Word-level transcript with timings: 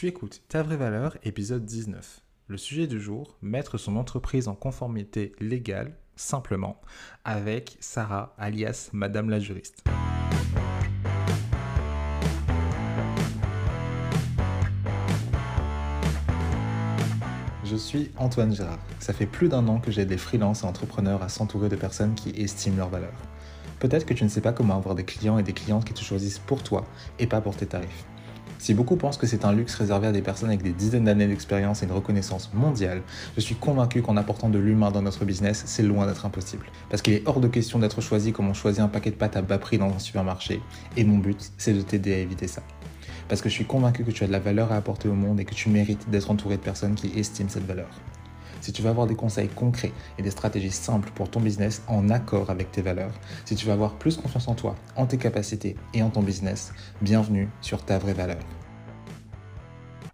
Tu 0.00 0.06
écoutes 0.06 0.40
Ta 0.48 0.62
vraie 0.62 0.78
valeur, 0.78 1.18
épisode 1.24 1.66
19. 1.66 2.22
Le 2.46 2.56
sujet 2.56 2.86
du 2.86 2.98
jour, 2.98 3.36
mettre 3.42 3.76
son 3.76 3.96
entreprise 3.96 4.48
en 4.48 4.54
conformité 4.54 5.32
légale, 5.40 5.94
simplement, 6.16 6.80
avec 7.26 7.76
Sarah, 7.80 8.34
alias 8.38 8.88
Madame 8.94 9.28
la 9.28 9.38
juriste. 9.38 9.84
Je 17.62 17.76
suis 17.76 18.10
Antoine 18.16 18.54
Girard. 18.54 18.78
Ça 19.00 19.12
fait 19.12 19.26
plus 19.26 19.50
d'un 19.50 19.68
an 19.68 19.80
que 19.80 19.90
j'aide 19.90 20.08
les 20.08 20.16
freelances 20.16 20.62
et 20.62 20.66
entrepreneurs 20.66 21.22
à 21.22 21.28
s'entourer 21.28 21.68
de 21.68 21.76
personnes 21.76 22.14
qui 22.14 22.30
estiment 22.30 22.78
leur 22.78 22.88
valeur. 22.88 23.12
Peut-être 23.80 24.06
que 24.06 24.14
tu 24.14 24.24
ne 24.24 24.30
sais 24.30 24.40
pas 24.40 24.54
comment 24.54 24.78
avoir 24.78 24.94
des 24.94 25.04
clients 25.04 25.36
et 25.36 25.42
des 25.42 25.52
clientes 25.52 25.84
qui 25.84 25.92
te 25.92 26.00
choisissent 26.00 26.38
pour 26.38 26.62
toi 26.62 26.86
et 27.18 27.26
pas 27.26 27.42
pour 27.42 27.54
tes 27.54 27.66
tarifs. 27.66 28.06
Si 28.60 28.74
beaucoup 28.74 28.96
pensent 28.96 29.16
que 29.16 29.26
c'est 29.26 29.46
un 29.46 29.54
luxe 29.54 29.74
réservé 29.74 30.08
à 30.08 30.12
des 30.12 30.20
personnes 30.20 30.50
avec 30.50 30.62
des 30.62 30.72
dizaines 30.72 31.04
d'années 31.04 31.26
d'expérience 31.26 31.82
et 31.82 31.86
une 31.86 31.92
reconnaissance 31.92 32.50
mondiale, 32.52 33.00
je 33.34 33.40
suis 33.40 33.54
convaincu 33.54 34.02
qu'en 34.02 34.18
apportant 34.18 34.50
de 34.50 34.58
l'humain 34.58 34.90
dans 34.90 35.00
notre 35.00 35.24
business, 35.24 35.62
c'est 35.64 35.82
loin 35.82 36.06
d'être 36.06 36.26
impossible. 36.26 36.66
Parce 36.90 37.00
qu'il 37.00 37.14
est 37.14 37.22
hors 37.26 37.40
de 37.40 37.48
question 37.48 37.78
d'être 37.78 38.02
choisi 38.02 38.32
comme 38.32 38.48
on 38.48 38.52
choisit 38.52 38.82
un 38.82 38.88
paquet 38.88 39.12
de 39.12 39.16
pâtes 39.16 39.34
à 39.38 39.40
bas 39.40 39.56
prix 39.56 39.78
dans 39.78 39.88
un 39.88 39.98
supermarché. 39.98 40.60
Et 40.98 41.04
mon 41.04 41.16
but, 41.16 41.52
c'est 41.56 41.72
de 41.72 41.80
t'aider 41.80 42.12
à 42.12 42.18
éviter 42.18 42.48
ça. 42.48 42.60
Parce 43.28 43.40
que 43.40 43.48
je 43.48 43.54
suis 43.54 43.64
convaincu 43.64 44.04
que 44.04 44.10
tu 44.10 44.24
as 44.24 44.26
de 44.26 44.32
la 44.32 44.40
valeur 44.40 44.72
à 44.72 44.76
apporter 44.76 45.08
au 45.08 45.14
monde 45.14 45.40
et 45.40 45.46
que 45.46 45.54
tu 45.54 45.70
mérites 45.70 46.10
d'être 46.10 46.30
entouré 46.30 46.58
de 46.58 46.62
personnes 46.62 46.94
qui 46.94 47.18
estiment 47.18 47.48
cette 47.48 47.66
valeur. 47.66 47.88
Si 48.60 48.72
tu 48.72 48.82
veux 48.82 48.90
avoir 48.90 49.06
des 49.06 49.14
conseils 49.14 49.48
concrets 49.48 49.92
et 50.18 50.22
des 50.22 50.30
stratégies 50.30 50.70
simples 50.70 51.10
pour 51.14 51.30
ton 51.30 51.40
business 51.40 51.82
en 51.88 52.10
accord 52.10 52.50
avec 52.50 52.70
tes 52.70 52.82
valeurs, 52.82 53.14
si 53.44 53.54
tu 53.54 53.66
veux 53.66 53.72
avoir 53.72 53.94
plus 53.94 54.16
confiance 54.16 54.48
en 54.48 54.54
toi, 54.54 54.74
en 54.96 55.06
tes 55.06 55.18
capacités 55.18 55.76
et 55.94 56.02
en 56.02 56.10
ton 56.10 56.22
business, 56.22 56.72
bienvenue 57.00 57.48
sur 57.60 57.84
ta 57.84 57.98
vraie 57.98 58.14
valeur. 58.14 58.42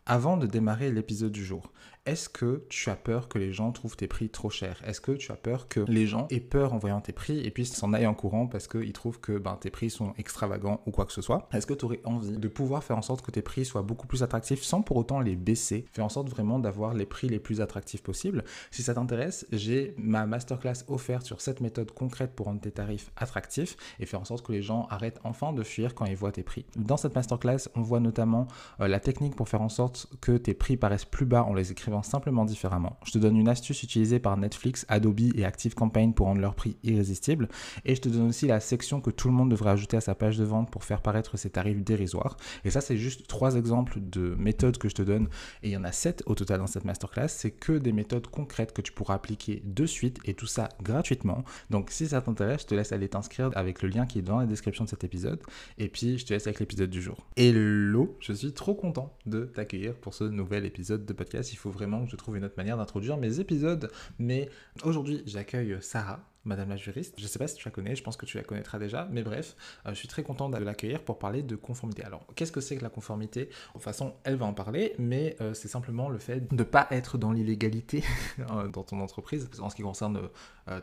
Avant 0.07 0.37
de 0.37 0.47
démarrer 0.47 0.93
l'épisode 0.93 1.33
du 1.33 1.45
jour, 1.45 1.73
est-ce 2.07 2.29
que 2.29 2.65
tu 2.69 2.89
as 2.89 2.95
peur 2.95 3.29
que 3.29 3.39
les 3.39 3.53
gens 3.53 3.73
trouvent 3.73 3.97
tes 3.97 4.07
prix 4.07 4.29
trop 4.29 4.49
chers? 4.49 4.81
Est-ce 4.87 5.01
que 5.01 5.13
tu 5.13 5.33
as 5.33 5.37
peur 5.37 5.69
que 5.69 5.81
les 5.81 6.07
gens 6.07 6.29
aient 6.31 6.41
peur 6.41 6.73
en 6.73 6.79
voyant 6.79 7.01
tes 7.01 7.13
prix 7.13 7.41
et 7.41 7.51
puis 7.51 7.67
s'en 7.67 7.93
aillent 7.93 8.07
en 8.07 8.15
courant 8.15 8.47
parce 8.47 8.69
qu'ils 8.69 8.93
trouvent 8.93 9.21
que 9.21 9.39
ben, 9.39 9.57
tes 9.61 9.71
prix 9.71 9.91
sont 9.91 10.15
extravagants 10.17 10.81
ou 10.87 10.93
quoi 10.93 11.05
que 11.05 11.13
ce 11.13 11.21
soit? 11.21 11.49
Est-ce 11.53 11.67
que 11.67 11.75
tu 11.75 11.85
aurais 11.85 12.01
envie 12.05 12.39
de 12.39 12.49
pouvoir 12.49 12.85
faire 12.85 12.97
en 12.97 13.03
sorte 13.03 13.23
que 13.23 13.33
tes 13.33 13.43
prix 13.43 13.65
soient 13.65 13.83
beaucoup 13.83 14.07
plus 14.07 14.23
attractifs 14.23 14.63
sans 14.63 14.83
pour 14.83 14.97
autant 14.97 15.21
les 15.21 15.35
baisser? 15.35 15.87
Faire 15.93 16.05
en 16.05 16.09
sorte 16.09 16.29
vraiment 16.29 16.61
d'avoir 16.61 16.95
les 16.95 17.07
prix 17.07 17.29
les 17.29 17.41
plus 17.41 17.61
attractifs 17.61 18.03
possibles. 18.03 18.45
Si 18.71 18.83
ça 18.83 18.95
t'intéresse, 18.95 19.47
j'ai 19.51 19.95
ma 19.99 20.27
masterclass 20.27 20.85
offerte 20.87 21.27
sur 21.27 21.41
cette 21.41 21.61
méthode 21.61 21.91
concrète 21.91 22.35
pour 22.37 22.47
rendre 22.47 22.61
tes 22.61 22.71
tarifs 22.71 23.11
attractifs 23.17 23.77
et 23.99 24.07
faire 24.07 24.21
en 24.21 24.25
sorte 24.25 24.47
que 24.47 24.53
les 24.53 24.63
gens 24.63 24.87
arrêtent 24.91 25.21
enfin 25.25 25.53
de 25.53 25.65
fuir 25.65 25.95
quand 25.97 26.05
ils 26.05 26.17
voient 26.17 26.33
tes 26.33 26.45
prix. 26.45 26.67
Dans 26.77 26.97
cette 26.97 27.17
masterclass, 27.17 27.69
on 27.75 27.83
voit 27.83 28.01
notamment 28.01 28.47
euh, 28.81 28.87
la 28.87 29.01
technique 29.01 29.35
pour 29.35 29.49
faire 29.49 29.63
en 29.63 29.69
sorte 29.69 30.07
que 30.21 30.37
tes 30.37 30.55
prix 30.55 30.77
paraissent 30.77 31.05
plus 31.05 31.27
bas 31.27 31.43
en 31.43 31.53
les 31.53 31.73
écrivant 31.73 31.96
simplement 32.03 32.45
différemment. 32.45 32.99
Je 33.05 33.13
te 33.13 33.19
donne 33.19 33.37
une 33.37 33.49
astuce 33.49 33.83
utilisée 33.83 34.19
par 34.19 34.37
Netflix, 34.37 34.85
Adobe 34.89 35.17
et 35.35 35.45
ActiveCampaign 35.45 36.15
pour 36.15 36.27
rendre 36.27 36.41
leur 36.41 36.55
prix 36.55 36.77
irrésistible. 36.83 37.49
Et 37.85 37.95
je 37.95 38.01
te 38.01 38.09
donne 38.09 38.29
aussi 38.29 38.47
la 38.47 38.61
section 38.61 39.01
que 39.01 39.11
tout 39.11 39.29
le 39.29 39.35
monde 39.35 39.51
devrait 39.51 39.71
ajouter 39.71 39.97
à 39.97 40.01
sa 40.01 40.15
page 40.15 40.37
de 40.39 40.45
vente 40.45 40.71
pour 40.71 40.85
faire 40.85 41.01
paraître 41.01 41.37
ses 41.37 41.51
tarifs 41.51 41.83
dérisoires. 41.83 42.37
Et 42.65 42.71
ça, 42.71 42.81
c'est 42.81 42.97
juste 42.97 43.27
trois 43.27 43.57
exemples 43.57 43.99
de 44.01 44.35
méthodes 44.39 44.79
que 44.79 44.89
je 44.89 44.95
te 44.95 45.03
donne. 45.03 45.29
Et 45.63 45.69
il 45.69 45.73
y 45.73 45.77
en 45.77 45.85
a 45.85 45.93
sept 45.93 46.23
au 46.27 46.35
total 46.35 46.59
dans 46.59 46.67
cette 46.67 46.85
masterclass. 46.85 47.29
C'est 47.29 47.51
que 47.51 47.73
des 47.73 47.93
méthodes 47.93 48.27
concrètes 48.27 48.73
que 48.73 48.83
tu 48.83 48.93
pourras 48.93 49.15
appliquer 49.15 49.63
de 49.65 49.87
suite 49.87 50.19
et 50.25 50.35
tout 50.35 50.47
ça 50.47 50.69
gratuitement. 50.83 51.45
Donc 51.71 51.91
si 51.91 52.09
ça 52.09 52.21
t'intéresse, 52.21 52.63
je 52.63 52.67
te 52.67 52.75
laisse 52.75 52.93
aller 52.93 53.09
t'inscrire 53.09 53.51
avec 53.55 53.83
le 53.83 53.89
lien 53.89 54.07
qui 54.07 54.19
est 54.19 54.23
dans 54.23 54.39
la 54.39 54.47
description 54.47 54.85
de 54.85 54.89
cet 54.89 55.05
épisode. 55.05 55.41
Et 55.79 55.89
puis 55.89 56.19
je 56.19 56.27
te 56.27 56.33
laisse 56.33 56.47
avec 56.47 56.61
l'épisode 56.61 56.91
du 56.91 57.03
jour. 57.03 57.27
Hello, 57.37 58.17
je 58.21 58.33
suis 58.33 58.53
trop 58.53 58.75
content 58.75 59.17
de 59.27 59.45
t'accueillir 59.45 59.95
pour 59.95 60.15
ce 60.15 60.25
nouvel 60.25 60.65
épisode 60.65 61.05
de 61.05 61.13
podcast. 61.13 61.53
Il 61.53 61.57
faut 61.57 61.71
vraiment 61.71 61.86
que 62.05 62.11
je 62.11 62.17
trouve 62.17 62.37
une 62.37 62.45
autre 62.45 62.57
manière 62.57 62.77
d'introduire 62.77 63.17
mes 63.17 63.41
épisodes. 63.41 63.91
Mais 64.19 64.49
aujourd'hui, 64.83 65.23
j'accueille 65.27 65.77
Sarah. 65.81 66.21
Madame 66.47 66.69
la 66.69 66.77
juriste. 66.77 67.15
Je 67.19 67.25
ne 67.25 67.29
sais 67.29 67.39
pas 67.39 67.49
si 67.49 67.57
tu 67.57 67.65
la 67.65 67.73
connais, 67.73 67.97
je 67.97 68.03
pense 68.03 68.17
que 68.17 68.25
tu 68.25 68.37
la 68.37 68.45
connaîtras 68.45 68.79
déjà, 68.79 69.09
mais 69.11 69.23
bref, 69.23 69.57
euh, 69.85 69.91
je 69.91 69.95
suis 69.95 70.09
très 70.09 70.23
content 70.23 70.49
de 70.49 70.57
l'accueillir 70.57 71.03
pour 71.03 71.19
parler 71.19 71.43
de 71.43 71.57
conformité. 71.57 72.05
Alors, 72.05 72.25
qu'est-ce 72.37 72.53
que 72.53 72.61
c'est 72.61 72.77
que 72.77 72.83
la 72.83 72.89
conformité? 72.89 73.47
De 73.47 73.51
toute 73.73 73.83
façon, 73.83 74.15
elle 74.25 74.37
va 74.37 74.47
en 74.47 74.55
parler, 74.55 74.95
mais 74.99 75.37
euh, 75.41 75.55
c'est 75.55 75.69
simplement 75.69 76.09
le 76.09 76.19
fait 76.19 76.49
de 76.49 76.55
ne 76.55 76.63
pas 76.63 76.87
être 76.91 77.19
dans 77.19 77.33
l'illégalité 77.33 78.05
euh, 78.51 78.69
dans 78.69 78.85
ton 78.85 79.01
entreprise 79.01 79.51
en 79.61 79.71
ce 79.71 79.77
qui 79.77 79.83
concerne 79.83 80.29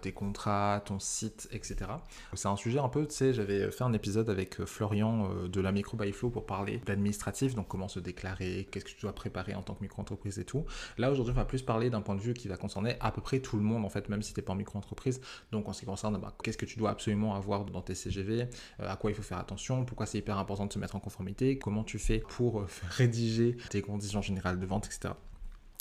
tes 0.02 0.13
contrats, 0.13 0.81
ton 0.85 0.97
site, 0.97 1.50
etc. 1.52 1.75
C'est 2.35 2.47
un 2.47 2.56
sujet 2.56 2.79
un 2.79 2.88
peu, 2.88 3.06
tu 3.06 3.16
sais, 3.16 3.34
j'avais 3.34 3.69
fait 3.69 3.84
un 3.84 3.91
épisode 3.91 4.29
avec 4.29 4.63
Florian 4.63 5.29
de 5.46 5.59
la 5.59 5.73
Micro 5.73 5.97
by 5.97 6.13
Flow 6.13 6.29
pour 6.29 6.46
parler 6.46 6.81
d'administratif, 6.85 7.53
donc 7.53 7.68
comment 7.68 7.90
se 7.90 8.00
déclarer, 8.00 8.66
qu'est-ce 8.72 8.85
que 8.85 8.91
tu 8.91 9.02
dois 9.02 9.13
préparer 9.13 9.56
en 9.56 9.62
tant 9.62 9.73
que 9.73 9.81
micro-entreprise 9.81 10.40
et 10.40 10.46
tout. 10.46 10.66
Là, 10.97 11.12
aujourd'hui, 11.12 11.34
on 11.34 11.38
va 11.38 11.44
plus 11.44 11.62
parler 11.62 11.90
d'un 11.90 12.00
point 12.00 12.16
de 12.16 12.22
vue 12.22 12.34
qui 12.34 12.47
va 12.47 12.56
concerner 12.56 12.96
à 13.02 13.12
peu 13.12 13.22
près 13.22 13.40
tout 13.40 13.57
le 13.57 13.63
monde, 13.63 13.84
en 13.84 13.90
fait, 13.90 14.07
même 14.07 14.22
si 14.22 14.34
tu 14.34 14.40
n'es 14.40 14.46
pas 14.46 14.53
en 14.53 14.56
micro-entreprise. 14.56 15.19
Donc 15.53 15.69
en 15.69 15.74
ce 15.74 15.81
qui 15.81 15.86
concerne 15.86 16.18
bah, 16.18 16.34
qu'est-ce 16.44 16.58
que 16.58 16.66
tu 16.66 16.78
dois 16.78 16.90
absolument 16.90 17.36
avoir 17.36 17.66
dans 17.66 17.81
tes 17.81 17.96
CGV, 17.96 18.41
euh, 18.41 18.91
à 18.91 18.96
quoi 18.96 19.12
il 19.12 19.14
faut 19.14 19.22
faire 19.22 19.38
attention, 19.38 19.86
pourquoi 19.86 20.06
c'est 20.08 20.18
hyper 20.18 20.38
important 20.38 20.66
de 20.66 20.74
se 20.74 20.80
mettre 20.80 20.96
en 20.96 21.00
conformité, 21.00 21.59
comment 21.59 21.84
tu 21.84 22.00
fais 22.00 22.19
pour 22.19 22.62
euh, 22.62 22.68
rédiger 22.90 23.56
tes 23.69 23.81
conditions 23.81 24.22
générales 24.22 24.59
de 24.59 24.66
vente, 24.66 24.88
etc. 24.88 25.14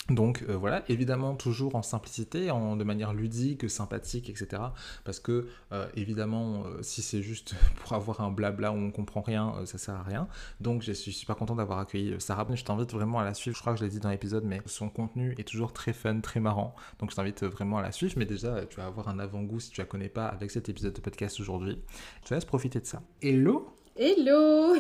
Donc 0.09 0.45
euh, 0.49 0.57
voilà, 0.57 0.83
évidemment 0.89 1.37
toujours 1.37 1.77
en 1.77 1.83
simplicité, 1.83 2.51
en, 2.51 2.77
de 2.77 2.83
manière 2.83 3.15
ludique, 3.15 3.71
sympathique, 3.71 4.29
etc. 4.29 4.61
Parce 5.05 5.21
que 5.21 5.47
euh, 5.71 5.87
évidemment, 5.95 6.65
euh, 6.67 6.83
si 6.83 7.03
c'est 7.03 7.23
juste 7.23 7.55
pour 7.77 7.93
avoir 7.93 8.21
un 8.21 8.31
blabla 8.31 8.73
où 8.73 8.77
on 8.77 8.91
comprend 8.91 9.21
rien, 9.21 9.55
ça 9.65 9.79
sert 9.79 9.95
à 9.95 10.03
rien. 10.03 10.27
Donc 10.61 10.83
je 10.83 10.93
suis 10.93 11.13
super 11.13 11.37
content 11.37 11.55
d'avoir 11.55 11.79
accueilli 11.79 12.17
Sarah. 12.19 12.47
Je 12.53 12.65
t'invite 12.65 12.93
vraiment 12.93 13.21
à 13.21 13.25
la 13.25 13.33
suivre. 13.33 13.57
Je 13.57 13.61
crois 13.63 13.75
que 13.75 13.79
je 13.79 13.85
l'ai 13.85 13.91
dit 13.91 14.01
dans 14.01 14.11
l'épisode, 14.11 14.45
mais 14.45 14.61
son 14.67 14.89
contenu 14.89 15.35
est 15.39 15.47
toujours 15.47 15.73
très 15.73 15.93
fun, 15.93 16.21
très 16.21 16.41
marrant. 16.41 16.75
Donc 16.99 17.11
je 17.11 17.17
t'invite 17.17 17.45
vraiment 17.45 17.79
à 17.79 17.83
la 17.83 17.93
suivre. 17.93 18.15
Mais 18.17 18.27
déjà, 18.27 18.67
tu 18.67 18.79
vas 18.79 18.87
avoir 18.87 19.09
un 19.09 19.21
avant-goût 19.21 19.61
si 19.61 19.71
tu 19.71 19.81
la 19.81 19.87
connais 19.87 20.09
pas 20.09 20.27
avec 20.27 20.51
cet 20.51 20.69
épisode 20.69 20.95
de 20.95 21.01
podcast 21.01 21.39
aujourd'hui. 21.39 21.79
Je 22.25 22.29
te 22.29 22.35
laisse 22.35 22.45
profiter 22.45 22.81
de 22.81 22.87
ça. 22.87 23.03
Hello 23.23 23.73
Hello 23.95 24.75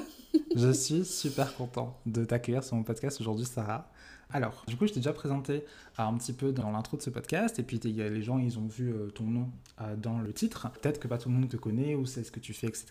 Je 0.56 0.72
suis 0.72 1.05
super 1.05 1.55
content 1.55 2.00
de 2.06 2.25
t'accueillir 2.25 2.65
sur 2.65 2.77
mon 2.77 2.82
podcast 2.82 3.21
aujourd'hui, 3.21 3.44
Sarah. 3.44 3.92
Alors, 4.32 4.65
du 4.66 4.76
coup, 4.76 4.87
je 4.87 4.93
t'ai 4.93 5.00
déjà 5.00 5.12
présenté 5.12 5.53
euh, 5.53 6.03
un 6.03 6.15
petit 6.15 6.32
peu 6.32 6.53
dans 6.53 6.70
l'intro 6.70 6.97
de 6.97 7.03
ce 7.03 7.10
podcast, 7.10 7.59
et 7.59 7.62
puis 7.62 7.78
les 7.78 8.22
gens, 8.22 8.38
ils 8.38 8.59
ont 8.59 8.66
vu 8.66 8.91
euh, 8.91 9.10
ton 9.10 9.25
nom 9.25 9.50
euh, 9.81 9.94
dans 9.97 10.19
le 10.19 10.32
titre. 10.32 10.70
Peut-être 10.81 10.98
que 10.98 11.09
pas 11.09 11.19
tout 11.19 11.28
le 11.28 11.34
monde 11.34 11.48
te 11.48 11.56
connaît 11.56 11.94
ou 11.94 12.06
sait 12.06 12.25
ce 12.25 12.32
que 12.32 12.41
tu 12.41 12.53
fais, 12.54 12.66
etc. 12.66 12.87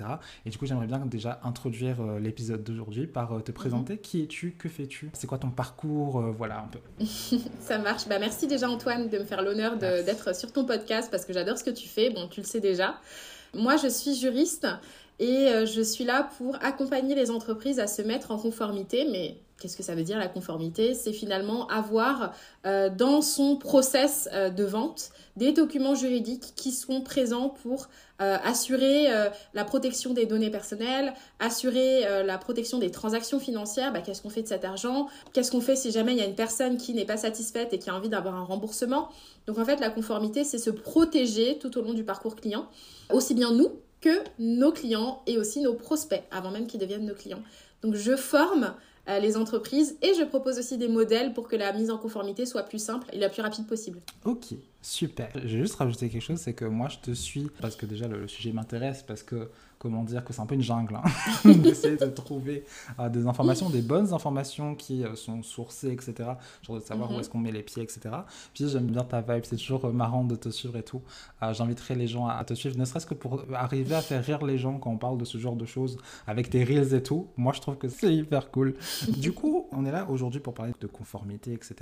Et 0.45 0.49
du 0.49 0.57
coup, 0.57 0.65
j'aimerais 0.65 0.87
bien 0.87 0.99
déjà 0.99 1.39
introduire 1.43 2.01
l'épisode 2.19 2.63
d'aujourd'hui 2.63 3.07
par 3.07 3.43
te 3.43 3.51
présenter. 3.51 3.93
Mhm. 3.93 3.99
Qui 3.99 4.21
es-tu? 4.23 4.51
Que 4.51 4.69
fais-tu? 4.69 5.09
C'est 5.13 5.27
quoi 5.27 5.37
ton 5.37 5.49
parcours? 5.49 6.21
Voilà, 6.21 6.59
un 6.59 6.67
peu. 6.67 6.79
Ça 7.59 7.79
marche. 7.79 8.07
Bah, 8.07 8.19
merci 8.19 8.47
déjà, 8.47 8.69
Antoine, 8.69 9.09
de 9.09 9.17
me 9.17 9.23
faire 9.23 9.41
l'honneur 9.41 9.77
d'être 9.77 10.35
sur 10.35 10.51
ton 10.51 10.65
podcast 10.65 11.09
parce 11.09 11.25
que 11.25 11.33
j'adore 11.33 11.57
ce 11.57 11.63
que 11.63 11.71
tu 11.71 11.87
fais. 11.87 12.09
Bon, 12.09 12.27
tu 12.27 12.41
le 12.41 12.45
sais 12.45 12.59
déjà. 12.59 12.99
Moi, 13.53 13.75
je 13.77 13.87
suis 13.87 14.15
juriste 14.15 14.67
et 15.21 15.65
je 15.65 15.81
suis 15.81 16.03
là 16.03 16.29
pour 16.37 16.57
accompagner 16.61 17.15
les 17.15 17.31
entreprises 17.31 17.79
à 17.79 17.87
se 17.87 18.01
mettre 18.01 18.31
en 18.31 18.37
conformité, 18.37 19.07
mais 19.09 19.37
Qu'est-ce 19.61 19.77
que 19.77 19.83
ça 19.83 19.93
veut 19.93 20.01
dire 20.01 20.17
la 20.17 20.27
conformité? 20.27 20.95
C'est 20.95 21.13
finalement 21.13 21.67
avoir 21.67 22.33
euh, 22.65 22.89
dans 22.89 23.21
son 23.21 23.57
process 23.57 24.27
euh, 24.33 24.49
de 24.49 24.63
vente 24.63 25.11
des 25.35 25.51
documents 25.51 25.93
juridiques 25.93 26.53
qui 26.55 26.71
sont 26.71 27.01
présents 27.01 27.49
pour 27.49 27.87
euh, 28.21 28.37
assurer 28.43 29.07
la 29.53 29.63
protection 29.63 30.13
des 30.13 30.25
données 30.25 30.49
personnelles, 30.49 31.13
assurer 31.39 32.23
la 32.23 32.37
protection 32.37 32.79
des 32.79 32.91
transactions 32.91 33.39
financières. 33.39 33.93
Bah, 33.93 34.01
qu'est-ce 34.01 34.21
qu'on 34.21 34.29
fait 34.29 34.41
de 34.41 34.47
cet 34.47 34.65
argent? 34.65 35.07
Qu'est-ce 35.31 35.51
qu'on 35.51 35.61
fait 35.61 35.75
si 35.75 35.91
jamais 35.91 36.11
il 36.11 36.17
y 36.17 36.21
a 36.21 36.25
une 36.25 36.35
personne 36.35 36.77
qui 36.77 36.93
n'est 36.93 37.05
pas 37.05 37.17
satisfaite 37.17 37.71
et 37.71 37.79
qui 37.79 37.89
a 37.89 37.95
envie 37.95 38.09
d'avoir 38.09 38.35
un 38.35 38.43
remboursement? 38.43 39.09
Donc 39.47 39.57
en 39.57 39.65
fait, 39.65 39.79
la 39.79 39.89
conformité, 39.89 40.43
c'est 40.43 40.57
se 40.57 40.69
protéger 40.69 41.57
tout 41.59 41.77
au 41.77 41.81
long 41.81 41.93
du 41.93 42.03
parcours 42.03 42.35
client, 42.35 42.67
aussi 43.09 43.33
bien 43.33 43.53
nous 43.53 43.71
que 44.01 44.23
nos 44.39 44.71
clients 44.71 45.21
et 45.27 45.37
aussi 45.37 45.61
nos 45.61 45.73
prospects, 45.73 46.23
avant 46.31 46.51
même 46.51 46.67
qu'ils 46.67 46.79
deviennent 46.79 47.05
nos 47.05 47.15
clients. 47.15 47.43
Donc 47.81 47.95
je 47.95 48.15
forme 48.15 48.73
euh, 49.07 49.19
les 49.19 49.37
entreprises 49.37 49.97
et 50.01 50.13
je 50.13 50.23
propose 50.23 50.59
aussi 50.59 50.77
des 50.77 50.87
modèles 50.87 51.33
pour 51.33 51.47
que 51.47 51.55
la 51.55 51.73
mise 51.73 51.89
en 51.89 51.97
conformité 51.97 52.45
soit 52.45 52.63
plus 52.63 52.83
simple 52.83 53.07
et 53.13 53.17
la 53.17 53.29
plus 53.29 53.41
rapide 53.41 53.65
possible. 53.65 53.99
Ok, 54.25 54.53
super. 54.81 55.29
Je 55.35 55.57
vais 55.57 55.63
juste 55.63 55.75
rajouter 55.75 56.09
quelque 56.09 56.21
chose, 56.21 56.39
c'est 56.39 56.53
que 56.53 56.65
moi 56.65 56.87
je 56.89 56.97
te 56.99 57.11
suis 57.11 57.49
parce 57.61 57.75
que 57.75 57.85
déjà 57.85 58.07
le 58.07 58.27
sujet 58.27 58.51
m'intéresse, 58.51 59.03
parce 59.03 59.23
que 59.23 59.49
comment 59.81 60.03
dire, 60.03 60.23
que 60.23 60.31
c'est 60.31 60.41
un 60.41 60.45
peu 60.45 60.53
une 60.53 60.61
jungle, 60.61 60.95
hein. 60.95 61.01
d'essayer 61.55 61.97
de 61.97 62.05
trouver 62.05 62.63
euh, 62.99 63.09
des 63.09 63.25
informations, 63.25 63.67
des 63.67 63.81
bonnes 63.81 64.13
informations 64.13 64.75
qui 64.75 65.03
euh, 65.03 65.15
sont 65.15 65.41
sourcées, 65.41 65.91
etc. 65.91 66.13
Genre 66.61 66.75
de 66.75 66.83
savoir 66.83 67.09
où 67.09 67.15
mhm. 67.15 67.19
est-ce 67.19 67.29
qu'on 67.31 67.39
met 67.39 67.51
les 67.51 67.63
pieds, 67.63 67.81
etc. 67.81 68.01
Puis 68.53 68.69
j'aime 68.69 68.85
bien 68.85 69.03
ta 69.03 69.21
vibe, 69.21 69.43
c'est 69.43 69.55
toujours 69.55 69.85
euh, 69.85 69.91
marrant 69.91 70.23
de 70.23 70.35
te 70.35 70.49
suivre 70.49 70.77
et 70.77 70.83
tout. 70.83 71.01
J'inviterai 71.53 71.95
les 71.95 72.05
gens 72.05 72.27
à, 72.27 72.43
te 72.43 72.53
suivre, 72.53 72.77
ne 72.77 72.85
serait-ce 72.85 73.07
que 73.07 73.15
pour 73.15 73.43
arriver 73.55 73.95
à 73.95 74.01
faire 74.01 74.23
rire 74.23 74.45
les 74.45 74.59
gens 74.59 74.77
quand 74.77 74.91
on 74.91 74.97
parle 74.97 75.17
de 75.17 75.25
ce 75.25 75.39
genre 75.39 75.55
de 75.55 75.65
choses 75.65 75.97
avec 76.27 76.51
tes 76.51 76.63
reels 76.63 76.93
et 76.93 77.01
tout. 77.01 77.29
Moi, 77.35 77.51
je 77.53 77.61
trouve 77.61 77.77
que 77.77 77.87
c'est 77.87 78.13
hyper 78.13 78.51
cool. 78.51 78.75
du 79.07 79.31
coup, 79.31 79.65
on 79.71 79.83
est 79.87 79.91
là 79.91 80.07
aujourd'hui 80.07 80.39
pour 80.39 80.53
parler 80.53 80.73
de 80.79 80.85
conformité, 80.85 81.53
etc. 81.53 81.73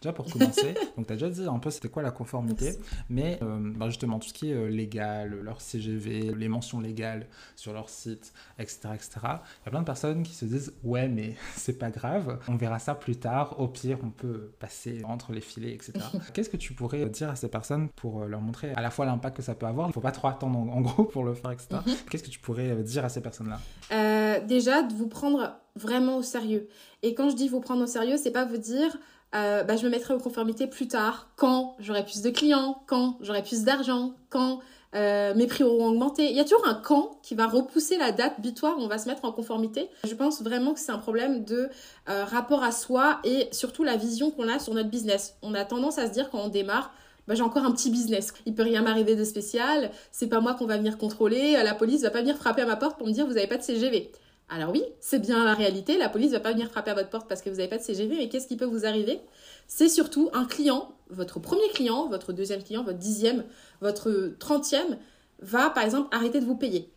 Déjà 0.00 0.12
pour 0.12 0.30
commencer, 0.30 0.74
donc 0.96 1.08
tu 1.08 1.12
as 1.12 1.16
déjà 1.16 1.28
dit 1.28 1.44
un 1.46 1.58
peu 1.58 1.70
c'était 1.70 1.88
quoi 1.88 2.04
la 2.04 2.12
conformité, 2.12 2.76
mais 3.08 3.40
bah, 3.40 3.88
justement 3.88 4.20
tout 4.20 4.28
ce 4.28 4.34
qui 4.34 4.52
est 4.52 4.70
légal, 4.70 5.40
leur 5.42 5.60
CGV, 5.60 6.34
les 6.36 6.48
mentions 6.48 6.78
légales, 6.78 7.26
sur 7.56 7.72
leur 7.72 7.88
site, 7.88 8.32
etc., 8.58 8.90
etc. 8.94 9.10
Il 9.22 9.66
y 9.66 9.68
a 9.68 9.70
plein 9.70 9.80
de 9.80 9.86
personnes 9.86 10.22
qui 10.22 10.34
se 10.34 10.44
disent 10.44 10.72
ouais 10.84 11.08
mais 11.08 11.34
c'est 11.56 11.78
pas 11.78 11.90
grave, 11.90 12.38
on 12.48 12.56
verra 12.56 12.78
ça 12.78 12.94
plus 12.94 13.16
tard, 13.16 13.58
au 13.60 13.68
pire 13.68 13.98
on 14.02 14.10
peut 14.10 14.52
passer 14.58 15.02
entre 15.04 15.32
les 15.32 15.40
filets, 15.40 15.72
etc. 15.72 15.92
Qu'est-ce 16.34 16.50
que 16.50 16.56
tu 16.56 16.74
pourrais 16.74 17.06
dire 17.06 17.30
à 17.30 17.36
ces 17.36 17.48
personnes 17.48 17.88
pour 17.90 18.24
leur 18.24 18.40
montrer 18.40 18.72
à 18.74 18.82
la 18.82 18.90
fois 18.90 19.06
l'impact 19.06 19.36
que 19.36 19.42
ça 19.42 19.54
peut 19.54 19.66
avoir, 19.66 19.88
il 19.88 19.92
faut 19.92 20.00
pas 20.00 20.12
trop 20.12 20.28
attendre 20.28 20.58
en, 20.58 20.80
gros 20.80 21.04
pour 21.04 21.24
le 21.24 21.34
faire, 21.34 21.52
etc. 21.52 21.68
Mhm. 21.86 21.94
Qu'est-ce 22.10 22.24
que 22.24 22.30
tu 22.30 22.38
pourrais 22.38 22.76
dire 22.76 23.04
à 23.04 23.08
ces 23.08 23.20
personnes-là? 23.20 23.60
Euh, 23.92 24.40
Déjà 24.46 24.82
de 24.82 24.94
vous 24.94 25.08
prendre 25.08 25.54
vraiment 25.76 26.16
au 26.16 26.22
sérieux. 26.22 26.68
Et 27.02 27.14
quand 27.14 27.30
je 27.30 27.36
dis 27.36 27.48
vous 27.48 27.60
prendre 27.60 27.82
au 27.82 27.86
sérieux, 27.86 28.16
c'est 28.16 28.30
pas 28.30 28.44
vous 28.44 28.58
dire 28.58 28.96
euh, 29.34 29.62
bah, 29.62 29.76
je 29.76 29.84
me 29.84 29.90
mettrai 29.90 30.14
en 30.14 30.18
conformité 30.18 30.66
plus 30.66 30.88
tard, 30.88 31.28
quand 31.36 31.76
j'aurai 31.78 32.04
plus 32.04 32.22
de 32.22 32.30
clients, 32.30 32.82
quand 32.86 33.16
j'aurai 33.20 33.42
plus 33.42 33.62
d'argent, 33.62 34.14
quand 34.28 34.60
euh, 34.94 35.34
mes 35.34 35.46
prix 35.46 35.62
auront 35.62 35.88
augmenté. 35.88 36.30
Il 36.30 36.36
y 36.36 36.40
a 36.40 36.44
toujours 36.44 36.66
un 36.66 36.74
quand 36.74 37.18
qui 37.22 37.34
va 37.34 37.46
repousser 37.46 37.96
la 37.96 38.10
date 38.12 38.40
butoir 38.40 38.76
où 38.78 38.82
on 38.82 38.88
va 38.88 38.98
se 38.98 39.08
mettre 39.08 39.24
en 39.24 39.32
conformité. 39.32 39.88
Je 40.04 40.14
pense 40.14 40.42
vraiment 40.42 40.74
que 40.74 40.80
c'est 40.80 40.92
un 40.92 40.98
problème 40.98 41.44
de 41.44 41.68
euh, 42.08 42.24
rapport 42.24 42.62
à 42.62 42.72
soi 42.72 43.20
et 43.24 43.48
surtout 43.52 43.84
la 43.84 43.96
vision 43.96 44.30
qu'on 44.30 44.48
a 44.48 44.58
sur 44.58 44.74
notre 44.74 44.90
business. 44.90 45.36
On 45.42 45.54
a 45.54 45.64
tendance 45.64 45.98
à 45.98 46.06
se 46.08 46.12
dire 46.12 46.30
quand 46.30 46.40
on 46.40 46.48
démarre, 46.48 46.92
bah, 47.28 47.34
j'ai 47.34 47.42
encore 47.42 47.64
un 47.64 47.70
petit 47.70 47.90
business. 47.90 48.32
Il 48.46 48.54
peut 48.54 48.64
rien 48.64 48.82
m'arriver 48.82 49.14
de 49.14 49.24
spécial. 49.24 49.90
C'est 50.10 50.28
pas 50.28 50.40
moi 50.40 50.54
qu'on 50.54 50.66
va 50.66 50.76
venir 50.76 50.98
contrôler. 50.98 51.52
La 51.62 51.74
police 51.74 52.02
va 52.02 52.10
pas 52.10 52.20
venir 52.20 52.36
frapper 52.36 52.62
à 52.62 52.66
ma 52.66 52.76
porte 52.76 52.98
pour 52.98 53.06
me 53.06 53.12
dire 53.12 53.26
vous 53.26 53.36
avez 53.36 53.46
pas 53.46 53.58
de 53.58 53.62
CGV. 53.62 54.10
Alors 54.52 54.72
oui, 54.72 54.82
c'est 54.98 55.20
bien 55.20 55.44
la 55.44 55.54
réalité, 55.54 55.96
la 55.96 56.08
police 56.08 56.32
va 56.32 56.40
pas 56.40 56.50
venir 56.50 56.68
frapper 56.68 56.90
à 56.90 56.94
votre 56.94 57.08
porte 57.08 57.28
parce 57.28 57.40
que 57.40 57.48
vous 57.50 57.56
n'avez 57.56 57.68
pas 57.68 57.78
de 57.78 57.84
CGV, 57.84 58.16
mais 58.16 58.28
qu'est-ce 58.28 58.48
qui 58.48 58.56
peut 58.56 58.64
vous 58.64 58.84
arriver? 58.84 59.20
C'est 59.68 59.88
surtout 59.88 60.28
un 60.32 60.44
client, 60.44 60.92
votre 61.08 61.38
premier 61.38 61.68
client, 61.68 62.08
votre 62.08 62.32
deuxième 62.32 62.60
client, 62.60 62.82
votre 62.82 62.98
dixième, 62.98 63.44
votre 63.80 64.32
trentième, 64.40 64.98
va 65.40 65.70
par 65.70 65.84
exemple 65.84 66.08
arrêter 66.14 66.40
de 66.40 66.46
vous 66.46 66.56
payer. 66.56 66.90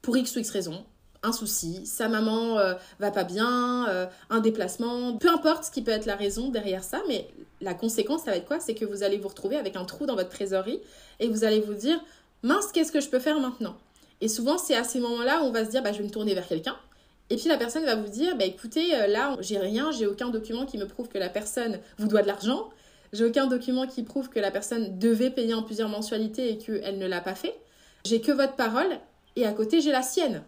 Pour 0.00 0.16
X 0.16 0.36
ou 0.36 0.38
X 0.38 0.48
raison, 0.48 0.86
un 1.22 1.32
souci, 1.32 1.84
sa 1.84 2.08
maman 2.08 2.58
euh, 2.58 2.74
va 2.98 3.10
pas 3.10 3.24
bien, 3.24 3.86
euh, 3.90 4.06
un 4.30 4.40
déplacement, 4.40 5.18
peu 5.18 5.28
importe 5.28 5.64
ce 5.64 5.70
qui 5.70 5.82
peut 5.82 5.90
être 5.90 6.06
la 6.06 6.16
raison 6.16 6.48
derrière 6.48 6.82
ça, 6.82 7.02
mais 7.08 7.28
la 7.60 7.74
conséquence, 7.74 8.22
ça 8.22 8.30
va 8.30 8.38
être 8.38 8.46
quoi? 8.46 8.58
C'est 8.58 8.74
que 8.74 8.86
vous 8.86 9.02
allez 9.02 9.18
vous 9.18 9.28
retrouver 9.28 9.56
avec 9.56 9.76
un 9.76 9.84
trou 9.84 10.06
dans 10.06 10.14
votre 10.14 10.30
trésorerie 10.30 10.80
et 11.20 11.28
vous 11.28 11.44
allez 11.44 11.60
vous 11.60 11.74
dire, 11.74 12.00
mince, 12.42 12.72
qu'est-ce 12.72 12.92
que 12.92 13.00
je 13.00 13.10
peux 13.10 13.18
faire 13.18 13.38
maintenant? 13.38 13.76
Et 14.20 14.28
souvent, 14.28 14.58
c'est 14.58 14.74
à 14.74 14.84
ces 14.84 15.00
moments-là 15.00 15.42
où 15.42 15.46
on 15.46 15.52
va 15.52 15.64
se 15.64 15.70
dire, 15.70 15.82
bah, 15.82 15.92
je 15.92 15.98
vais 15.98 16.04
me 16.04 16.10
tourner 16.10 16.34
vers 16.34 16.46
quelqu'un. 16.46 16.76
Et 17.30 17.36
puis 17.36 17.48
la 17.48 17.56
personne 17.56 17.84
va 17.84 17.94
vous 17.94 18.08
dire, 18.08 18.36
bah, 18.36 18.44
écoutez, 18.44 18.94
euh, 18.94 19.06
là, 19.06 19.36
j'ai 19.40 19.58
rien, 19.58 19.90
j'ai 19.92 20.06
aucun 20.06 20.30
document 20.30 20.66
qui 20.66 20.78
me 20.78 20.86
prouve 20.86 21.08
que 21.08 21.18
la 21.18 21.28
personne 21.28 21.78
vous 21.98 22.08
doit 22.08 22.22
de 22.22 22.26
l'argent. 22.26 22.70
J'ai 23.12 23.24
aucun 23.24 23.46
document 23.46 23.86
qui 23.86 24.02
prouve 24.02 24.28
que 24.28 24.40
la 24.40 24.50
personne 24.50 24.98
devait 24.98 25.30
payer 25.30 25.54
en 25.54 25.62
plusieurs 25.62 25.88
mensualités 25.88 26.50
et 26.50 26.58
qu'elle 26.58 26.98
ne 26.98 27.06
l'a 27.06 27.20
pas 27.20 27.34
fait. 27.34 27.54
J'ai 28.04 28.20
que 28.20 28.32
votre 28.32 28.54
parole 28.54 28.98
et 29.36 29.46
à 29.46 29.52
côté, 29.52 29.80
j'ai 29.80 29.92
la 29.92 30.02
sienne. 30.02 30.42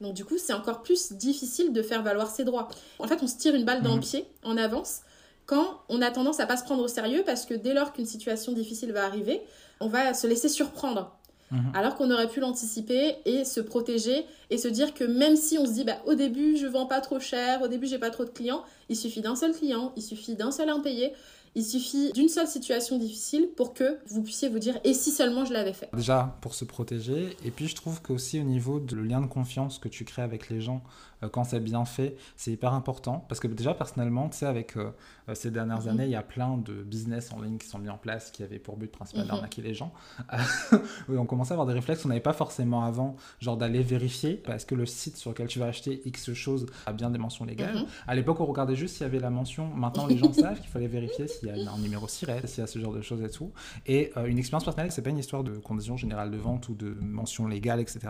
Donc 0.00 0.14
du 0.14 0.24
coup, 0.24 0.36
c'est 0.36 0.52
encore 0.52 0.82
plus 0.82 1.12
difficile 1.12 1.72
de 1.72 1.82
faire 1.82 2.02
valoir 2.02 2.28
ses 2.28 2.44
droits. 2.44 2.68
En 2.98 3.06
fait, 3.06 3.22
on 3.22 3.26
se 3.26 3.36
tire 3.36 3.54
une 3.54 3.64
balle 3.64 3.82
dans 3.82 3.90
le 3.90 3.96
mhm. 3.96 4.02
pied 4.02 4.26
en 4.42 4.56
avance 4.56 5.02
quand 5.46 5.82
on 5.88 6.02
a 6.02 6.10
tendance 6.10 6.40
à 6.40 6.46
pas 6.46 6.56
se 6.56 6.64
prendre 6.64 6.82
au 6.82 6.88
sérieux 6.88 7.22
parce 7.24 7.46
que 7.46 7.54
dès 7.54 7.74
lors 7.74 7.92
qu'une 7.92 8.06
situation 8.06 8.52
difficile 8.52 8.92
va 8.92 9.04
arriver, 9.04 9.42
on 9.80 9.88
va 9.88 10.14
se 10.14 10.26
laisser 10.26 10.48
surprendre. 10.48 11.16
Mhm. 11.52 11.72
Alors 11.74 11.94
qu'on 11.94 12.10
aurait 12.10 12.28
pu 12.28 12.40
l'anticiper 12.40 13.16
et 13.26 13.44
se 13.44 13.60
protéger 13.60 14.24
et 14.50 14.58
se 14.58 14.68
dire 14.68 14.94
que 14.94 15.04
même 15.04 15.36
si 15.36 15.58
on 15.58 15.66
se 15.66 15.72
dit 15.72 15.84
bah, 15.84 15.98
au 16.06 16.14
début 16.14 16.56
je 16.56 16.66
vends 16.66 16.86
pas 16.86 17.00
trop 17.00 17.20
cher, 17.20 17.62
au 17.62 17.68
début 17.68 17.86
j'ai 17.86 17.98
pas 17.98 18.10
trop 18.10 18.24
de 18.24 18.30
clients, 18.30 18.64
il 18.88 18.96
suffit 18.96 19.20
d'un 19.20 19.36
seul 19.36 19.52
client, 19.52 19.92
il 19.96 20.02
suffit 20.02 20.34
d'un 20.34 20.50
seul 20.50 20.70
impayé, 20.70 21.12
il 21.54 21.64
suffit 21.64 22.10
d'une 22.12 22.30
seule 22.30 22.46
situation 22.46 22.98
difficile 22.98 23.50
pour 23.54 23.74
que 23.74 23.98
vous 24.06 24.22
puissiez 24.22 24.48
vous 24.48 24.58
dire 24.58 24.80
et 24.84 24.94
si 24.94 25.10
seulement 25.10 25.44
je 25.44 25.52
l'avais 25.52 25.74
fait? 25.74 25.90
Déjà 25.94 26.38
pour 26.40 26.54
se 26.54 26.64
protéger 26.64 27.36
et 27.44 27.50
puis 27.50 27.68
je 27.68 27.74
trouve 27.74 28.00
qu'aussi 28.00 28.40
au 28.40 28.44
niveau 28.44 28.80
du 28.80 29.02
lien 29.04 29.20
de 29.20 29.26
confiance 29.26 29.78
que 29.78 29.88
tu 29.88 30.06
crées 30.06 30.22
avec 30.22 30.48
les 30.48 30.62
gens 30.62 30.82
quand 31.28 31.44
c'est 31.44 31.60
bien 31.60 31.84
fait, 31.84 32.16
c'est 32.36 32.52
hyper 32.52 32.72
important 32.74 33.24
parce 33.28 33.40
que 33.40 33.48
déjà 33.48 33.74
personnellement, 33.74 34.28
tu 34.28 34.38
sais 34.38 34.46
avec 34.46 34.76
euh, 34.76 34.90
euh, 35.28 35.34
ces 35.34 35.50
dernières 35.50 35.82
mhm. 35.82 35.88
années, 35.88 36.04
il 36.04 36.10
y 36.10 36.16
a 36.16 36.22
plein 36.22 36.56
de 36.56 36.82
business 36.82 37.32
en 37.32 37.40
ligne 37.40 37.58
qui 37.58 37.66
sont 37.66 37.78
mis 37.78 37.88
en 37.88 37.98
place 37.98 38.30
qui 38.30 38.42
avaient 38.42 38.58
pour 38.58 38.76
but 38.76 38.90
principal 38.90 39.24
mhm. 39.24 39.28
d'arnaquer 39.30 39.62
les 39.62 39.74
gens. 39.74 39.92
on 41.08 41.26
commençait 41.26 41.52
à 41.52 41.54
avoir 41.54 41.66
des 41.66 41.74
réflexes 41.74 42.02
qu'on 42.02 42.08
n'avait 42.08 42.20
pas 42.20 42.32
forcément 42.32 42.84
avant, 42.84 43.16
genre 43.40 43.56
d'aller 43.56 43.82
vérifier 43.82 44.34
parce 44.34 44.64
que 44.64 44.74
le 44.74 44.86
site 44.86 45.16
sur 45.16 45.30
lequel 45.30 45.48
tu 45.48 45.58
vas 45.58 45.66
acheter 45.66 46.02
X 46.04 46.32
choses 46.32 46.66
a 46.86 46.92
bien 46.92 47.10
des 47.10 47.18
mentions 47.18 47.44
légales. 47.44 47.76
Mhm. 47.76 47.86
À 48.06 48.14
l'époque, 48.14 48.40
on 48.40 48.46
regardait 48.46 48.76
juste 48.76 48.96
s'il 48.96 49.04
y 49.04 49.06
avait 49.06 49.20
la 49.20 49.30
mention. 49.30 49.68
Maintenant, 49.68 50.06
les 50.06 50.18
gens 50.18 50.32
savent 50.32 50.60
qu'il 50.60 50.70
fallait 50.70 50.88
vérifier 50.88 51.28
s'il 51.28 51.48
y 51.48 51.52
a 51.52 51.72
un 51.72 51.78
numéro 51.78 52.08
SIRET, 52.08 52.46
s'il 52.46 52.60
y 52.60 52.64
a 52.64 52.66
ce 52.66 52.78
genre 52.78 52.92
de 52.92 53.02
choses 53.02 53.22
et 53.22 53.30
tout. 53.30 53.52
Et 53.86 54.12
une 54.26 54.38
expérience 54.38 54.64
personnelle, 54.64 54.92
c'est 54.92 55.02
pas 55.02 55.10
une 55.10 55.18
histoire 55.18 55.44
de 55.44 55.52
conditions 55.52 55.96
générales 55.96 56.30
de 56.30 56.36
vente 56.36 56.68
ou 56.68 56.74
de 56.74 56.96
mentions 57.00 57.46
légales, 57.46 57.80
etc. 57.80 58.00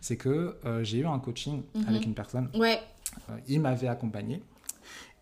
C'est 0.00 0.16
que 0.16 0.56
j'ai 0.82 0.98
eu 0.98 1.06
un 1.06 1.18
coaching 1.18 1.62
avec 1.86 2.04
une 2.04 2.14
personne. 2.14 2.48
Ouais. 2.60 2.78
Euh, 3.30 3.38
il 3.48 3.60
m'avait 3.60 3.88
accompagné. 3.88 4.42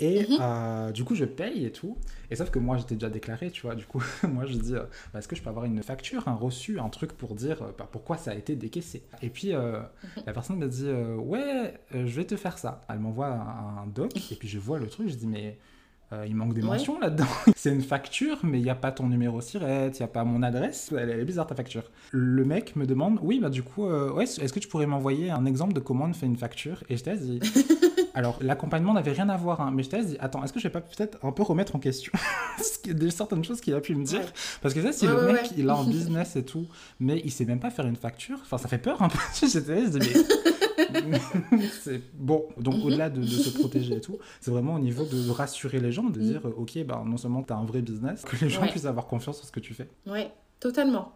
Et 0.01 0.27
mhm. 0.29 0.39
euh, 0.41 0.93
du 0.93 1.05
coup, 1.05 1.15
je 1.15 1.25
paye 1.25 1.65
et 1.65 1.73
tout. 1.73 1.97
Et 2.31 2.37
sauf 2.37 2.51
que 2.51 2.59
moi, 2.59 2.77
j'étais 2.77 2.95
déjà 2.95 3.11
déclaré, 3.11 3.51
tu 3.51 3.63
vois. 3.63 3.77
Du 3.77 3.85
coup, 3.87 4.03
moi, 4.29 4.45
je 4.45 4.55
dis, 4.55 4.75
euh, 4.75 4.83
bah, 5.13 5.21
est-ce 5.21 5.29
que 5.29 5.37
je 5.37 5.43
peux 5.43 5.49
avoir 5.49 5.65
une 5.65 5.83
facture, 5.83 6.27
un 6.27 6.35
reçu, 6.35 6.81
un 6.81 6.89
truc 6.89 7.13
pour 7.13 7.37
dire 7.37 7.59
bah, 7.79 7.89
pourquoi 7.91 8.17
ça 8.17 8.33
a 8.33 8.35
été 8.35 8.57
décaissé? 8.57 9.05
Et 9.23 9.31
puis, 9.31 9.53
mhm. 9.55 9.85
la 10.27 10.33
personne 10.33 10.59
me 10.59 10.69
dit, 10.69 10.91
ouais, 10.91 11.75
je 11.93 12.17
vais 12.17 12.25
te 12.25 12.37
faire 12.37 12.59
ça. 12.59 12.81
Elle 12.89 12.99
m'envoie 12.99 13.29
un, 13.29 13.87
doc, 13.87 14.17
et 14.33 14.35
puis 14.35 14.49
je 14.49 14.59
vois 14.59 14.79
le 14.79 14.89
truc, 14.89 15.09
je 15.09 15.15
dis, 15.15 15.27
mais 15.27 15.59
euh, 16.13 16.25
il 16.27 16.35
manque 16.35 16.55
des 16.55 16.63
mentions 16.63 16.99
là-dedans. 16.99 17.27
c'est 17.57 17.71
une 17.71 17.83
facture, 17.83 18.39
mais 18.43 18.59
il 18.59 18.65
n'y 18.65 18.71
a 18.71 18.75
pas 18.75 18.93
ton 18.93 19.09
numéro 19.09 19.41
SIRET, 19.43 19.91
il 19.95 19.99
n'y 19.99 20.03
a 20.03 20.09
pas 20.09 20.25
mon 20.25 20.43
adresse. 20.43 20.93
Elle, 20.97 21.11
est 21.11 21.25
bizarre 21.25 21.47
ta 21.47 21.55
facture. 21.55 21.83
Le 22.13 22.45
mec 22.45 22.77
me 22.77 22.87
demande, 22.87 23.19
oui, 23.23 23.41
bah 23.41 23.51
du 23.51 23.63
coup, 23.63 23.87
euh, 23.87 24.11
ouais, 24.13 24.25
est-ce 24.25 24.53
que 24.53 24.59
tu 24.59 24.69
pourrais 24.69 24.87
m'envoyer 24.87 25.31
un 25.31 25.45
exemple 25.45 25.75
de 25.75 25.81
comment 25.81 26.07
on 26.07 26.15
fait 26.15 26.27
une 26.27 26.37
facture? 26.37 26.83
Et 26.89 26.97
je 26.97 27.05
t'ai 27.05 27.17
dit, 27.17 27.41
alors 28.15 28.39
l'accompagnement 28.41 28.95
n'avait 28.95 29.13
rien 29.13 29.29
à 29.29 29.37
voir, 29.37 29.61
hein, 29.61 29.71
mais 29.75 29.83
je 29.83 29.91
t'ai 29.91 30.03
dit, 30.03 30.17
attends, 30.19 30.43
est-ce 30.43 30.55
que 30.55 30.61
je 30.61 30.69
vais 30.69 30.73
pas 30.73 30.81
peut-être 30.81 31.19
un 31.23 31.33
peu 31.33 31.43
remettre 31.43 31.77
en 31.77 31.79
question? 31.79 32.13
Certaines 33.11 33.45
choses 33.45 33.61
qu'il 33.61 33.75
a 33.75 33.81
pu 33.81 33.95
me 33.95 34.05
dire 34.05 34.33
Parce 34.63 34.73
que 34.73 34.81
ça, 34.81 34.93
si 34.93 35.07
le 35.07 35.33
mec, 35.33 35.51
il 35.59 35.69
a 35.69 35.75
un 35.75 35.85
business 35.85 36.37
et 36.37 36.45
tout, 36.45 36.67
mais 37.01 37.21
il 37.23 37.31
sait 37.31 37.45
même 37.45 37.61
pas 37.61 37.71
faire 37.71 37.87
une 37.87 37.97
facture, 37.97 38.39
enfin, 38.43 38.57
ça 38.57 38.69
fait 38.69 38.79
peur 38.79 39.03
un 39.03 39.09
peu. 39.09 39.19
J'étais 39.47 39.83
mais 39.99 40.58
c'est 41.83 42.01
bon. 42.15 42.47
Donc, 42.59 42.77
mhm. 42.77 42.85
au-delà 42.85 43.11
de, 43.11 43.23
se 43.25 43.51
protéger 43.51 43.97
et 43.97 44.01
tout, 44.01 44.19
c'est 44.41 44.51
vraiment 44.51 44.75
au 44.75 44.79
niveau 44.79 45.05
de 45.05 45.31
rassurer 45.31 45.81
les 45.81 45.93
gens, 45.93 46.05
de 46.05 46.21
dire, 46.21 46.47
mhm. 46.47 46.55
ok, 46.57 46.85
bah, 46.85 47.03
non 47.05 47.17
seulement 47.17 47.43
tu 47.43 47.53
as 47.53 47.57
un 47.57 47.65
vrai 47.65 47.83
business, 47.83 48.23
que 48.23 48.37
les 48.45 48.51
gens 48.51 48.67
puissent 48.67 48.87
avoir 48.87 49.07
confiance 49.07 49.41
en 49.41 49.45
ce 49.45 49.53
que 49.53 49.61
tu 49.61 49.75
fais. 49.75 49.89
Ouais, 50.07 50.31
totalement. 50.61 51.13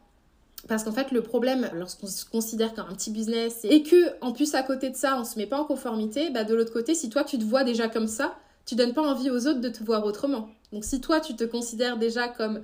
Parce 0.68 0.84
qu'en 0.84 0.92
fait, 0.92 1.10
le 1.10 1.22
problème, 1.22 1.68
lorsqu'on 1.74 2.06
se 2.06 2.24
considère 2.24 2.72
comme 2.74 2.86
un 2.88 2.94
petit 2.94 3.10
business 3.10 3.64
et 3.64 3.82
que, 3.82 4.24
en 4.24 4.32
plus, 4.32 4.54
à 4.54 4.62
côté 4.62 4.90
de 4.90 4.96
ça, 4.96 5.18
on 5.18 5.24
se 5.24 5.36
met 5.38 5.46
pas 5.46 5.58
en 5.58 5.64
conformité, 5.64 6.30
bah, 6.30 6.44
de 6.44 6.54
l'autre 6.54 6.72
côté, 6.72 6.94
si 6.94 7.08
toi, 7.08 7.24
tu 7.24 7.38
te 7.38 7.44
vois 7.44 7.64
déjà 7.64 7.88
comme 7.88 8.06
ça, 8.06 8.36
tu 8.64 8.76
donnes 8.76 8.92
pas 8.92 9.02
envie 9.02 9.30
aux 9.30 9.46
autres 9.48 9.60
de 9.60 9.68
te 9.68 9.82
voir 9.82 10.04
autrement. 10.04 10.48
Donc, 10.72 10.84
si 10.84 11.00
toi, 11.00 11.20
tu 11.20 11.34
te 11.34 11.42
considères 11.44 11.98
déjà 11.98 12.28
comme 12.28 12.62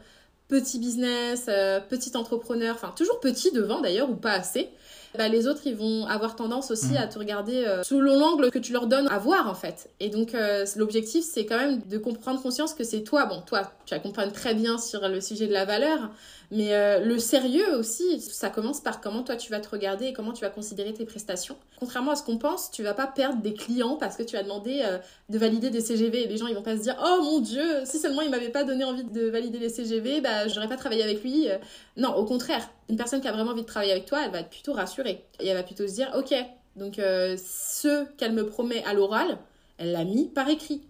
petit 0.49 0.78
business, 0.78 1.47
euh, 1.49 1.81
petit 1.81 2.17
entrepreneur, 2.17 2.75
enfin, 2.75 2.93
toujours 2.97 3.21
petit 3.21 3.52
devant 3.52 3.81
d'ailleurs, 3.81 4.11
ou 4.11 4.17
pas 4.17 4.33
assez, 4.33 4.71
bah, 5.17 5.28
les 5.28 5.47
autres, 5.47 5.62
ils 5.64 5.76
vont 5.76 6.07
avoir 6.07 6.37
tendance 6.37 6.71
aussi 6.71 6.93
mm. 6.93 6.97
à 6.97 7.07
te 7.07 7.19
regarder 7.19 7.64
euh, 7.64 7.83
selon 7.83 8.19
l'angle 8.19 8.50
que 8.50 8.59
tu 8.59 8.73
leur 8.73 8.87
donnes 8.87 9.09
à 9.09 9.19
voir, 9.19 9.49
en 9.49 9.55
fait. 9.55 9.90
Et 10.00 10.11
donc, 10.11 10.35
euh, 10.35 10.67
l'objectif, 10.76 11.25
c'est 11.25 11.47
quand 11.47 11.59
même 11.59 11.81
de 11.81 11.99
prendre 11.99 12.43
conscience 12.43 12.75
que 12.75 12.85
c'est 12.85 13.02
toi. 13.02 13.26
Bon, 13.26 13.43
toi, 13.47 13.73
tu 13.87 13.95
accompagnes 13.95 14.33
très 14.33 14.55
bien 14.55 14.78
sur 14.78 15.07
le 15.09 15.21
sujet 15.21 15.47
de 15.47 15.52
la 15.52 15.64
valeur, 15.64 16.11
mais 16.50 16.75
euh, 16.75 17.00
le 17.00 17.19
sérieux 17.19 17.76
aussi, 17.76 18.21
ça 18.21 18.50
commence 18.50 18.81
par 18.81 19.00
comment 19.00 19.23
toi 19.23 19.37
tu 19.37 19.50
vas 19.50 19.61
te 19.61 19.69
regarder 19.69 20.07
et 20.07 20.12
comment 20.12 20.33
tu 20.33 20.43
vas 20.43 20.50
considérer 20.50 20.93
tes 20.93 21.05
prestations. 21.05 21.57
Contrairement 21.78 22.12
à 22.12 22.17
ce 22.17 22.23
qu'on 22.23 22.38
pense, 22.38 22.71
tu 22.71 22.83
vas 22.83 22.95
pas 22.95 23.07
perdre 23.07 23.43
des 23.43 23.55
clients 23.55 23.97
parce 23.97 24.17
que 24.17 24.23
tu 24.23 24.37
as 24.37 24.43
demandé 24.43 24.83
de 25.28 25.38
valider 25.38 25.71
des 25.71 25.81
CGV. 25.81 26.25
Et 26.25 26.26
les 26.26 26.37
gens, 26.37 26.47
ils 26.47 26.55
vont 26.55 26.62
pas 26.62 26.76
se 26.76 26.83
dire 26.83 26.97
Oh 27.05 27.23
mon 27.23 27.40
Dieu, 27.40 27.64
si 27.85 27.99
seulement 27.99 28.23
il 28.23 28.31
m'avait 28.31 28.49
pas 28.49 28.64
donné 28.64 28.85
envie 28.85 29.05
de 29.05 29.28
valider 29.28 29.59
les 29.59 29.69
CGV, 29.69 30.21
bah 30.21 30.49
j'aurais 30.49 30.69
pas 30.69 30.76
travaillé 30.76 31.02
avec 31.02 31.23
lui. 31.23 31.49
Non, 31.97 32.14
au 32.14 32.25
contraire, 32.25 32.69
une 32.88 32.97
personne 32.97 33.21
qui 33.21 33.28
a 33.28 33.33
vraiment 33.33 33.50
envie 33.50 33.62
de 33.62 33.67
travailler 33.67 33.93
avec 33.93 34.07
toi, 34.07 34.21
elle 34.25 34.31
va 34.31 34.40
être 34.40 34.50
plutôt 34.50 34.73
rassurée. 34.73 35.25
Et 35.40 35.49
elle 35.49 35.57
va 35.57 35.62
plutôt 35.62 35.87
se 35.87 35.95
dire, 35.95 36.11
ok, 36.17 36.35
donc 36.78 36.99
euh, 36.99 37.37
ce 37.37 38.07
qu'elle 38.17 38.33
me 38.33 38.47
promet 38.47 38.83
à 38.85 38.95
l'oral, 38.95 39.38
elle 39.76 39.93
l'a 39.93 40.05
mis 40.05 40.26
par 40.26 40.49
écrit. 40.49 40.83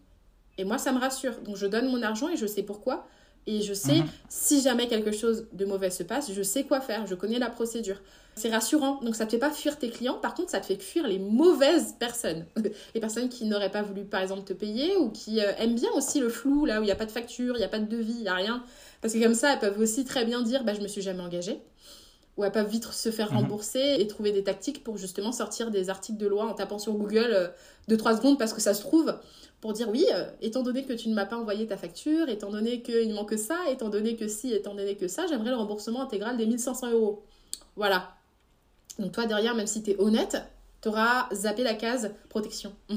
Et 0.58 0.64
moi, 0.64 0.78
ça 0.78 0.92
me 0.92 0.98
rassure. 0.98 1.40
Donc 1.40 1.56
je 1.56 1.66
donne 1.66 1.88
mon 1.88 2.02
argent 2.02 2.28
et 2.28 2.36
je 2.36 2.46
sais 2.46 2.62
pourquoi. 2.62 3.06
Et 3.48 3.62
je 3.62 3.72
sais, 3.72 4.00
mhm. 4.00 4.06
si 4.28 4.60
jamais 4.60 4.88
quelque 4.88 5.10
chose 5.10 5.46
de 5.54 5.64
mauvais 5.64 5.88
se 5.88 6.02
passe, 6.02 6.30
je 6.30 6.42
sais 6.42 6.64
quoi 6.64 6.82
faire, 6.82 7.06
je 7.06 7.14
connais 7.14 7.38
la 7.38 7.48
procédure. 7.48 7.96
C'est 8.36 8.50
rassurant. 8.50 9.00
Donc 9.02 9.16
ça 9.16 9.24
te 9.24 9.30
fait 9.30 9.38
pas 9.38 9.50
fuir 9.50 9.78
tes 9.78 9.88
clients, 9.88 10.18
par 10.18 10.34
contre, 10.34 10.50
ça 10.50 10.60
te 10.60 10.66
fait 10.66 10.76
fuir 10.76 11.08
les 11.08 11.18
mauvaises 11.18 11.94
personnes. 11.98 12.44
les 12.94 13.00
personnes 13.00 13.30
qui 13.30 13.46
n'auraient 13.46 13.70
pas 13.70 13.80
voulu, 13.80 14.04
par 14.04 14.20
exemple, 14.20 14.44
te 14.44 14.52
payer 14.52 14.98
ou 14.98 15.08
qui 15.08 15.40
euh, 15.40 15.50
aiment 15.56 15.76
bien 15.76 15.90
aussi 15.96 16.20
le 16.20 16.28
flou, 16.28 16.66
là 16.66 16.78
où 16.78 16.82
il 16.82 16.86
n'y 16.86 16.92
a 16.92 16.96
pas 16.96 17.06
de 17.06 17.10
facture, 17.10 17.54
il 17.56 17.60
n'y 17.60 17.64
a 17.64 17.68
pas 17.68 17.78
de 17.78 17.88
devis, 17.88 18.16
il 18.18 18.22
n'y 18.22 18.28
a 18.28 18.34
rien. 18.34 18.62
Parce 19.00 19.14
que 19.14 19.22
comme 19.22 19.34
ça, 19.34 19.54
elles 19.54 19.60
peuvent 19.60 19.80
aussi 19.80 20.04
très 20.04 20.26
bien 20.26 20.42
dire, 20.42 20.62
bah, 20.62 20.74
je 20.74 20.82
me 20.82 20.88
suis 20.88 21.00
jamais 21.00 21.22
engagée 21.22 21.58
ou 22.38 22.44
elles 22.44 22.52
peuvent 22.52 22.70
vite 22.70 22.86
se 22.86 23.10
faire 23.10 23.32
mhm. 23.32 23.40
rembourser 23.40 23.96
et 23.98 24.06
trouver 24.06 24.32
des 24.32 24.44
tactiques 24.44 24.82
pour 24.84 24.96
justement 24.96 25.32
sortir 25.32 25.70
des 25.70 25.90
articles 25.90 26.18
de 26.18 26.26
loi 26.26 26.46
en 26.46 26.54
tapant 26.54 26.78
sur 26.78 26.94
Google 26.94 27.30
euh, 27.30 27.48
de 27.88 27.96
3 27.96 28.16
secondes 28.16 28.38
parce 28.38 28.54
que 28.54 28.60
ça 28.60 28.72
se 28.72 28.80
trouve 28.80 29.12
pour 29.60 29.72
dire 29.72 29.88
oui, 29.90 30.06
euh, 30.14 30.30
étant 30.40 30.62
donné 30.62 30.84
que 30.84 30.92
tu 30.92 31.08
ne 31.08 31.14
m'as 31.14 31.26
pas 31.26 31.36
envoyé 31.36 31.66
ta 31.66 31.76
facture, 31.76 32.28
étant 32.28 32.50
donné 32.50 32.80
qu'il 32.80 33.12
manque 33.12 33.36
ça, 33.36 33.56
étant 33.70 33.88
donné 33.88 34.14
que 34.14 34.28
si, 34.28 34.54
étant 34.54 34.74
donné 34.74 34.94
que 34.94 35.08
ça, 35.08 35.26
j'aimerais 35.26 35.50
le 35.50 35.56
remboursement 35.56 36.00
intégral 36.00 36.36
des 36.36 36.46
1500 36.46 36.92
euros. 36.92 37.24
Voilà. 37.74 38.14
Donc 39.00 39.12
toi 39.12 39.26
derrière, 39.26 39.56
même 39.56 39.66
si 39.66 39.82
tu 39.82 39.90
es 39.90 40.00
honnête, 40.00 40.36
tu 40.80 40.88
auras 40.88 41.28
zappé 41.34 41.64
la 41.64 41.74
case 41.74 42.12
protection. 42.28 42.72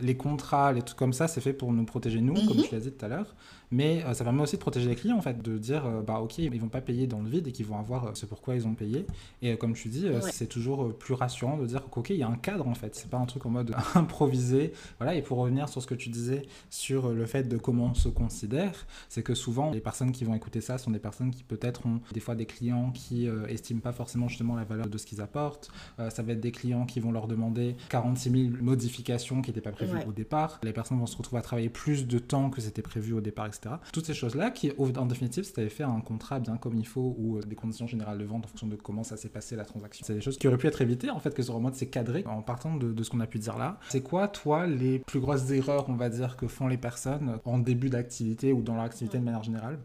Les 0.00 0.16
contrats, 0.16 0.72
les 0.72 0.82
trucs 0.82 0.98
comme 0.98 1.12
ça, 1.12 1.28
c'est 1.28 1.40
fait 1.40 1.52
pour 1.52 1.72
nous 1.72 1.84
protéger 1.84 2.20
nous, 2.20 2.34
comme 2.34 2.56
mhm. 2.56 2.64
je 2.70 2.76
l'ai 2.76 2.80
dit 2.80 2.92
tout 2.92 3.04
à 3.04 3.08
l'heure. 3.08 3.34
Mais 3.70 4.04
euh, 4.04 4.14
ça 4.14 4.22
permet 4.22 4.42
aussi 4.42 4.54
de 4.54 4.60
protéger 4.60 4.88
les 4.88 4.94
clients, 4.94 5.16
en 5.16 5.20
fait, 5.20 5.42
de 5.42 5.58
dire, 5.58 5.84
euh, 5.84 6.00
bah 6.00 6.20
ok, 6.20 6.38
ils 6.38 6.60
vont 6.60 6.68
pas 6.68 6.80
payer 6.80 7.08
dans 7.08 7.20
le 7.20 7.28
vide 7.28 7.48
et 7.48 7.52
qu'ils 7.52 7.66
vont 7.66 7.76
avoir 7.76 8.06
euh, 8.06 8.10
ce 8.14 8.24
pourquoi 8.24 8.54
ils 8.54 8.68
ont 8.68 8.74
payé. 8.74 9.04
Et 9.42 9.56
comme 9.56 9.74
tu 9.74 9.88
dis, 9.88 10.06
c'est 10.30 10.46
toujours 10.46 10.96
plus 10.96 11.14
rassurant 11.14 11.56
de 11.56 11.66
dire 11.66 11.82
qu'ok, 11.90 12.10
il 12.10 12.16
y 12.16 12.22
a 12.22 12.28
un 12.28 12.36
cadre, 12.36 12.68
en 12.68 12.74
fait. 12.74 12.94
C'est 12.94 13.10
pas 13.10 13.18
un 13.18 13.26
truc 13.26 13.46
en 13.46 13.50
mode 13.50 13.74
improvisé. 13.96 14.72
Voilà, 14.98 15.16
et 15.16 15.22
pour 15.22 15.38
revenir 15.38 15.68
sur 15.68 15.82
ce 15.82 15.88
que 15.88 15.94
tu 15.96 16.08
disais 16.08 16.42
sur 16.70 17.08
le 17.08 17.26
fait 17.26 17.44
de 17.48 17.56
comment 17.56 17.86
on 17.86 17.94
se 17.94 18.08
considère, 18.08 18.86
c'est 19.08 19.24
que 19.24 19.34
souvent, 19.34 19.72
les 19.72 19.80
personnes 19.80 20.12
qui 20.12 20.24
vont 20.24 20.34
écouter 20.34 20.60
ça 20.60 20.78
sont 20.78 20.92
des 20.92 21.00
personnes 21.00 21.32
qui 21.32 21.42
peut-être 21.42 21.84
ont 21.86 22.00
des 22.12 22.20
fois 22.20 22.36
des 22.36 22.46
clients 22.46 22.92
qui 22.92 23.26
estiment 23.48 23.80
pas 23.80 23.92
forcément 23.92 24.28
justement 24.28 24.54
la 24.54 24.64
valeur 24.64 24.86
de 24.86 24.98
ce 24.98 25.06
qu'ils 25.06 25.20
apportent. 25.20 25.70
ça 25.98 26.22
va 26.22 26.32
être 26.32 26.40
des 26.40 26.52
clients 26.52 26.86
qui 26.86 27.00
vont 27.00 27.12
leur 27.12 27.26
demander 27.26 27.76
46 27.88 28.30
000 28.30 28.62
modifications 28.62 29.42
qui 29.42 29.50
n'étaient 29.50 29.60
pas 29.64 29.72
prévues 29.72 29.98
au 30.06 30.12
départ. 30.12 30.60
Les 30.62 30.72
personnes 30.72 30.98
vont 30.98 31.06
se 31.06 31.16
retrouver 31.16 31.40
à 31.40 31.42
travailler 31.42 31.68
plus 31.68 32.06
de 32.06 32.18
temps 32.18 32.50
que 32.50 32.60
c'était 32.60 32.82
prévu 32.82 33.12
au 33.12 33.20
départ, 33.20 33.46
etc. 33.46 33.76
Toutes 33.92 34.06
ces 34.06 34.14
choses-là 34.14 34.50
qui, 34.50 34.72
en 34.78 35.06
définitive, 35.06 35.44
si 35.44 35.52
tu 35.52 35.60
avais 35.60 35.68
fait 35.68 35.82
un 35.82 36.00
contrat 36.00 36.38
bien 36.38 36.56
comme 36.56 36.78
il 36.78 36.86
faut 36.86 37.14
ou 37.18 37.38
euh, 37.38 37.40
des 37.40 37.56
conditions 37.56 37.86
générales 37.86 38.18
de 38.18 38.24
vente 38.24 38.44
en 38.44 38.48
fonction 38.48 38.66
de 38.66 38.76
comment 38.76 39.02
ça 39.02 39.16
s'est 39.16 39.28
passé 39.28 39.56
la 39.56 39.64
transaction, 39.64 40.04
c'est 40.06 40.14
des 40.14 40.20
choses 40.20 40.38
qui 40.38 40.46
auraient 40.46 40.58
pu 40.58 40.66
être 40.66 40.80
évitées 40.82 41.10
en 41.10 41.18
fait, 41.18 41.34
que 41.34 41.42
sur 41.42 41.54
le 41.54 41.60
mode 41.60 41.74
c'est 41.74 41.88
cadré 41.88 42.24
en 42.26 42.42
partant 42.42 42.76
de, 42.76 43.02
ce 43.02 43.10
qu'on 43.10 43.20
a 43.20 43.26
pu 43.26 43.38
dire 43.38 43.58
là. 43.58 43.78
C'est 43.88 44.02
quoi, 44.02 44.28
toi, 44.28 44.66
les 44.66 45.00
plus 45.00 45.20
grosses 45.20 45.50
erreurs, 45.50 45.86
on 45.88 45.94
va 45.94 46.08
dire, 46.08 46.36
que 46.36 46.46
font 46.46 46.68
les 46.68 46.78
personnes 46.78 47.38
en 47.44 47.58
début 47.58 47.90
d'activité 47.90 48.52
ou 48.52 48.62
dans 48.62 48.74
leur 48.74 48.84
activité 48.84 49.18
de 49.18 49.24
manière 49.24 49.42
générale? 49.42 49.78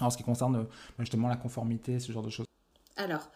En 0.00 0.08
ce 0.08 0.16
qui 0.16 0.22
concerne 0.22 0.56
euh, 0.56 0.64
justement 0.98 1.28
la 1.28 1.36
conformité, 1.36 2.00
ce 2.00 2.12
genre 2.12 2.22
de 2.22 2.30
choses 2.30 2.46
Alors, 2.96 3.30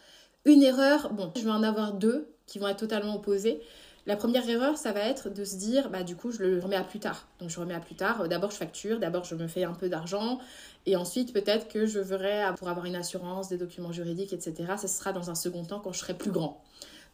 une 0.45 0.63
erreur, 0.63 1.13
bon, 1.13 1.33
je 1.37 1.43
vais 1.43 1.51
en 1.51 1.63
avoir 1.63 1.95
deux 1.95 2.29
qui 2.47 2.59
vont 2.59 2.69
être 2.69 2.79
totalement 2.79 3.17
opposées. 3.17 3.61
La 4.07 4.17
première 4.17 4.47
erreur, 4.49 4.77
ça 4.77 4.93
va 4.93 5.01
être 5.01 5.31
de 5.31 5.45
se 5.45 5.57
dire, 5.57 5.89
bah 5.89 6.03
du 6.03 6.15
coup, 6.15 6.31
je 6.31 6.43
le 6.43 6.61
remets 6.61 6.77
à 6.77 6.85
plus 6.85 7.01
tard. 7.01 7.27
Donc 7.39 7.49
je 7.49 7.59
remets 7.59 7.75
à 7.75 7.81
plus 7.81 7.95
tard. 7.95 8.29
D'abord, 8.29 8.51
je 8.51 8.57
facture, 8.57 8.99
d'abord, 8.99 9.25
je 9.25 9.35
me 9.35 9.49
fais 9.49 9.65
un 9.65 9.73
peu 9.73 9.89
d'argent, 9.89 10.41
et 10.85 10.97
ensuite, 10.97 11.33
peut-être 11.33 11.69
que 11.69 11.87
je 11.87 12.01
verrai 12.01 12.45
pour 12.59 12.69
avoir 12.69 12.85
une 12.85 12.97
assurance, 12.97 13.49
des 13.49 13.57
documents 13.57 13.93
juridiques, 13.93 14.35
etc. 14.35 14.75
Ça 14.77 14.89
sera 14.89 15.13
dans 15.13 15.31
un 15.31 15.35
second 15.35 15.65
temps 15.65 15.81
quand 15.81 15.93
je 15.93 16.01
serai 16.01 16.15
plus 16.15 16.31
grand. 16.31 16.63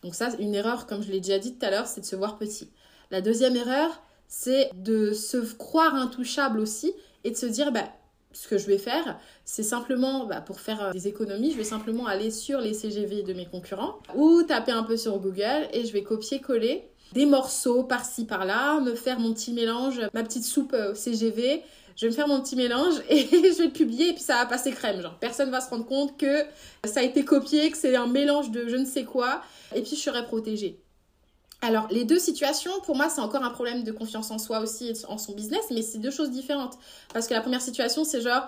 Donc 0.03 0.15
ça, 0.15 0.31
une 0.41 0.55
erreur, 0.55 0.87
comme 0.87 1.03
je 1.03 1.11
l'ai 1.13 1.21
déjà 1.21 1.39
dit 1.39 1.55
tout 1.55 1.65
à 1.65 1.71
l'heure, 1.71 1.87
c'est 1.87 2.01
de 2.01 2.07
se 2.07 2.17
voir 2.17 2.39
petit. 2.39 2.71
La 3.13 3.21
deuxième 3.21 3.55
erreur, 3.55 4.03
c'est 4.27 4.71
de 4.75 5.13
se 5.13 5.37
croire 5.37 5.95
intouchable 5.95 6.59
aussi 6.59 6.93
et 7.23 7.31
de 7.31 7.37
se 7.37 7.47
dire, 7.47 7.71
bah 7.71 7.89
ce 8.33 8.49
que 8.49 8.59
je 8.59 8.67
vais 8.67 8.79
faire, 8.79 9.19
c'est 9.45 9.63
simplement, 9.63 10.27
bah, 10.27 10.41
pour 10.41 10.61
faire 10.61 10.85
euh, 10.85 10.93
des 10.93 11.09
économies, 11.09 11.53
je 11.53 11.57
vais 11.57 11.65
simplement 11.65 12.07
aller 12.07 12.31
sur 12.31 12.61
les 12.61 12.75
CGV 12.75 13.23
de 13.23 13.33
mes 13.33 13.47
concurrents 13.47 13.99
ou 14.15 14.43
taper 14.43 14.73
un 14.73 14.83
peu 14.83 14.97
sur 14.97 15.19
Google 15.19 15.69
et 15.73 15.85
je 15.85 15.93
vais 15.93 16.03
copier-coller 16.03 16.85
des 17.13 17.27
morceaux 17.27 17.83
par-ci 17.83 18.25
par-là, 18.25 18.81
me 18.81 18.95
faire 18.95 19.19
mon 19.19 19.33
petit 19.33 19.53
mélange, 19.53 20.01
ma 20.15 20.23
petite 20.23 20.45
soupe 20.45 20.75
euh, 20.75 20.95
CGV. 20.95 21.63
Je 21.97 22.07
vais 22.07 22.11
me 22.11 22.15
faire 22.15 22.29
mon 22.29 22.41
petit 22.41 22.57
mélange 22.57 22.95
et 23.11 23.27
je 23.27 23.59
vais 23.59 23.65
le 23.67 23.73
publier 23.73 24.11
et 24.11 24.13
puis 24.13 24.23
ça 24.23 24.37
va 24.37 24.47
passer 24.47 24.71
crème. 24.71 25.03
Genre, 25.03 25.19
personne 25.19 25.51
va 25.51 25.61
se 25.61 25.71
rendre 25.71 25.87
compte 25.87 26.17
que 26.17 26.45
ça 26.85 27.01
a 27.01 27.03
été 27.03 27.25
copié, 27.25 27.71
que 27.71 27.77
c'est 27.77 27.97
un 27.97 28.07
mélange 28.07 28.51
de 28.51 28.69
je 28.69 28.77
ne 28.77 28.85
sais 28.85 29.05
quoi 29.05 29.43
et 29.75 29.83
puis 29.83 29.97
je 29.97 30.01
serai 30.01 30.25
protégée. 30.25 30.81
Alors, 31.62 31.88
les 31.90 32.05
deux 32.05 32.19
situations, 32.19 32.73
pour 32.85 32.97
moi, 32.97 33.09
c'est 33.11 33.21
encore 33.21 33.45
un 33.45 33.50
problème 33.50 33.85
de 33.85 33.93
confiance 33.93 34.31
en 34.31 34.38
soi 34.38 34.61
aussi 34.61 34.88
et 34.88 34.95
en 35.09 35.19
son 35.19 35.35
business, 35.35 35.64
mais 35.71 35.83
c'est 35.83 35.99
deux 35.99 36.11
choses 36.11 36.31
différentes. 36.31 36.79
Parce 37.12 37.26
que 37.26 37.35
la 37.35 37.43
première 37.43 37.61
situation, 37.61 38.05
c'est 38.05 38.23
genre, 38.23 38.47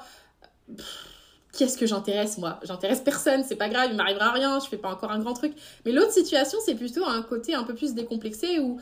qu'est-ce 1.53 1.77
que 1.77 1.87
j'intéresse 1.87 2.39
moi? 2.39 2.59
J'intéresse 2.63 3.01
personne, 3.01 3.45
c'est 3.47 3.57
pas 3.57 3.69
grave, 3.69 3.89
il 3.91 3.97
m'arrivera 3.97 4.33
rien, 4.33 4.59
je 4.61 4.67
fais 4.67 4.79
pas 4.79 4.91
encore 4.91 5.11
un 5.11 5.19
grand 5.19 5.35
truc. 5.35 5.53
Mais 5.85 5.93
l'autre 5.93 6.13
situation, 6.13 6.59
c'est 6.65 6.75
plutôt 6.75 7.05
un 7.05 7.23
côté 7.23 7.55
un 7.55 7.65
peu 7.65 7.75
plus 7.75 7.93
décomplexé 7.95 8.61
où 8.61 8.81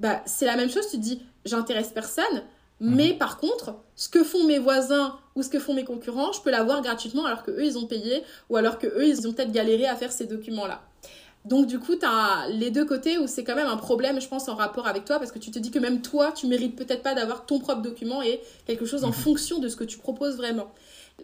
bah, 0.00 0.22
c'est 0.26 0.46
la 0.46 0.56
même 0.56 0.70
chose, 0.70 0.88
tu 0.90 0.96
te 0.96 1.02
dis, 1.02 1.22
j'intéresse 1.44 1.90
personne, 1.90 2.42
mais 2.80 3.12
mhm. 3.12 3.18
par 3.18 3.36
contre, 3.36 3.76
ce 3.94 4.08
que 4.08 4.24
font 4.24 4.44
mes 4.44 4.58
voisins 4.58 5.18
ou 5.36 5.42
ce 5.42 5.48
que 5.50 5.60
font 5.60 5.74
mes 5.74 5.84
concurrents, 5.84 6.32
je 6.32 6.40
peux 6.40 6.50
l'avoir 6.50 6.82
gratuitement 6.82 7.26
alors 7.26 7.42
que 7.44 7.50
eux 7.50 7.64
ils 7.64 7.78
ont 7.78 7.86
payé 7.86 8.24
ou 8.48 8.56
alors 8.56 8.78
que 8.78 8.86
eux 8.86 9.06
ils 9.06 9.28
ont 9.28 9.32
peut-être 9.32 9.52
galéré 9.52 9.86
à 9.86 9.94
faire 9.94 10.10
ces 10.10 10.26
documents-là. 10.26 10.82
Donc 11.46 11.66
du 11.66 11.78
coup, 11.78 11.96
tu 11.96 12.04
as 12.04 12.48
les 12.50 12.70
deux 12.70 12.84
côtés 12.84 13.18
où 13.18 13.26
c'est 13.26 13.44
quand 13.44 13.54
même 13.54 13.66
un 13.66 13.76
problème, 13.76 14.20
je 14.20 14.28
pense, 14.28 14.48
en 14.48 14.54
rapport 14.54 14.86
avec 14.86 15.04
toi, 15.04 15.18
parce 15.18 15.32
que 15.32 15.38
tu 15.38 15.50
te 15.50 15.58
dis 15.58 15.70
que 15.70 15.78
même 15.78 16.02
toi, 16.02 16.32
tu 16.32 16.46
mérites 16.46 16.76
peut-être 16.76 17.02
pas 17.02 17.14
d'avoir 17.14 17.46
ton 17.46 17.58
propre 17.58 17.80
document 17.80 18.20
et 18.22 18.40
quelque 18.66 18.84
chose 18.84 19.04
en 19.04 19.08
mhm. 19.08 19.14
fonction 19.14 19.58
de 19.58 19.68
ce 19.68 19.76
que 19.76 19.84
tu 19.84 19.98
proposes 19.98 20.36
vraiment. 20.36 20.70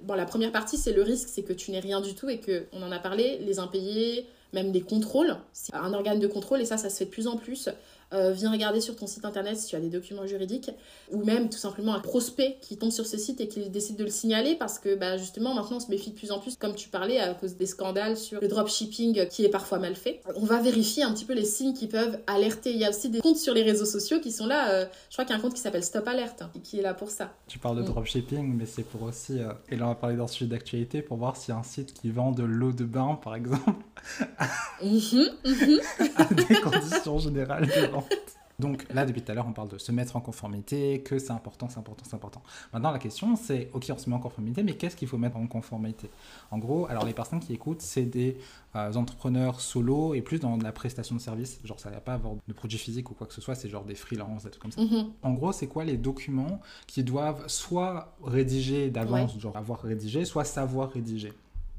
Bon, 0.03 0.15
la 0.15 0.25
première 0.25 0.53
partie, 0.53 0.79
c'est 0.79 0.93
le 0.93 1.03
risque, 1.03 1.29
c'est 1.31 1.43
que 1.43 1.53
tu 1.53 1.71
n'es 1.71 1.81
rien 1.81 2.01
du 2.01 2.15
tout 2.15 2.29
et 2.29 2.39
que, 2.39 2.65
on 2.73 2.83
en 2.83 2.93
a 2.93 2.99
parlé, 2.99 3.39
les 3.45 3.59
impayés, 3.59 4.27
même 4.53 4.73
les 4.73 4.81
contrôles, 4.81 5.37
c'est 5.53 5.75
un 5.75 5.93
organe 5.93 6.19
de 6.19 6.27
contrôle 6.27 6.61
et 6.61 6.65
ça, 6.65 6.79
ça 6.79 6.89
se 6.89 6.97
fait 6.97 7.05
de 7.05 7.11
plus 7.11 7.27
en 7.27 7.37
plus. 7.37 7.69
Euh, 8.13 8.33
viens 8.33 8.53
regarder 8.53 8.81
sur 8.81 8.95
ton 8.95 9.07
site 9.07 9.25
internet 9.25 9.59
si 9.59 9.67
tu 9.67 9.77
as 9.77 9.81
des 9.81 9.89
documents 9.89 10.27
juridiques, 10.27 10.71
ou 11.11 11.25
même 11.25 11.49
tout 11.49 11.59
simplement 11.59 11.93
un 11.95 12.01
prospect 12.01 12.59
qui 12.61 12.77
tombe 12.77 12.93
sur 12.93 13.05
ce 13.05 13.17
site 13.17 13.41
et 13.41 13.49
qui 13.49 13.69
décide 13.69 13.97
de 13.97 14.05
le 14.05 14.11
signaler 14.11 14.55
parce 14.55 14.79
que 14.79 14.95
bah, 14.95 15.17
justement 15.17 15.55
maintenant 15.55 15.79
on 15.79 15.81
se 15.81 15.91
méfie 15.91 16.11
de 16.11 16.15
plus 16.15 16.31
en 16.31 16.39
plus, 16.39 16.57
comme 16.57 16.75
tu 16.75 16.89
parlais, 16.89 17.19
à 17.19 17.35
cause 17.35 17.57
des 17.57 17.67
scandales 17.67 18.17
sur 18.17 18.41
le 18.41 18.47
dropshipping 18.47 19.27
qui 19.29 19.45
est 19.45 19.49
parfois 19.49 19.79
mal 19.79 19.97
fait. 19.97 20.21
On 20.37 20.45
va 20.45 20.61
vérifier 20.61 21.03
un 21.03 21.13
petit 21.13 21.25
peu 21.25 21.35
les 21.35 21.45
signes 21.45 21.75
qui 21.75 21.89
peuvent 21.89 22.21
alerter. 22.29 22.71
Il 22.71 22.79
y 22.79 22.85
a 22.85 22.91
aussi 22.91 23.09
des 23.09 23.21
comptes 23.21 23.39
sur 23.39 23.55
les 23.55 23.63
réseaux 23.63 23.85
sociaux 23.85 24.21
qui 24.21 24.31
sont 24.31 24.47
là. 24.47 24.71
Euh, 24.71 24.87
je 25.11 25.15
crois 25.15 25.25
qu'il 25.25 25.35
y 25.35 25.37
a 25.37 25.39
un 25.39 25.43
compte 25.43 25.55
qui 25.55 25.61
s'appelle 25.61 25.85
Stop 25.85 26.07
Alert 26.07 26.43
hein, 26.43 26.51
qui 26.63 26.79
est 26.79 26.83
là 26.83 26.95
pour 26.95 27.11
ça. 27.11 27.33
Tu 27.49 27.59
parles 27.59 27.77
de 27.77 27.83
mm. 27.83 27.87
dropshipping, 27.87 28.55
mais 28.57 28.67
c'est 28.67 28.85
pour 28.85 29.03
aussi, 29.03 29.41
euh, 29.41 29.53
et 29.69 29.77
là 29.77 29.87
on 29.87 29.89
va 29.89 29.95
parler 29.97 30.17
d'un 30.17 30.29
sujet 30.29 30.47
d'actualité, 30.47 31.03
pour 31.03 31.17
voir 31.17 31.37
si 31.37 31.51
un 31.51 31.65
site 31.65 31.93
qui 31.93 32.11
vend 32.11 32.31
de 32.31 32.45
l'eau 32.45 32.73
de 32.73 32.85
bain 32.85 33.19
par 33.23 33.35
exemple, 33.35 33.73
mhm, 34.83 35.29
mhm. 35.45 35.81
a 36.17 36.35
des 36.35 36.55
conditions 36.61 37.19
générales 37.19 37.67
de 37.67 37.96
Donc 38.59 38.87
là, 38.93 39.05
depuis 39.05 39.21
tout 39.23 39.31
à 39.31 39.35
l'heure, 39.35 39.47
on 39.47 39.53
parle 39.53 39.69
de 39.69 39.79
se 39.79 39.93
mettre 39.93 40.17
en 40.17 40.21
conformité, 40.21 41.03
que 41.03 41.19
c'est 41.19 41.33
important, 41.33 41.69
c'est 41.69 41.79
important, 41.79 42.05
c'est 42.09 42.15
important. 42.15 42.43
Maintenant, 42.73 42.91
la 42.91 42.99
question, 42.99 43.37
c'est, 43.37 43.69
ok, 43.75 43.85
on 43.91 43.99
se 43.99 44.09
met 44.09 44.17
en 44.17 44.19
conformité, 44.19 44.63
mais 44.63 44.75
qu'est-ce 44.75 44.97
qu'il 44.97 45.09
faut 45.09 45.19
mettre 45.19 45.37
en 45.37 45.47
conformité? 45.47 46.09
En 46.51 46.59
gros, 46.59 46.87
alors 46.87 47.05
les 47.05 47.13
personnes 47.13 47.41
qui 47.41 47.53
écoutent, 47.53 47.83
c'est 47.83 48.07
des 48.07 48.39
euh, 48.75 48.95
entrepreneurs 48.95 49.61
solo 49.61 50.15
et 50.15 50.23
plus 50.23 50.41
dans 50.41 50.57
la 50.57 50.73
prestation 50.73 51.17
de 51.17 51.21
services. 51.21 51.59
Genre, 51.65 51.79
ça 51.79 51.91
va 51.91 52.01
pas 52.01 52.15
avoir 52.15 52.35
de 52.49 52.53
produits 52.55 52.79
physiques 52.79 53.11
ou 53.11 53.15
quoi 53.15 53.27
que 53.27 53.35
ce 53.35 53.43
soit, 53.43 53.55
c'est 53.55 53.69
genre 53.69 53.85
des 53.85 53.95
freelances, 53.95 54.45
des 54.45 54.51
trucs 54.51 54.63
comme 54.63 54.73
ça. 54.73 54.81
Mm-hmm. 54.81 55.07
En 55.23 55.33
gros, 55.33 55.53
c'est 55.53 55.67
quoi 55.67 55.85
les 55.85 55.99
documents 55.99 56.61
qui 56.87 57.05
doivent 57.05 57.47
soit 57.49 58.17
rédiger 58.25 58.91
d'avance, 58.91 59.39
genre 59.39 59.57
avoir 59.57 59.83
rédigé, 59.83 60.25
soit 60.25 60.45
savoir 60.45 60.91
rédiger? 60.91 61.33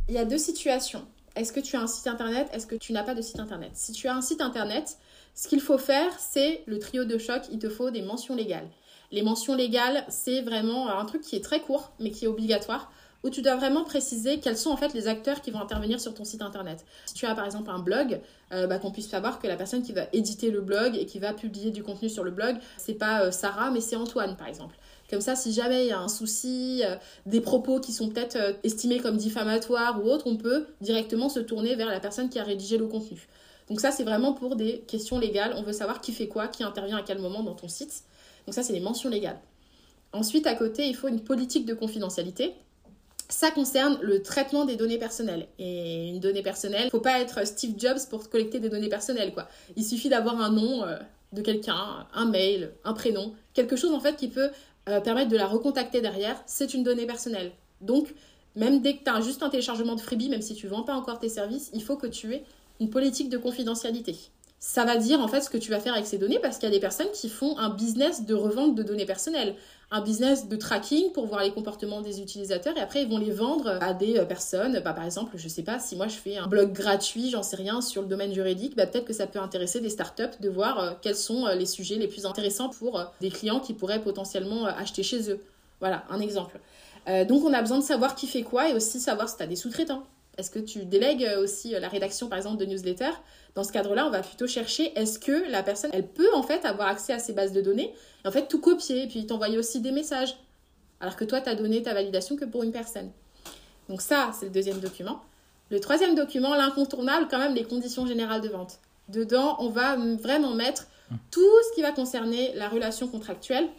Il 0.10 0.14
y 0.14 0.20
a 0.20 0.26
deux 0.26 0.38
situations. 0.38 1.04
Est-ce 1.36 1.54
que 1.54 1.60
tu 1.60 1.76
as 1.76 1.82
un 1.82 1.88
site 1.88 2.08
internet? 2.08 2.50
Est-ce 2.52 2.66
que 2.66 2.76
tu 2.76 2.94
n'as 2.94 3.04
pas 3.04 3.14
de 3.14 3.22
site 3.22 3.40
internet? 3.40 3.72
Si 3.74 3.92
tu 3.92 4.08
as 4.08 4.16
un 4.16 4.22
site 4.22 4.42
internet, 4.42 4.98
ce 5.38 5.48
qu'il 5.48 5.62
faut 5.62 5.78
faire, 5.78 6.12
c'est 6.18 6.64
le 6.66 6.80
trio 6.80 7.06
de 7.06 7.20
choc, 7.20 7.44
il 7.52 7.60
te 7.60 7.70
faut 7.70 7.92
des 7.92 8.02
mentions 8.02 8.36
légales. 8.36 8.68
Les 9.12 9.22
mentions 9.22 9.54
légales, 9.54 10.04
c'est 10.10 10.42
vraiment 10.42 10.90
un 10.90 11.06
truc 11.06 11.22
qui 11.22 11.36
est 11.36 11.44
très 11.44 11.62
court, 11.62 11.92
mais 12.00 12.10
qui 12.10 12.26
est 12.26 12.28
obligatoire, 12.28 12.92
où 13.24 13.30
tu 13.30 13.44
dois 13.44 13.56
vraiment 13.56 13.84
préciser 13.84 14.40
quels 14.40 14.58
sont 14.58 14.72
en 14.72 14.78
fait 14.78 14.96
les 14.96 15.08
acteurs 15.08 15.42
qui 15.42 15.52
vont 15.52 15.60
intervenir 15.60 16.02
sur 16.02 16.16
ton 16.16 16.24
site 16.24 16.42
internet. 16.42 16.84
Si 17.06 17.14
tu 17.14 17.28
as 17.28 17.36
par 17.36 17.46
exemple 17.46 17.70
un 17.70 17.78
blog, 17.78 18.20
euh, 18.52 18.66
bah, 18.66 18.80
qu'on 18.80 18.90
puisse 18.90 19.10
savoir 19.10 19.38
que 19.38 19.46
la 19.46 19.58
personne 19.58 19.84
qui 19.84 19.94
va 19.94 20.06
éditer 20.12 20.50
le 20.50 20.62
blog 20.62 20.96
et 20.96 21.06
qui 21.06 21.20
va 21.20 21.34
publier 21.34 21.70
du 21.70 21.84
contenu 21.84 22.10
sur 22.10 22.24
le 22.24 22.32
blog, 22.32 22.58
c'est 22.78 22.96
pas 22.96 23.22
euh, 23.22 23.32
Sarah, 23.32 23.70
mais 23.70 23.80
c'est 23.80 23.96
Antoine 23.96 24.38
par 24.38 24.48
exemple. 24.48 24.76
Comme 25.08 25.22
ça, 25.22 25.36
si 25.36 25.54
jamais 25.54 25.86
il 25.86 25.90
y 25.90 25.94
a 25.94 26.00
un 26.00 26.08
souci, 26.08 26.82
euh, 26.84 26.96
des 27.28 27.42
propos 27.42 27.80
qui 27.80 27.94
sont 27.94 28.10
peut-être 28.10 28.38
estimés 28.64 29.00
comme 29.02 29.18
diffamatoires 29.18 30.04
ou 30.04 30.10
autres, 30.10 30.26
on 30.26 30.38
peut 30.38 30.66
directement 30.82 31.30
se 31.30 31.40
tourner 31.40 31.76
vers 31.76 31.90
la 31.90 32.00
personne 32.00 32.30
qui 32.30 32.40
a 32.40 32.44
rédigé 32.44 32.80
le 32.80 32.88
contenu. 32.88 33.28
Donc 33.70 33.82
ça, 33.82 33.92
c'est 33.92 34.04
vraiment 34.04 34.34
pour 34.34 34.56
des 34.56 34.80
questions 34.88 35.20
légales. 35.20 35.54
On 35.58 35.62
veut 35.62 35.74
savoir 35.74 36.02
qui 36.02 36.14
fait 36.14 36.28
quoi, 36.28 36.48
qui 36.48 36.64
intervient 36.64 36.98
à 36.98 37.04
quel 37.04 37.20
moment 37.20 37.44
dans 37.44 37.54
ton 37.54 37.68
site. 37.68 38.04
Donc 38.46 38.56
ça, 38.56 38.64
c'est 38.64 38.74
les 38.74 38.80
mentions 38.80 39.10
légales. 39.10 39.40
Ensuite, 40.14 40.48
à 40.48 40.56
côté, 40.56 40.88
il 40.88 40.96
faut 40.96 41.10
une 41.10 41.20
politique 41.20 41.66
de 41.66 41.74
confidentialité. 41.74 42.54
Ça 43.30 43.52
concerne 43.52 44.00
le 44.02 44.22
traitement 44.22 44.64
des 44.64 44.78
données 44.78 44.98
personnelles. 44.98 45.48
Et 45.60 46.08
une 46.08 46.22
donnée 46.22 46.44
personnelle, 46.44 46.86
il 46.86 46.92
faut 46.92 47.02
pas 47.02 47.20
être 47.20 47.46
Steve 47.46 47.74
Jobs 47.78 48.00
pour 48.10 48.30
collecter 48.30 48.60
des 48.60 48.70
données 48.70 48.88
personnelles. 48.88 49.34
Quoi. 49.34 49.50
Il 49.76 49.84
suffit 49.84 50.08
d'avoir 50.08 50.40
un 50.40 50.50
nom 50.50 50.86
euh, 50.86 50.98
de 51.34 51.42
quelqu'un, 51.42 52.08
un 52.14 52.26
mail, 52.26 52.72
un 52.86 52.94
prénom, 52.94 53.34
quelque 53.54 53.76
chose 53.76 53.92
en 53.92 54.00
fait 54.00 54.16
qui 54.16 54.30
peut 54.30 54.50
euh, 54.88 55.02
permettre 55.02 55.30
de 55.30 55.36
la 55.36 55.46
recontacter 55.46 56.00
derrière. 56.00 56.42
C'est 56.46 56.74
une 56.74 56.84
donnée 56.84 57.06
personnelle. 57.06 57.52
Donc, 57.82 58.14
même 58.56 58.82
dès 58.82 58.96
que 58.96 59.04
tu 59.04 59.10
as 59.12 59.20
juste 59.20 59.44
un 59.44 59.50
téléchargement 59.50 59.96
de 59.96 60.02
freebie, 60.02 60.30
même 60.30 60.42
si 60.42 60.56
tu 60.56 60.68
vends 60.68 60.84
pas 60.84 60.96
encore 60.96 61.20
tes 61.20 61.30
services, 61.30 61.70
il 61.74 61.84
faut 61.84 61.98
que 61.98 62.08
tu 62.08 62.34
aies 62.34 62.44
une 62.80 62.90
politique 62.90 63.30
de 63.30 63.38
confidentialité. 63.38 64.16
Ça 64.60 64.86
va 64.86 64.98
dire 64.98 65.20
en 65.20 65.28
fait 65.28 65.42
ce 65.42 65.52
que 65.52 65.58
tu 65.58 65.70
vas 65.70 65.80
faire 65.80 65.94
avec 65.94 66.08
ces 66.08 66.18
données 66.18 66.40
parce 66.40 66.58
qu'il 66.58 66.68
y 66.68 66.72
a 66.72 66.74
des 66.74 66.80
personnes 66.80 67.12
qui 67.14 67.30
font 67.30 67.58
un 67.60 67.70
business 67.70 68.26
de 68.26 68.34
revente 68.34 68.74
de 68.74 68.82
données 68.82 69.06
personnelles, 69.06 69.56
un 69.92 70.02
business 70.02 70.50
de 70.50 70.56
tracking 70.56 71.12
pour 71.12 71.28
voir 71.28 71.44
les 71.44 71.52
comportements 71.52 72.02
des 72.02 72.22
utilisateurs 72.22 72.76
et 72.76 72.80
après 72.82 73.04
ils 73.04 73.08
vont 73.08 73.20
les 73.20 73.30
vendre 73.30 73.78
à 73.82 73.94
des 73.94 74.18
euh, 74.18 74.26
personnes. 74.26 74.82
Bah, 74.84 74.94
par 74.94 75.06
exemple, 75.06 75.34
je 75.38 75.48
sais 75.48 75.62
pas 75.62 75.78
si 75.78 75.96
moi 75.96 76.08
je 76.08 76.16
fais 76.16 76.38
un 76.38 76.48
blog 76.48 76.74
gratuit, 76.74 77.30
j'en 77.30 77.44
sais 77.44 77.56
rien 77.56 77.82
sur 77.82 78.02
le 78.02 78.08
domaine 78.08 78.34
juridique, 78.34 78.76
bah, 78.76 78.88
peut-être 78.88 79.06
que 79.06 79.14
ça 79.14 79.28
peut 79.28 79.40
intéresser 79.40 79.80
des 79.80 79.90
startups 79.90 80.24
de 80.40 80.50
voir 80.50 80.80
euh, 80.80 80.92
quels 81.04 81.16
sont 81.16 81.46
euh, 81.46 81.54
les 81.54 81.68
sujets 81.68 81.98
les 81.98 82.08
plus 82.08 82.26
intéressants 82.26 82.70
pour 82.70 83.00
des 83.22 83.30
clients 83.30 83.60
qui 83.60 83.76
pourraient 83.76 84.02
potentiellement 84.02 84.66
acheter 84.66 85.04
chez 85.04 85.30
eux. 85.30 85.40
Voilà, 85.80 86.04
un 86.10 86.20
exemple. 86.20 86.60
donc 87.30 87.46
on 87.46 87.54
a 87.54 87.62
besoin 87.62 87.78
de 87.78 87.84
savoir 87.84 88.16
qui 88.16 88.26
fait 88.26 88.42
quoi 88.42 88.70
et 88.70 88.74
aussi 88.74 89.00
savoir 89.00 89.30
si 89.30 89.38
tu 89.38 89.44
as 89.44 89.48
des 89.48 89.56
sous-traitants 89.56 90.04
Est-ce 90.38 90.52
que 90.52 90.60
tu 90.60 90.86
délègues 90.86 91.28
aussi 91.40 91.72
la 91.72 91.88
rédaction, 91.88 92.30
par 92.30 92.38
exemple, 92.38 92.58
de 92.58 92.66
newsletters 92.66 93.16
Dans 93.56 93.64
ce 93.64 93.72
cadre-là, 93.72 94.06
on 94.06 94.12
va 94.12 94.22
plutôt 94.22 94.48
chercher 94.48 94.98
est-ce 94.98 95.18
que 95.18 95.50
la 95.50 95.64
personne, 95.64 95.90
elle 95.94 96.08
peut 96.08 96.30
en 96.34 96.44
fait 96.44 96.64
avoir 96.66 96.88
accès 96.88 97.14
à 97.14 97.20
ces 97.20 97.34
bases 97.34 97.54
de 97.54 97.62
données 97.62 97.94
et 98.24 98.28
en 98.28 98.32
fait 98.32 98.48
tout 98.48 98.60
copier 98.60 99.04
et 99.04 99.08
puis 99.08 99.26
t'envoyer 99.26 99.58
aussi 99.58 99.82
des 99.82 99.92
messages? 99.92 100.38
Alors 101.00 101.16
que 101.16 101.26
toi, 101.26 101.42
tu 101.42 101.50
as 101.50 101.56
donné 101.56 101.82
ta 101.82 101.94
validation 101.94 102.36
que 102.36 102.46
pour 102.46 102.64
une 102.64 102.72
personne. 102.72 103.12
Donc 103.90 104.02
ça, 104.02 104.32
c'est 104.38 104.46
le 104.46 104.52
deuxième 104.52 104.80
document. 104.80 105.22
Le 105.70 105.80
troisième 105.80 106.16
document, 106.16 106.56
l'incontournable, 106.56 107.28
quand 107.30 107.40
même, 107.40 107.56
les 107.56 107.64
conditions 107.64 108.06
générales 108.06 108.42
de 108.42 108.50
vente. 108.50 108.80
Dedans, 109.10 109.58
on 109.60 109.70
va 109.70 109.96
vraiment 109.96 110.54
mettre 110.54 110.88
tout 111.32 111.42
ce 111.70 111.76
qui 111.76 111.82
va 111.82 111.92
concerner 111.92 112.54
la 112.56 112.70
relation 112.70 113.08
contractuelle. 113.08 113.70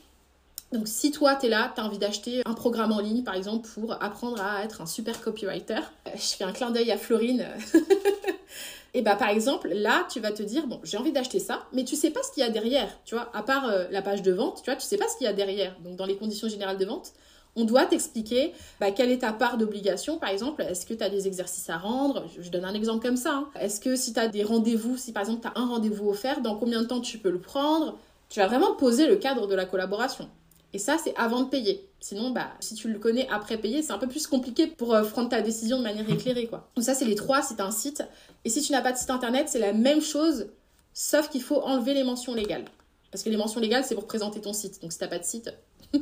Donc 0.72 0.86
si 0.86 1.10
toi, 1.10 1.34
tu 1.34 1.46
es 1.46 1.48
là, 1.48 1.72
tu 1.74 1.80
as 1.80 1.84
envie 1.84 1.98
d'acheter 1.98 2.42
un 2.44 2.52
programme 2.52 2.92
en 2.92 3.00
ligne, 3.00 3.22
par 3.22 3.34
exemple, 3.34 3.68
pour 3.74 3.92
apprendre 4.02 4.40
à 4.42 4.64
être 4.64 4.82
un 4.82 4.86
super 4.86 5.20
copywriter, 5.20 5.74
euh, 5.74 6.10
je 6.14 6.36
fais 6.36 6.44
un 6.44 6.52
clin 6.52 6.70
d'œil 6.70 6.90
à 6.90 6.98
Florine. 6.98 7.46
Et 8.94 9.02
bah 9.02 9.16
par 9.16 9.28
exemple, 9.28 9.68
là, 9.68 10.06
tu 10.10 10.18
vas 10.20 10.32
te 10.32 10.42
dire 10.42 10.66
bon, 10.66 10.80
j'ai 10.82 10.96
envie 10.96 11.12
d'acheter 11.12 11.38
ça, 11.38 11.66
mais 11.72 11.84
tu 11.84 11.94
sais 11.94 12.10
pas 12.10 12.22
ce 12.22 12.32
qu'il 12.32 12.42
y 12.42 12.46
a 12.46 12.50
derrière, 12.50 12.88
tu 13.04 13.14
vois, 13.14 13.30
à 13.34 13.42
part 13.42 13.68
euh, 13.68 13.84
la 13.90 14.02
page 14.02 14.22
de 14.22 14.32
vente, 14.32 14.62
tu 14.62 14.70
vois, 14.70 14.76
tu 14.76 14.86
sais 14.86 14.96
pas 14.96 15.06
ce 15.08 15.16
qu'il 15.16 15.26
y 15.26 15.28
a 15.28 15.32
derrière. 15.32 15.78
Donc 15.80 15.96
dans 15.96 16.06
les 16.06 16.16
conditions 16.16 16.48
générales 16.48 16.78
de 16.78 16.86
vente, 16.86 17.12
on 17.56 17.64
doit 17.64 17.86
t'expliquer 17.86 18.52
bah, 18.80 18.90
quelle 18.90 19.10
est 19.10 19.18
ta 19.18 19.32
part 19.32 19.58
d'obligation, 19.58 20.18
par 20.18 20.30
exemple. 20.30 20.62
Est-ce 20.62 20.86
que 20.86 20.94
tu 20.94 21.02
as 21.02 21.10
des 21.10 21.26
exercices 21.26 21.68
à 21.70 21.76
rendre? 21.76 22.24
Je 22.38 22.50
donne 22.50 22.64
un 22.64 22.74
exemple 22.74 23.06
comme 23.06 23.16
ça. 23.16 23.34
Hein. 23.34 23.48
Est-ce 23.60 23.80
que 23.80 23.96
si 23.96 24.12
tu 24.12 24.20
as 24.20 24.28
des 24.28 24.44
rendez-vous, 24.44 24.96
si 24.96 25.12
par 25.12 25.22
exemple 25.22 25.42
tu 25.42 25.48
as 25.48 25.60
un 25.60 25.66
rendez-vous 25.66 26.08
offert, 26.08 26.40
dans 26.40 26.56
combien 26.56 26.82
de 26.82 26.86
temps 26.86 27.00
tu 27.00 27.18
peux 27.18 27.30
le 27.30 27.40
prendre? 27.40 27.98
Tu 28.28 28.40
vas 28.40 28.46
vraiment 28.46 28.74
poser 28.74 29.06
le 29.06 29.16
cadre 29.16 29.46
de 29.46 29.54
la 29.54 29.64
collaboration. 29.64 30.28
Et 30.74 30.78
ça, 30.78 30.98
c'est 31.02 31.14
avant 31.16 31.42
de 31.42 31.48
payer. 31.48 31.88
Sinon, 32.00 32.30
bah, 32.30 32.50
si 32.60 32.74
tu 32.74 32.88
le 32.88 32.98
connais 32.98 33.26
après 33.30 33.56
payer, 33.58 33.82
c'est 33.82 33.92
un 33.92 33.98
peu 33.98 34.06
plus 34.06 34.26
compliqué 34.26 34.66
pour 34.66 34.94
euh, 34.94 35.02
prendre 35.04 35.28
ta 35.28 35.40
décision 35.40 35.78
de 35.78 35.82
manière 35.82 36.08
éclairée. 36.08 36.46
Quoi. 36.46 36.68
Donc 36.76 36.84
ça, 36.84 36.94
c'est 36.94 37.06
les 37.06 37.14
trois 37.14 37.38
as 37.38 37.62
un 37.62 37.70
site. 37.70 38.02
Et 38.44 38.50
si 38.50 38.62
tu 38.62 38.72
n'as 38.72 38.82
pas 38.82 38.92
de 38.92 38.98
site 38.98 39.10
internet, 39.10 39.48
c'est 39.48 39.58
la 39.58 39.72
même 39.72 40.00
chose, 40.00 40.48
sauf 40.92 41.30
qu'il 41.30 41.42
faut 41.42 41.60
enlever 41.62 41.94
les 41.94 42.04
mentions 42.04 42.34
légales. 42.34 42.66
Parce 43.10 43.22
que 43.22 43.30
les 43.30 43.36
mentions 43.36 43.60
légales, 43.60 43.84
c'est 43.84 43.94
pour 43.94 44.06
présenter 44.06 44.40
ton 44.40 44.52
site. 44.52 44.82
Donc 44.82 44.92
si 44.92 44.98
tu 44.98 45.04
n'as 45.04 45.10
pas 45.10 45.18
de 45.18 45.24
site... 45.24 45.50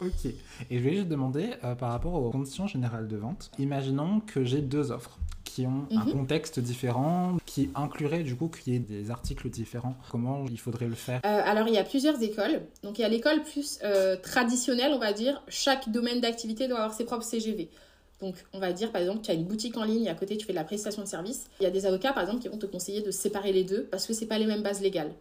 ok. 0.00 0.32
Et 0.70 0.78
je 0.78 0.82
vais 0.82 0.94
juste 0.94 1.08
demander, 1.08 1.50
euh, 1.64 1.74
par 1.74 1.90
rapport 1.90 2.14
aux 2.14 2.30
conditions 2.30 2.66
générales 2.66 3.08
de 3.08 3.16
vente, 3.16 3.50
imaginons 3.58 4.20
que 4.20 4.44
j'ai 4.44 4.60
deux 4.60 4.90
offres 4.92 5.18
qui 5.44 5.66
ont 5.66 5.86
un 5.90 6.04
mhm. 6.04 6.12
contexte 6.12 6.60
différent, 6.60 7.36
qui 7.44 7.70
inclurait 7.74 8.22
du 8.22 8.36
coup 8.36 8.48
qu'il 8.48 8.72
y 8.72 8.76
ait 8.76 8.80
des 8.80 9.10
articles 9.10 9.48
différents. 9.50 9.96
Comment 10.10 10.44
il 10.48 10.58
faudrait 10.58 10.86
le 10.86 10.94
faire? 10.94 11.20
Euh, 11.24 11.42
Alors 11.44 11.66
il 11.66 11.74
y 11.74 11.78
a 11.78 11.84
plusieurs 11.84 12.22
écoles. 12.22 12.62
Donc 12.84 12.98
il 12.98 13.02
y 13.02 13.04
a 13.04 13.08
l'école 13.08 13.42
plus 13.42 13.78
euh, 13.82 14.16
traditionnelle, 14.16 14.92
on 14.94 14.98
va 14.98 15.12
dire. 15.12 15.42
Chaque 15.48 15.88
domaine 15.90 16.20
d'activité 16.20 16.68
doit 16.68 16.78
avoir 16.78 16.94
ses 16.94 17.04
propres 17.04 17.24
CGV. 17.24 17.68
Donc, 18.20 18.34
on 18.52 18.58
va 18.58 18.72
dire, 18.72 18.92
par 18.92 19.00
exemple, 19.00 19.22
tu 19.22 19.30
as 19.30 19.34
une 19.34 19.44
boutique 19.44 19.78
en 19.78 19.84
ligne 19.84 20.04
et 20.04 20.10
à 20.10 20.14
côté, 20.14 20.36
tu 20.36 20.44
fais 20.44 20.52
de 20.52 20.58
la 20.58 20.64
prestation 20.64 21.02
de 21.02 21.08
service. 21.08 21.46
Il 21.58 21.62
y 21.62 21.66
a 21.66 21.70
des 21.70 21.86
avocats, 21.86 22.12
par 22.12 22.22
exemple, 22.22 22.42
qui 22.42 22.48
vont 22.48 22.58
te 22.58 22.66
conseiller 22.66 23.00
de 23.00 23.10
séparer 23.10 23.50
les 23.50 23.64
deux 23.64 23.84
parce 23.84 24.06
que 24.06 24.12
ce 24.12 24.26
pas 24.26 24.38
les 24.38 24.44
mêmes 24.44 24.62
bases 24.62 24.82
légales. 24.82 25.12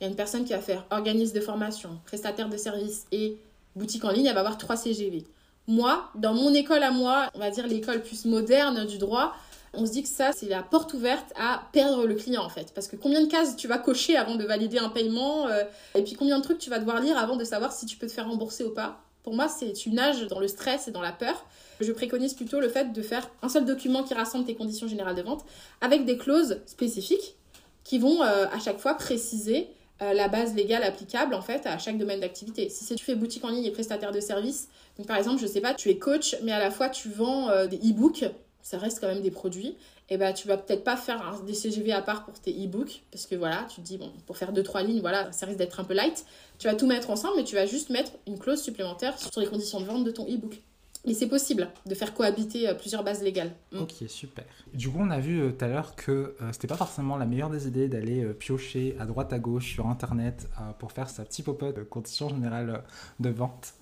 Il 0.00 0.04
y 0.04 0.06
a 0.06 0.08
une 0.08 0.16
personne 0.16 0.44
qui 0.44 0.52
va 0.52 0.60
faire 0.60 0.86
organisme 0.90 1.34
de 1.34 1.40
formation, 1.40 1.98
prestataire 2.04 2.48
de 2.48 2.56
service 2.56 3.06
et 3.12 3.36
boutique 3.76 4.04
en 4.04 4.10
ligne, 4.10 4.26
elle 4.26 4.34
va 4.34 4.40
avoir 4.40 4.58
trois 4.58 4.76
CGV. 4.76 5.24
Moi, 5.66 6.10
dans 6.14 6.34
mon 6.34 6.52
école 6.52 6.82
à 6.82 6.90
moi, 6.90 7.30
on 7.34 7.38
va 7.38 7.50
dire 7.50 7.66
l'école 7.66 8.02
plus 8.02 8.26
moderne 8.26 8.84
du 8.86 8.98
droit, 8.98 9.34
on 9.76 9.86
se 9.86 9.92
dit 9.92 10.02
que 10.02 10.08
ça, 10.08 10.32
c'est 10.32 10.48
la 10.48 10.62
porte 10.62 10.94
ouverte 10.94 11.32
à 11.36 11.62
perdre 11.72 12.06
le 12.06 12.14
client 12.14 12.42
en 12.42 12.48
fait. 12.48 12.72
Parce 12.74 12.86
que 12.86 12.96
combien 12.96 13.20
de 13.22 13.26
cases 13.26 13.56
tu 13.56 13.66
vas 13.66 13.78
cocher 13.78 14.16
avant 14.16 14.36
de 14.36 14.44
valider 14.44 14.78
un 14.78 14.88
paiement 14.88 15.48
euh, 15.48 15.64
Et 15.94 16.02
puis 16.02 16.14
combien 16.14 16.38
de 16.38 16.44
trucs 16.44 16.58
tu 16.58 16.70
vas 16.70 16.78
devoir 16.78 17.00
lire 17.00 17.16
avant 17.18 17.36
de 17.36 17.44
savoir 17.44 17.72
si 17.72 17.86
tu 17.86 17.96
peux 17.96 18.06
te 18.06 18.12
faire 18.12 18.28
rembourser 18.28 18.64
ou 18.64 18.70
pas 18.70 19.00
Pour 19.22 19.34
moi, 19.34 19.48
c'est 19.48 19.86
une 19.86 19.94
nage 19.94 20.26
dans 20.28 20.38
le 20.38 20.48
stress 20.48 20.88
et 20.88 20.90
dans 20.90 21.02
la 21.02 21.12
peur. 21.12 21.44
Je 21.80 21.90
préconise 21.92 22.34
plutôt 22.34 22.60
le 22.60 22.68
fait 22.68 22.92
de 22.92 23.02
faire 23.02 23.28
un 23.42 23.48
seul 23.48 23.64
document 23.64 24.04
qui 24.04 24.14
rassemble 24.14 24.44
tes 24.44 24.54
conditions 24.54 24.86
générales 24.86 25.16
de 25.16 25.22
vente 25.22 25.44
avec 25.80 26.04
des 26.04 26.18
clauses 26.18 26.60
spécifiques 26.66 27.34
qui 27.82 27.98
vont 27.98 28.22
euh, 28.22 28.46
à 28.52 28.58
chaque 28.60 28.78
fois 28.78 28.94
préciser 28.94 29.68
euh, 30.02 30.12
la 30.12 30.28
base 30.28 30.54
légale 30.54 30.82
applicable 30.82 31.34
en 31.34 31.42
fait 31.42 31.66
à 31.66 31.78
chaque 31.78 31.98
domaine 31.98 32.20
d'activité. 32.20 32.68
Si 32.68 32.94
tu 32.94 33.04
fais 33.04 33.14
boutique 33.14 33.44
en 33.44 33.50
ligne 33.50 33.64
et 33.64 33.70
prestataire 33.70 34.12
de 34.12 34.20
services, 34.20 34.68
donc 34.98 35.06
par 35.06 35.16
exemple, 35.16 35.40
je 35.40 35.46
sais 35.46 35.60
pas, 35.60 35.74
tu 35.74 35.88
es 35.90 35.98
coach, 35.98 36.36
mais 36.42 36.52
à 36.52 36.58
la 36.58 36.70
fois 36.70 36.88
tu 36.88 37.08
vends 37.08 37.66
des 37.66 37.76
e-books 37.76 38.24
ça 38.64 38.78
reste 38.78 38.98
quand 38.98 39.08
même 39.08 39.20
des 39.20 39.30
produits, 39.30 39.76
et 40.08 40.16
bah 40.16 40.32
tu 40.32 40.48
vas 40.48 40.56
peut-être 40.56 40.84
pas 40.84 40.96
faire 40.96 41.42
des 41.46 41.52
CGV 41.52 41.92
à 41.92 42.00
part 42.00 42.24
pour 42.24 42.40
tes 42.40 42.50
e-books, 42.50 43.02
parce 43.12 43.26
que 43.26 43.34
voilà, 43.36 43.66
tu 43.68 43.82
te 43.82 43.86
dis, 43.86 43.98
bon, 43.98 44.10
pour 44.26 44.38
faire 44.38 44.52
deux 44.52 44.62
trois 44.62 44.82
lignes, 44.82 45.02
voilà, 45.02 45.30
ça 45.32 45.44
risque 45.44 45.58
d'être 45.58 45.80
un 45.80 45.84
peu 45.84 45.92
light. 45.92 46.24
Tu 46.58 46.66
vas 46.66 46.74
tout 46.74 46.86
mettre 46.86 47.10
ensemble, 47.10 47.34
mais 47.36 47.44
tu 47.44 47.54
vas 47.54 47.66
juste 47.66 47.90
mettre 47.90 48.12
une 48.26 48.38
clause 48.38 48.62
supplémentaire 48.62 49.18
sur 49.18 49.38
les 49.40 49.46
conditions 49.46 49.80
de 49.80 49.84
vente 49.84 50.04
de 50.04 50.10
ton 50.10 50.24
e-book. 50.24 50.62
Mais 51.06 51.12
c'est 51.12 51.26
possible 51.26 51.68
de 51.84 51.94
faire 51.94 52.14
cohabiter 52.14 52.68
euh, 52.68 52.74
plusieurs 52.74 53.04
bases 53.04 53.22
légales. 53.22 53.52
Mm. 53.72 53.80
Ok, 53.80 53.92
super. 54.08 54.44
Du 54.72 54.88
coup, 54.88 54.98
on 55.00 55.10
a 55.10 55.20
vu 55.20 55.40
euh, 55.40 55.50
tout 55.50 55.64
à 55.64 55.68
l'heure 55.68 55.94
que 55.96 56.10
euh, 56.10 56.52
c'était 56.52 56.66
pas 56.66 56.76
forcément 56.76 57.16
la 57.16 57.26
meilleure 57.26 57.50
des 57.50 57.68
idées 57.68 57.88
d'aller 57.88 58.24
piocher 58.38 58.96
à 58.98 59.04
droite 59.04 59.32
à 59.32 59.38
gauche 59.38 59.74
sur 59.74 59.86
Internet 59.86 60.48
pour 60.78 60.92
faire 60.92 61.10
sa 61.10 61.24
petite 61.24 61.44
popote 61.44 61.76
de 61.76 61.82
conditions 61.82 62.28
générales 62.28 62.82
de 63.20 63.28
vente. 63.28 63.74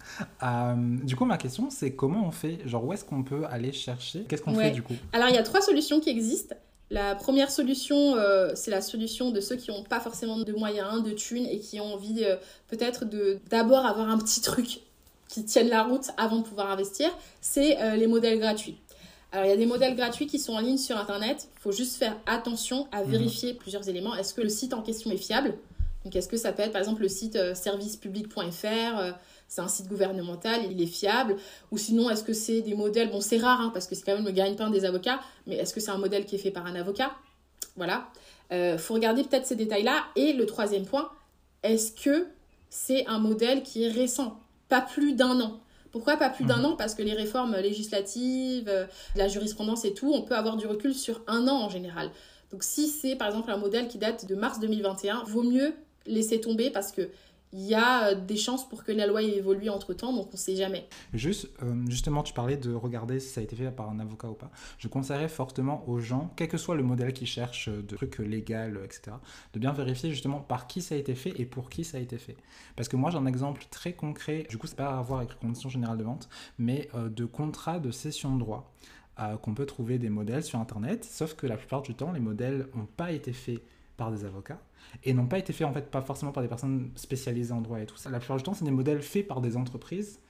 du 1.05 1.17
coup, 1.17 1.25
ma 1.25 1.39
question, 1.39 1.71
c'est 1.71 1.95
comment 1.95 2.27
on 2.27 2.31
fait? 2.31 2.59
Genre, 2.67 2.85
où 2.85 2.93
est-ce 2.93 3.05
qu'on 3.05 3.23
peut 3.23 3.45
aller 3.47 3.73
chercher? 3.73 4.25
Qu'est-ce 4.25 4.43
qu'on 4.43 4.55
fait 4.55 4.71
du 4.71 4.83
coup? 4.83 4.95
Alors, 5.13 5.29
il 5.29 5.35
y 5.35 5.39
a 5.39 5.43
trois 5.43 5.61
solutions 5.61 6.01
qui 6.01 6.11
existent. 6.11 6.57
La 6.91 7.15
première 7.15 7.51
solution, 7.51 8.17
c'est 8.55 8.71
la 8.71 8.81
solution 8.81 9.31
de 9.31 9.41
ceux 9.41 9.57
qui 9.57 9.71
n'ont 9.71 9.85
pas 9.85 10.01
forcément 10.01 10.39
de 10.39 10.53
moyens, 10.53 11.03
de 11.03 11.13
thunes 11.13 11.47
et 11.47 11.59
qui 11.59 11.81
ont 11.81 11.95
envie 11.95 12.25
peut-être 12.69 13.05
de 13.05 13.39
d'abord 13.51 13.87
avoir 13.87 14.09
un 14.09 14.19
petit 14.19 14.41
truc 14.41 14.81
qui 15.33 15.47
tiennent 15.47 15.71
la 15.71 15.83
route 15.83 16.11
avant 16.19 16.41
de 16.41 16.43
pouvoir 16.43 16.71
investir, 16.71 17.09
c'est 17.41 17.81
euh, 17.81 17.97
les 17.97 18.07
modèles 18.07 18.39
gratuits. 18.39 18.77
Alors, 19.33 19.47
il 19.47 19.49
y 19.49 19.53
a 19.53 19.57
des 19.57 19.65
modèles 19.65 19.97
gratuits 19.97 20.27
qui 20.27 20.39
sont 20.39 20.53
en 20.53 20.61
ligne 20.61 20.77
sur 20.77 20.99
Internet. 20.99 21.49
Il 21.57 21.61
faut 21.61 21.73
juste 21.73 21.97
faire 21.97 22.19
attention 22.27 22.87
à 22.93 23.03
mhm. 23.03 23.11
vérifier 23.11 23.55
plusieurs 23.55 23.89
éléments. 23.89 24.15
Est-ce 24.15 24.35
que 24.35 24.43
le 24.43 24.51
site 24.51 24.75
en 24.75 24.83
question 24.83 25.11
est 25.11 25.17
fiable? 25.17 25.55
Donc, 26.05 26.15
est-ce 26.15 26.29
que 26.29 26.37
ça 26.37 26.53
peut 26.53 26.63
être, 26.63 26.73
par 26.73 26.83
exemple, 26.83 27.01
le 27.01 27.09
site 27.09 27.37
euh, 27.37 27.55
servicepublic.fr 27.55 28.39
euh, 28.67 29.13
C'est 29.49 29.63
un 29.63 29.69
site 29.69 29.89
gouvernemental, 29.89 30.71
il 30.71 30.83
est 30.83 30.87
fiable? 30.87 31.37
Ou 31.71 31.79
sinon, 31.79 32.11
est-ce 32.11 32.25
que 32.25 32.35
c'est 32.35 32.61
des 32.61 32.75
modèles 32.75 33.11
Bon, 33.11 33.23
c'est 33.23 33.39
rare, 33.39 33.63
hein, 33.63 33.71
parce 33.73 33.87
que 33.87 33.95
c'est 33.95 34.03
quand 34.03 34.15
même 34.15 34.27
le 34.27 34.33
gagne-pain 34.33 34.69
des 34.69 34.85
avocats, 34.85 35.21
mais 35.47 35.55
est-ce 35.55 35.73
que 35.73 35.81
c'est 35.81 35.93
un 35.93 35.99
modèle 35.99 36.27
qui 36.27 36.35
est 36.35 36.41
fait 36.41 36.51
par 36.51 36.67
un 36.67 36.75
avocat? 36.75 37.13
Voilà. 37.77 38.09
Il 38.51 38.77
faut 38.77 38.93
regarder 38.93 39.25
peut-être 39.25 39.47
ces 39.47 39.57
détails-là. 39.57 40.05
Et 40.15 40.35
le 40.35 40.45
troisième 40.45 40.85
point, 40.85 41.11
est-ce 41.63 41.91
que 41.93 42.27
c'est 42.69 43.07
un 43.07 43.19
modèle 43.19 43.63
qui 43.63 43.85
est 43.85 43.89
récent? 43.89 44.42
Pas 44.73 44.81
plus 44.81 45.13
d'un 45.13 45.39
an. 45.39 45.61
Pourquoi 45.91 46.17
pas 46.17 46.31
plus 46.31 46.47
d'un 46.47 46.57
mhm. 46.57 46.65
an? 46.65 46.77
Parce 46.77 46.95
que 46.95 47.03
les 47.03 47.13
réformes 47.13 47.55
législatives, 47.57 48.71
euh, 48.71 48.87
la 49.17 49.29
jurisprudence 49.29 49.85
et 49.85 49.93
tout, 49.93 50.11
on 50.15 50.23
peut 50.23 50.35
avoir 50.35 50.57
du 50.57 50.67
recul 50.67 50.95
sur 50.95 51.21
un 51.27 51.47
an 51.47 51.61
en 51.61 51.69
général. 51.69 52.11
Donc 52.51 52.65
si 52.65 52.89
c'est 52.89 53.15
par 53.15 53.29
exemple 53.29 53.51
un 53.51 53.59
modèle 53.59 53.87
qui 53.87 53.99
date 53.99 54.25
de 54.25 54.35
mars 54.35 54.61
2021, 54.61 55.25
vaut 55.25 55.43
mieux 55.43 55.75
laisser 56.07 56.41
tomber 56.41 56.71
parce 56.71 56.91
que 56.91 57.11
il 57.53 57.61
y 57.61 57.75
a 57.75 58.09
euh, 58.09 58.15
des 58.15 58.37
chances 58.37 58.69
pour 58.69 58.83
que 58.83 58.93
la 58.93 59.07
loi 59.07 59.23
ait 59.23 59.37
évolué 59.37 59.69
entre 59.69 59.93
temps, 59.93 60.13
donc 60.13 60.29
on 60.29 60.33
ne 60.33 60.37
sait 60.37 60.57
jamais. 60.57 60.89
Juste, 61.13 61.51
euh, 61.63 61.75
justement, 61.89 62.23
tu 62.23 62.33
parlais 62.33 62.57
de 62.57 62.73
regarder 62.73 63.21
si 63.21 63.29
ça 63.29 63.41
a 63.41 63.45
été 63.45 63.55
fait 63.57 63.71
par 63.71 63.91
un 63.91 63.99
avocat 63.99 64.29
ou 64.29 64.35
pas. 64.35 64.51
Je 64.79 64.89
conseillerais 64.89 65.29
fortement 65.29 65.89
aux 65.89 65.99
gens, 65.99 66.33
quel 66.37 66.49
que 66.49 66.57
soit 66.57 66.75
le 66.75 66.83
modèle 66.83 67.13
qu'ils 67.13 67.27
cherchent, 67.27 67.69
euh, 67.69 67.83
de 67.83 67.97
trucs 67.97 68.19
légal, 68.19 68.81
etc., 68.85 69.17
de 69.53 69.59
bien 69.59 69.73
vérifier 69.73 70.11
justement 70.11 70.41
par 70.41 70.67
qui 70.67 70.81
ça 70.81 70.95
a 70.95 70.99
été 70.99 71.15
fait 71.15 71.39
et 71.39 71.45
pour 71.45 71.69
qui 71.69 71.85
ça 71.85 71.99
a 71.99 72.01
été 72.01 72.17
fait. 72.19 72.37
Parce 72.75 72.89
que 72.89 72.97
moi, 72.97 73.11
j'ai 73.11 73.19
un 73.19 73.27
exemple 73.27 73.65
très 73.71 73.93
concret, 73.93 74.47
du 74.49 74.57
coup, 74.57 74.67
c'est 74.67 74.77
pas 74.77 74.99
à 74.99 75.03
voir 75.03 75.21
avec 75.21 75.33
les 75.33 75.39
conditions 75.39 75.69
générales 75.69 75.99
de 75.99 76.05
vente, 76.05 76.29
mais 76.59 76.89
de 76.95 77.25
contrat 77.25 77.79
de 77.79 77.91
cession 77.91 78.35
de 78.35 78.41
droit. 78.41 78.73
qu'on 79.43 79.55
peut 79.55 79.67
trouver 79.67 79.99
des 79.99 80.09
modèles 80.09 80.43
sur 80.43 80.59
Internet, 80.59 81.05
sauf 81.05 81.35
que 81.35 81.47
la 81.47 81.57
plupart 81.57 81.83
du 81.83 81.95
temps, 81.95 82.13
les 82.13 82.21
modèles 82.21 82.67
n'ont 82.75 82.87
pas 82.87 83.13
été 83.13 83.33
faits 83.33 83.63
par 83.97 84.11
des 84.11 84.25
avocats 84.25 84.61
et 85.05 85.13
n'ont 85.13 85.27
pas 85.27 85.39
été 85.39 85.53
faits 85.53 85.67
en 85.67 85.73
fait 85.73 85.91
pas 85.91 86.03
forcément 86.03 86.33
par 86.33 86.43
des 86.43 86.49
personnes 86.49 86.91
spécialisées 86.97 87.53
en 87.53 87.61
droit 87.61 87.81
et 87.81 87.87
tout 87.87 87.97
ça. 87.97 88.11
La 88.11 88.19
plupart 88.19 88.37
du 88.37 88.43
temps, 88.43 88.55
c'est 88.55 88.65
des 88.65 88.71
modèles 88.71 89.03
faits 89.03 89.27
par 89.27 89.41
des 89.41 89.57
entreprises 89.57 90.21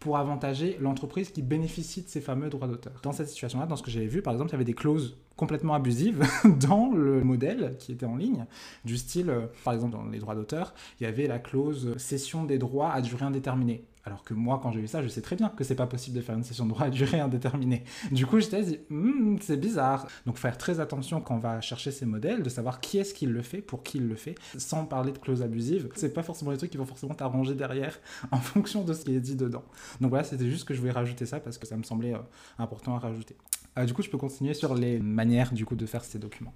pour 0.00 0.16
avantager 0.16 0.78
l'entreprise 0.80 1.30
qui 1.30 1.42
bénéficie 1.42 2.02
de 2.02 2.08
ces 2.08 2.22
fameux 2.22 2.48
droits 2.48 2.66
d'auteur. 2.66 2.94
Dans 3.02 3.12
cette 3.12 3.28
situation-là, 3.28 3.66
dans 3.66 3.76
ce 3.76 3.82
que 3.82 3.90
j'avais 3.90 4.06
vu, 4.06 4.22
par 4.22 4.32
exemple, 4.32 4.50
il 4.50 4.52
y 4.52 4.56
avait 4.56 4.64
des 4.64 4.74
clauses 4.74 5.18
complètement 5.36 5.74
abusives 5.74 6.26
dans 6.60 6.90
le 6.90 7.22
modèle 7.22 7.76
qui 7.78 7.92
était 7.92 8.06
en 8.06 8.16
ligne, 8.16 8.46
du 8.84 8.96
style, 8.96 9.30
euh, 9.30 9.46
par 9.62 9.74
exemple, 9.74 9.92
dans 9.92 10.06
les 10.06 10.18
droits 10.18 10.34
d'auteur, 10.34 10.74
il 10.98 11.04
y 11.04 11.06
avait 11.06 11.26
la 11.26 11.38
clause 11.38 11.96
cession 11.98 12.44
des 12.44 12.58
droits 12.58 12.92
à 12.92 13.02
durée 13.02 13.26
indéterminée. 13.26 13.84
Alors 14.04 14.24
que 14.24 14.32
moi, 14.32 14.60
quand 14.62 14.72
j'ai 14.72 14.80
vu 14.80 14.88
ça, 14.88 15.02
je 15.02 15.08
sais 15.08 15.20
très 15.20 15.36
bien 15.36 15.50
que 15.50 15.62
c'est 15.62 15.74
pas 15.74 15.86
possible 15.86 16.16
de 16.16 16.22
faire 16.22 16.34
une 16.34 16.44
session 16.44 16.64
de 16.64 16.70
droit 16.70 16.86
à 16.86 16.90
durée 16.90 17.20
indéterminée. 17.20 17.84
Du 18.10 18.26
coup, 18.26 18.40
j'étais 18.40 18.62
dit, 18.62 18.78
hmm, 18.88 19.36
c'est 19.40 19.58
bizarre. 19.58 20.06
Donc, 20.26 20.38
faire 20.38 20.56
très 20.56 20.80
attention 20.80 21.20
quand 21.20 21.34
on 21.34 21.38
va 21.38 21.60
chercher 21.60 21.90
ces 21.90 22.06
modèles, 22.06 22.42
de 22.42 22.48
savoir 22.48 22.80
qui 22.80 22.98
est-ce 22.98 23.12
qui 23.12 23.26
le 23.26 23.42
fait, 23.42 23.60
pour 23.60 23.82
qui 23.82 23.98
il 23.98 24.08
le 24.08 24.16
fait, 24.16 24.34
sans 24.56 24.86
parler 24.86 25.12
de 25.12 25.18
clauses 25.18 25.42
abusives. 25.42 25.88
C'est 25.94 26.14
pas 26.14 26.22
forcément 26.22 26.50
les 26.50 26.56
trucs 26.56 26.70
qui 26.70 26.78
vont 26.78 26.86
forcément 26.86 27.14
t'arranger 27.14 27.54
derrière 27.54 27.98
en 28.30 28.38
fonction 28.38 28.84
de 28.84 28.94
ce 28.94 29.04
qui 29.04 29.14
est 29.14 29.20
dit 29.20 29.36
dedans. 29.36 29.64
Donc 30.00 30.10
voilà, 30.10 30.24
c'était 30.24 30.48
juste 30.48 30.66
que 30.66 30.74
je 30.74 30.80
voulais 30.80 30.92
rajouter 30.92 31.26
ça 31.26 31.40
parce 31.40 31.58
que 31.58 31.66
ça 31.66 31.76
me 31.76 31.82
semblait 31.82 32.14
euh, 32.14 32.18
important 32.58 32.96
à 32.96 32.98
rajouter. 32.98 33.36
Euh, 33.78 33.84
du 33.84 33.94
coup, 33.94 34.02
je 34.02 34.10
peux 34.10 34.18
continuer 34.18 34.54
sur 34.54 34.74
les 34.74 34.98
manières 34.98 35.52
du 35.52 35.64
coup 35.64 35.76
de 35.76 35.86
faire 35.86 36.04
ces 36.04 36.18
documents. 36.18 36.52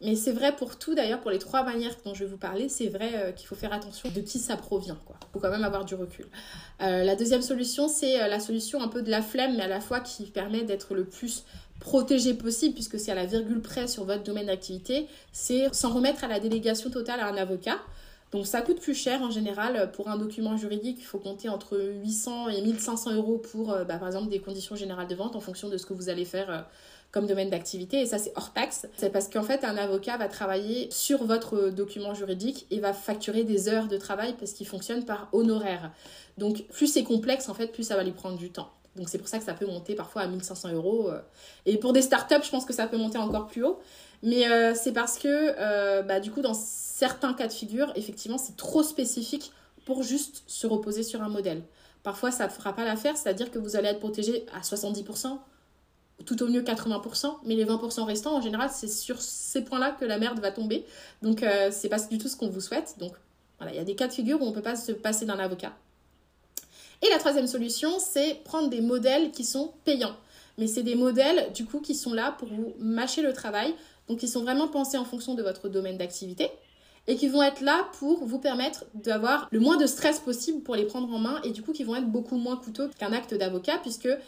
Mais 0.00 0.16
c'est 0.16 0.32
vrai 0.32 0.54
pour 0.56 0.78
tout, 0.78 0.94
d'ailleurs, 0.94 1.20
pour 1.20 1.30
les 1.30 1.38
trois 1.38 1.62
manières 1.62 1.94
dont 2.04 2.14
je 2.14 2.24
vais 2.24 2.30
vous 2.30 2.38
parler, 2.38 2.68
c'est 2.68 2.88
vrai 2.88 3.10
euh, 3.14 3.32
qu'il 3.32 3.46
faut 3.46 3.54
faire 3.54 3.72
attention 3.72 4.08
de 4.10 4.20
qui 4.20 4.38
ça 4.38 4.56
provient. 4.56 4.98
Il 5.10 5.32
faut 5.32 5.40
quand 5.40 5.50
même 5.50 5.64
avoir 5.64 5.84
du 5.84 5.94
recul. 5.94 6.26
Euh, 6.80 7.04
la 7.04 7.16
deuxième 7.16 7.42
solution, 7.42 7.88
c'est 7.88 8.28
la 8.28 8.40
solution 8.40 8.82
un 8.82 8.88
peu 8.88 9.02
de 9.02 9.10
la 9.10 9.20
flemme, 9.20 9.56
mais 9.56 9.64
à 9.64 9.68
la 9.68 9.80
fois 9.80 10.00
qui 10.00 10.24
permet 10.24 10.62
d'être 10.62 10.94
le 10.94 11.04
plus 11.04 11.44
protégé 11.80 12.34
possible, 12.34 12.74
puisque 12.74 12.98
c'est 12.98 13.12
à 13.12 13.16
la 13.16 13.26
virgule 13.26 13.60
près 13.60 13.86
sur 13.86 14.04
votre 14.04 14.22
domaine 14.22 14.46
d'activité, 14.46 15.06
c'est 15.32 15.72
s'en 15.74 15.92
remettre 15.92 16.24
à 16.24 16.28
la 16.28 16.40
délégation 16.40 16.88
totale 16.88 17.20
à 17.20 17.28
un 17.28 17.36
avocat. 17.36 17.78
Donc 18.34 18.48
ça 18.48 18.62
coûte 18.62 18.80
plus 18.80 18.94
cher 18.94 19.22
en 19.22 19.30
général 19.30 19.92
pour 19.92 20.08
un 20.08 20.16
document 20.18 20.56
juridique. 20.56 20.96
Il 20.98 21.04
faut 21.04 21.20
compter 21.20 21.48
entre 21.48 21.78
800 21.78 22.48
et 22.48 22.62
1500 22.62 23.14
euros 23.14 23.38
pour, 23.38 23.70
euh, 23.70 23.84
bah, 23.84 23.96
par 23.96 24.08
exemple, 24.08 24.28
des 24.28 24.40
conditions 24.40 24.74
générales 24.74 25.06
de 25.06 25.14
vente 25.14 25.36
en 25.36 25.40
fonction 25.40 25.68
de 25.68 25.78
ce 25.78 25.86
que 25.86 25.94
vous 25.94 26.08
allez 26.08 26.24
faire 26.24 26.50
euh, 26.50 26.58
comme 27.12 27.28
domaine 27.28 27.48
d'activité. 27.48 28.00
Et 28.00 28.06
ça, 28.06 28.18
c'est 28.18 28.32
hors 28.34 28.52
taxe. 28.52 28.88
C'est 28.96 29.10
parce 29.10 29.28
qu'en 29.28 29.44
fait, 29.44 29.62
un 29.62 29.76
avocat 29.76 30.16
va 30.16 30.26
travailler 30.26 30.88
sur 30.90 31.22
votre 31.22 31.68
document 31.70 32.12
juridique 32.12 32.66
et 32.72 32.80
va 32.80 32.92
facturer 32.92 33.44
des 33.44 33.68
heures 33.68 33.86
de 33.86 33.96
travail 33.98 34.34
parce 34.36 34.50
qu'il 34.50 34.66
fonctionne 34.66 35.04
par 35.04 35.28
honoraire. 35.30 35.92
Donc 36.36 36.66
plus 36.72 36.88
c'est 36.88 37.04
complexe, 37.04 37.48
en 37.48 37.54
fait, 37.54 37.68
plus 37.68 37.84
ça 37.84 37.94
va 37.94 38.02
lui 38.02 38.10
prendre 38.10 38.36
du 38.36 38.50
temps. 38.50 38.72
Donc 38.96 39.08
c'est 39.08 39.18
pour 39.18 39.28
ça 39.28 39.38
que 39.38 39.44
ça 39.44 39.54
peut 39.54 39.66
monter 39.66 39.94
parfois 39.94 40.22
à 40.22 40.26
1500 40.26 40.72
euros. 40.72 41.08
Euh. 41.10 41.20
Et 41.66 41.78
pour 41.78 41.92
des 41.92 42.02
startups, 42.02 42.44
je 42.44 42.50
pense 42.50 42.64
que 42.64 42.72
ça 42.72 42.86
peut 42.86 42.96
monter 42.96 43.18
encore 43.18 43.46
plus 43.46 43.64
haut. 43.64 43.78
Mais 44.24 44.44
c'est 44.74 44.92
parce 44.92 45.18
que, 45.18 46.02
bah, 46.02 46.18
du 46.18 46.30
coup, 46.30 46.40
dans 46.40 46.54
certains 46.54 47.34
cas 47.34 47.46
de 47.46 47.52
figure, 47.52 47.92
effectivement, 47.94 48.38
c'est 48.38 48.56
trop 48.56 48.82
spécifique 48.82 49.52
pour 49.84 50.02
juste 50.02 50.42
se 50.46 50.66
reposer 50.66 51.02
sur 51.02 51.22
un 51.22 51.28
modèle. 51.28 51.62
Parfois, 52.02 52.30
ça 52.30 52.46
ne 52.46 52.50
fera 52.50 52.74
pas 52.74 52.84
l'affaire, 52.84 53.16
c'est-à-dire 53.16 53.50
que 53.50 53.58
vous 53.58 53.76
allez 53.76 53.88
être 53.88 53.98
protégé 53.98 54.44
à 54.54 54.60
70%, 54.60 55.38
tout 56.26 56.42
au 56.42 56.48
mieux 56.48 56.62
80%, 56.62 57.38
mais 57.44 57.54
les 57.54 57.64
20% 57.64 58.04
restants, 58.04 58.36
en 58.36 58.40
général, 58.40 58.70
c'est 58.72 58.88
sur 58.88 59.20
ces 59.20 59.64
points-là 59.64 59.96
que 59.98 60.04
la 60.04 60.18
merde 60.18 60.38
va 60.38 60.50
tomber. 60.50 60.84
Donc, 61.22 61.42
euh, 61.42 61.70
c'est 61.72 61.88
pas 61.88 61.98
du 61.98 62.18
tout 62.18 62.28
ce 62.28 62.36
qu'on 62.36 62.48
vous 62.48 62.60
souhaite. 62.60 62.96
Donc, 62.98 63.12
voilà, 63.58 63.72
il 63.72 63.76
y 63.76 63.80
a 63.80 63.84
des 63.84 63.94
cas 63.94 64.06
de 64.06 64.12
figure 64.12 64.40
où 64.40 64.44
on 64.44 64.50
ne 64.50 64.54
peut 64.54 64.62
pas 64.62 64.76
se 64.76 64.92
passer 64.92 65.24
d'un 65.24 65.38
avocat. 65.38 65.72
Et 67.02 67.08
la 67.10 67.18
troisième 67.18 67.46
solution, 67.46 67.98
c'est 67.98 68.42
prendre 68.44 68.68
des 68.68 68.80
modèles 68.80 69.30
qui 69.30 69.44
sont 69.44 69.72
payants. 69.84 70.16
Mais 70.58 70.66
c'est 70.66 70.82
des 70.82 70.94
modèles, 70.94 71.52
du 71.52 71.64
coup, 71.64 71.80
qui 71.80 71.94
sont 71.94 72.12
là 72.12 72.32
pour 72.38 72.48
vous 72.48 72.74
mâcher 72.78 73.22
le 73.22 73.32
travail. 73.32 73.74
Donc, 74.08 74.22
ils 74.22 74.28
sont 74.28 74.42
vraiment 74.42 74.68
pensés 74.68 74.96
en 74.98 75.04
fonction 75.04 75.34
de 75.34 75.42
votre 75.42 75.68
domaine 75.68 75.96
d'activité 75.96 76.50
et 77.06 77.16
qui 77.16 77.28
vont 77.28 77.42
être 77.42 77.60
là 77.60 77.86
pour 77.98 78.24
vous 78.24 78.38
permettre 78.38 78.84
d'avoir 78.94 79.48
le 79.50 79.60
moins 79.60 79.76
de 79.76 79.86
stress 79.86 80.20
possible 80.20 80.62
pour 80.62 80.74
les 80.74 80.84
prendre 80.84 81.12
en 81.12 81.18
main 81.18 81.40
et 81.44 81.50
du 81.50 81.62
coup 81.62 81.72
qui 81.72 81.84
vont 81.84 81.96
être 81.96 82.10
beaucoup 82.10 82.36
moins 82.36 82.56
coûteux 82.56 82.90
qu'un 82.98 83.12
acte 83.12 83.34
d'avocat 83.34 83.78
puisque 83.82 84.06
euh, 84.06 84.18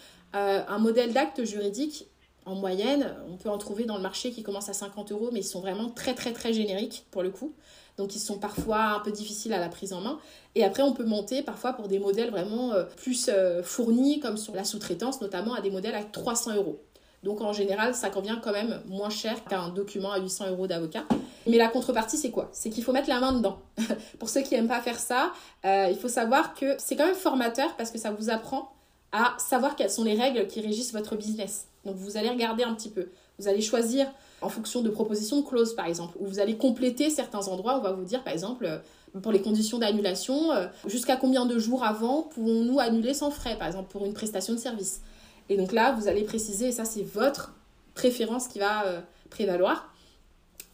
un 0.69 0.79
modèle 0.79 1.13
d'acte 1.13 1.45
juridique 1.45 2.07
en 2.45 2.55
moyenne, 2.55 3.17
on 3.29 3.37
peut 3.37 3.49
en 3.49 3.59
trouver 3.59 3.85
dans 3.85 3.97
le 3.97 4.03
marché 4.03 4.31
qui 4.31 4.45
commence 4.45 4.69
à 4.69 4.73
50 4.73 5.11
euros, 5.11 5.31
mais 5.33 5.41
ils 5.41 5.45
sont 5.45 5.61
vraiment 5.61 5.91
très 5.91 6.15
très 6.15 6.33
très 6.33 6.53
génériques 6.53 7.05
pour 7.11 7.23
le 7.23 7.31
coup. 7.31 7.55
Donc 7.97 8.15
ils 8.15 8.21
sont 8.21 8.39
parfois 8.39 8.83
un 8.97 9.01
peu 9.01 9.11
difficiles 9.11 9.53
à 9.53 9.59
la 9.59 9.69
prise 9.69 9.93
en 9.93 10.01
main. 10.01 10.21
Et 10.55 10.63
après, 10.63 10.83
on 10.83 10.93
peut 10.93 11.05
monter 11.05 11.43
parfois 11.43 11.73
pour 11.73 11.89
des 11.89 11.99
modèles 11.99 12.31
vraiment 12.31 12.73
euh, 12.73 12.85
plus 12.85 13.29
euh, 13.33 13.65
fournis, 13.65 14.21
comme 14.21 14.37
sur 14.37 14.55
la 14.55 14.63
sous-traitance, 14.63 15.21
notamment 15.21 15.55
à 15.55 15.61
des 15.61 15.71
modèles 15.71 15.97
à 15.97 16.05
300 16.05 16.55
euros. 16.55 16.81
Donc 17.23 17.41
en 17.41 17.53
général, 17.53 17.95
ça 17.95 18.11
convient 18.11 18.37
quand 18.37 18.53
même 18.53 18.81
moins 18.89 19.11
cher 19.11 19.45
qu'un 19.45 19.69
document 19.69 20.13
à 20.13 20.19
800 20.19 20.51
euros 20.51 20.67
d'avocat. 20.67 21.05
Mais 21.47 21.57
la 21.57 21.69
contrepartie, 21.69 22.17
c'est 22.17 22.31
quoi? 22.31 22.49
C'est 22.53 22.71
qu'il 22.71 22.85
faut 22.85 22.93
mettre 22.93 23.09
la 23.09 23.21
main 23.21 23.33
dedans. 23.33 23.59
Pour 24.19 24.29
ceux 24.29 24.43
qui 24.43 24.55
n'aiment 24.55 24.69
pas 24.69 24.81
faire 24.81 24.99
ça, 24.99 25.33
euh, 25.65 25.89
il 25.91 25.99
faut 25.99 26.09
savoir 26.09 26.55
que 26.55 26.75
c'est 26.79 26.97
quand 26.97 27.07
même 27.07 27.15
formateur 27.15 27.77
parce 27.77 27.91
que 27.91 27.99
ça 27.99 28.11
vous 28.11 28.31
apprend 28.31 28.73
à 29.13 29.35
savoir 29.39 29.77
quelles 29.77 29.91
sont 29.91 30.05
les 30.05 30.15
règles 30.15 30.47
qui 30.47 30.61
régissent 30.61 30.93
votre 30.93 31.17
business. 31.17 31.67
Donc 31.85 31.97
vous 31.97 32.17
allez 32.17 32.29
regarder 32.29 32.65
un 32.65 32.75
petit 32.75 32.91
peu. 32.91 33.09
Vous 33.39 33.49
allez 33.49 33.61
choisir 33.61 34.07
en 34.43 34.49
fonction 34.49 34.83
de 34.83 34.91
propositions 34.91 35.41
de 35.41 35.47
clauses, 35.47 35.75
par 35.75 35.87
exemple, 35.87 36.17
ou 36.21 36.27
vous 36.27 36.41
allez 36.41 36.57
compléter 36.57 37.11
certains 37.11 37.49
endroits. 37.49 37.79
On 37.79 37.83
va 37.83 37.93
vous 37.93 38.05
dire, 38.05 38.23
par 38.23 38.33
exemple, 38.33 38.67
euh, 38.67 38.79
pour 39.21 39.33
les 39.33 39.41
conditions 39.41 39.79
d'annulation, 39.79 40.53
euh, 40.53 40.67
jusqu'à 40.87 41.17
combien 41.17 41.47
de 41.47 41.59
jours 41.59 41.85
avant 41.85 42.23
pouvons-nous 42.23 42.81
annuler 42.81 43.15
sans 43.15 43.31
frais, 43.31 43.57
par 43.57 43.67
exemple, 43.67 43.91
pour 43.91 44.05
une 44.05 44.13
prestation 44.13 44.55
de 44.55 44.59
service? 44.59 45.01
Et 45.49 45.57
donc 45.57 45.73
là, 45.73 45.93
vous 45.93 46.09
allez 46.09 46.25
préciser, 46.25 46.69
et 46.69 46.73
ça 46.73 46.85
c'est 46.85 47.03
votre 47.03 47.53
préférence 47.95 48.47
qui 48.49 48.59
va 48.59 48.87
euh, 48.87 49.01
prévaloir. 49.31 49.93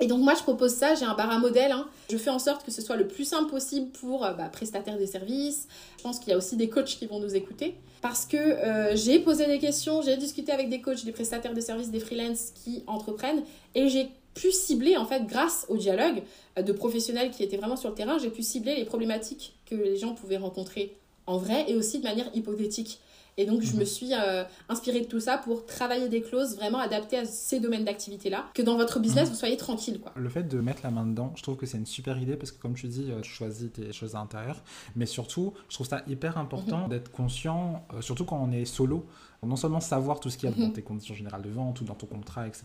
Et 0.01 0.07
donc 0.07 0.21
moi 0.21 0.35
je 0.37 0.43
propose 0.43 0.75
ça, 0.75 0.95
j'ai 0.95 1.05
un 1.05 1.15
bar 1.15 1.31
à 1.31 1.39
modèle, 1.39 1.71
hein. 1.71 1.87
je 2.11 2.17
fais 2.17 2.31
en 2.31 2.41
sorte 2.41 2.65
que 2.65 2.73
ce 2.73 2.83
soit 2.83 2.97
le 2.97 3.07
plus 3.07 3.25
simple 3.25 3.49
possible 3.49 3.91
pour 3.93 4.25
euh, 4.25 4.33
bah, 4.33 4.49
prestataires 4.49 4.99
des 4.99 5.07
services. 5.07 5.69
Je 5.99 6.03
pense 6.03 6.19
qu'il 6.19 6.31
y 6.31 6.33
a 6.33 6.37
aussi 6.37 6.57
des 6.57 6.69
coachs 6.69 6.87
qui 6.87 7.07
vont 7.07 7.21
nous 7.21 7.37
écouter 7.37 7.77
parce 8.01 8.27
que 8.27 8.37
euh, 8.37 8.97
j'ai 8.97 9.21
posé 9.21 9.47
des 9.47 9.61
questions, 9.61 10.03
j'ai 10.03 10.17
discuté 10.17 10.51
avec 10.51 10.69
des 10.69 10.81
coachs, 10.81 11.05
des 11.05 11.13
prestataires 11.13 11.55
de 11.55 11.61
services, 11.61 11.91
des 11.91 12.01
freelances 12.01 12.51
qui 12.65 12.83
entreprennent 12.89 13.45
et 13.77 13.89
j'ai 13.89 14.09
pu 14.35 14.51
cibler 14.51 14.97
en 14.97 15.07
fait 15.07 15.25
grâce 15.25 15.67
au 15.69 15.77
dialogue 15.77 16.23
de 16.57 16.73
professionnels 16.73 17.31
qui 17.31 17.45
étaient 17.45 17.59
vraiment 17.59 17.77
sur 17.77 17.91
le 17.91 17.95
terrain, 17.95 18.19
j'ai 18.19 18.31
pu 18.31 18.43
cibler 18.43 18.75
les 18.75 18.85
problématiques 18.85 19.55
que 19.67 19.77
les 19.77 19.97
gens 19.97 20.15
pouvaient 20.15 20.39
rencontrer 20.39 20.97
en 21.27 21.39
vrai 21.39 21.67
et 21.69 21.77
aussi 21.77 21.99
de 21.99 22.05
manière 22.05 22.27
hypothétique. 22.35 22.99
Et 23.37 23.47
donc, 23.47 23.63
je 23.63 23.75
me 23.75 23.81
mhm. 23.81 23.87
suis 23.87 24.11
euh, 24.13 24.45
inspirée 24.69 25.01
de 25.01 25.07
tout 25.07 25.21
ça 25.21 25.39
pour 25.39 25.65
travailler 25.65 26.09
des 26.09 26.21
clauses 26.21 26.57
vraiment 26.57 26.79
adaptées 26.79 27.19
à 27.19 27.25
ces 27.25 27.61
domaines 27.61 27.85
d'activité-là, 27.85 28.47
que 28.55 28.63
dans 28.63 28.77
votre 28.77 29.01
business, 29.01 29.29
mhm. 29.29 29.35
vous 29.35 29.39
soyez 29.39 29.57
tranquille. 29.57 30.01
Quoi. 30.01 30.13
Le 30.17 30.29
fait 30.29 30.45
de 30.45 30.61
mettre 30.61 30.81
la 30.85 30.91
main 30.91 31.07
dedans, 31.07 31.33
je 31.37 31.43
trouve 31.43 31.57
que 31.57 31.67
c'est 31.67 31.79
une 31.79 31.87
super 31.87 32.19
idée 32.19 32.37
parce 32.37 32.53
que, 32.53 32.61
comme 32.61 32.75
tu 32.75 32.89
dis, 32.89 33.11
euh, 33.11 33.21
tu 33.21 33.31
choisis 33.31 33.73
tes 33.73 33.93
choses 33.93 34.15
à 34.15 34.19
l'intérieur. 34.19 34.63
Mais 34.97 35.07
surtout, 35.07 35.55
je 35.69 35.75
trouve 35.75 35.87
ça 35.87 36.03
hyper 36.07 36.39
important 36.39 36.85
mhm. 36.85 36.89
d'être 36.91 37.11
conscient, 37.11 37.87
euh, 37.95 38.01
surtout 38.01 38.25
quand 38.25 38.41
on 38.43 38.53
est 38.53 38.65
solo, 38.65 39.07
non 39.47 39.57
seulement 39.57 39.81
savoir 39.81 40.21
tout 40.21 40.31
ce 40.31 40.39
qu'il 40.39 40.49
y 40.49 40.53
a 40.53 40.57
dans 40.57 40.71
tes 40.71 40.83
conditions 40.83 41.15
générales 41.15 41.43
de 41.43 41.51
vente 41.51 41.81
ou 41.81 41.85
dans 41.85 41.95
ton 41.95 42.07
contrat, 42.07 42.47
etc., 42.47 42.65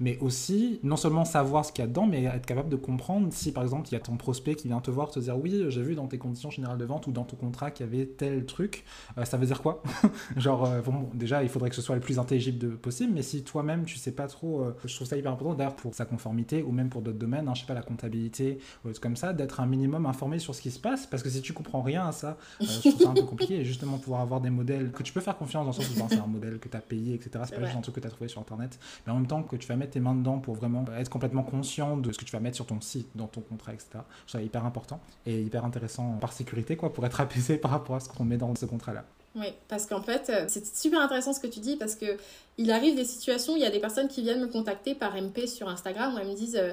mais 0.00 0.18
aussi 0.18 0.80
non 0.82 0.96
seulement 0.96 1.24
savoir 1.24 1.64
ce 1.64 1.72
qu'il 1.72 1.82
y 1.82 1.84
a 1.84 1.88
dedans, 1.88 2.06
mais 2.06 2.24
être 2.24 2.46
capable 2.46 2.68
de 2.68 2.76
comprendre 2.76 3.28
si 3.30 3.52
par 3.52 3.62
exemple 3.62 3.88
il 3.88 3.92
y 3.92 3.96
a 3.96 4.00
ton 4.00 4.16
prospect 4.16 4.54
qui 4.54 4.68
vient 4.68 4.80
te 4.80 4.90
voir, 4.90 5.10
te 5.10 5.20
dire 5.20 5.38
oui, 5.38 5.64
j'ai 5.68 5.82
vu 5.82 5.94
dans 5.94 6.06
tes 6.06 6.18
conditions 6.18 6.50
générales 6.50 6.78
de 6.78 6.84
vente 6.84 7.06
ou 7.06 7.12
dans 7.12 7.24
ton 7.24 7.36
contrat 7.36 7.70
qu'il 7.70 7.86
y 7.86 7.88
avait 7.88 8.06
tel 8.06 8.46
truc, 8.46 8.84
ça 9.24 9.36
veut 9.36 9.46
dire 9.46 9.62
quoi? 9.62 9.82
Genre, 10.36 10.64
euh, 10.64 10.80
bon, 10.80 11.10
déjà, 11.14 11.42
il 11.42 11.48
faudrait 11.48 11.70
que 11.70 11.76
ce 11.76 11.82
soit 11.82 11.94
le 11.94 12.00
plus 12.00 12.18
intelligible 12.18 12.58
de, 12.58 12.68
possible, 12.68 13.12
mais 13.14 13.22
si 13.22 13.42
toi-même, 13.42 13.84
tu 13.84 13.96
sais 13.96 14.12
pas 14.12 14.26
trop, 14.26 14.62
euh, 14.62 14.76
je 14.84 14.94
trouve 14.94 15.06
ça 15.06 15.16
hyper 15.16 15.32
important, 15.32 15.54
d'ailleurs, 15.54 15.76
pour 15.76 15.94
sa 15.94 16.04
conformité, 16.04 16.62
ou 16.62 16.72
même 16.72 16.88
pour 16.88 17.02
d'autres 17.02 17.18
domaines, 17.18 17.48
hein, 17.48 17.54
je 17.54 17.60
sais 17.60 17.66
pas, 17.66 17.74
la 17.74 17.82
comptabilité, 17.82 18.58
ou 18.84 18.90
comme 19.00 19.16
ça, 19.16 19.32
d'être 19.32 19.60
un 19.60 19.66
minimum 19.66 20.06
informé 20.06 20.38
sur 20.38 20.54
ce 20.54 20.62
qui 20.62 20.70
se 20.70 20.78
passe, 20.78 21.06
parce 21.06 21.22
que 21.22 21.30
si 21.30 21.40
tu 21.42 21.52
comprends 21.52 21.82
rien 21.82 22.06
à 22.06 22.12
ça, 22.12 22.36
euh, 22.60 22.64
je 22.66 22.88
trouve 22.88 23.02
ça 23.02 23.10
un 23.10 23.14
peu 23.14 23.22
compliqué, 23.22 23.56
et 23.56 23.64
justement, 23.64 23.98
pouvoir 23.98 24.20
avoir 24.20 24.40
des 24.40 24.50
modèles 24.50 24.90
que 24.92 25.02
tu 25.02 25.12
peux 25.12 25.20
faire 25.20 25.36
confiance 25.36 25.64
dans 25.64 25.70
le 25.70 25.76
sens 25.76 25.97
c'est 26.08 26.18
un 26.18 26.26
modèle 26.26 26.58
que 26.58 26.68
tu 26.68 26.76
as 26.76 26.80
payé, 26.80 27.14
etc., 27.14 27.30
c'est 27.44 27.56
pas 27.56 27.64
juste 27.64 27.76
un 27.76 27.80
truc 27.80 27.94
que 27.94 28.00
tu 28.00 28.06
as 28.06 28.10
trouvé 28.10 28.28
sur 28.28 28.40
Internet, 28.40 28.78
mais 29.06 29.12
en 29.12 29.16
même 29.16 29.26
temps 29.26 29.42
que 29.42 29.56
tu 29.56 29.66
vas 29.66 29.76
mettre 29.76 29.92
tes 29.92 30.00
mains 30.00 30.14
dedans 30.14 30.38
pour 30.38 30.54
vraiment 30.54 30.84
être 30.98 31.10
complètement 31.10 31.42
conscient 31.42 31.96
de 31.96 32.12
ce 32.12 32.18
que 32.18 32.24
tu 32.24 32.32
vas 32.32 32.40
mettre 32.40 32.56
sur 32.56 32.66
ton 32.66 32.80
site, 32.80 33.08
dans 33.14 33.26
ton 33.26 33.40
contrat, 33.40 33.72
etc. 33.72 34.00
Ça 34.26 34.40
hyper 34.40 34.64
important 34.64 35.00
et 35.26 35.40
hyper 35.40 35.64
intéressant 35.64 36.18
par 36.20 36.32
sécurité, 36.32 36.76
quoi, 36.76 36.92
pour 36.92 37.04
être 37.06 37.20
apaisé 37.20 37.56
par 37.56 37.70
rapport 37.70 37.96
à 37.96 38.00
ce 38.00 38.08
qu'on 38.08 38.24
met 38.24 38.36
dans 38.36 38.54
ce 38.54 38.66
contrat-là. 38.66 39.04
Oui, 39.34 39.46
parce 39.68 39.86
qu'en 39.86 40.02
fait, 40.02 40.30
euh, 40.30 40.46
c'est 40.48 40.66
super 40.74 41.00
intéressant 41.00 41.32
ce 41.32 41.40
que 41.40 41.46
tu 41.46 41.60
dis 41.60 41.76
parce 41.76 41.94
que 41.94 42.16
il 42.56 42.70
arrive 42.70 42.96
des 42.96 43.04
situations, 43.04 43.56
il 43.56 43.62
y 43.62 43.66
a 43.66 43.70
des 43.70 43.78
personnes 43.78 44.08
qui 44.08 44.22
viennent 44.22 44.40
me 44.40 44.48
contacter 44.48 44.94
par 44.94 45.14
MP 45.14 45.46
sur 45.46 45.68
Instagram 45.68 46.14
où 46.14 46.18
elles 46.18 46.26
me 46.26 46.34
disent 46.34 46.56
euh, 46.56 46.72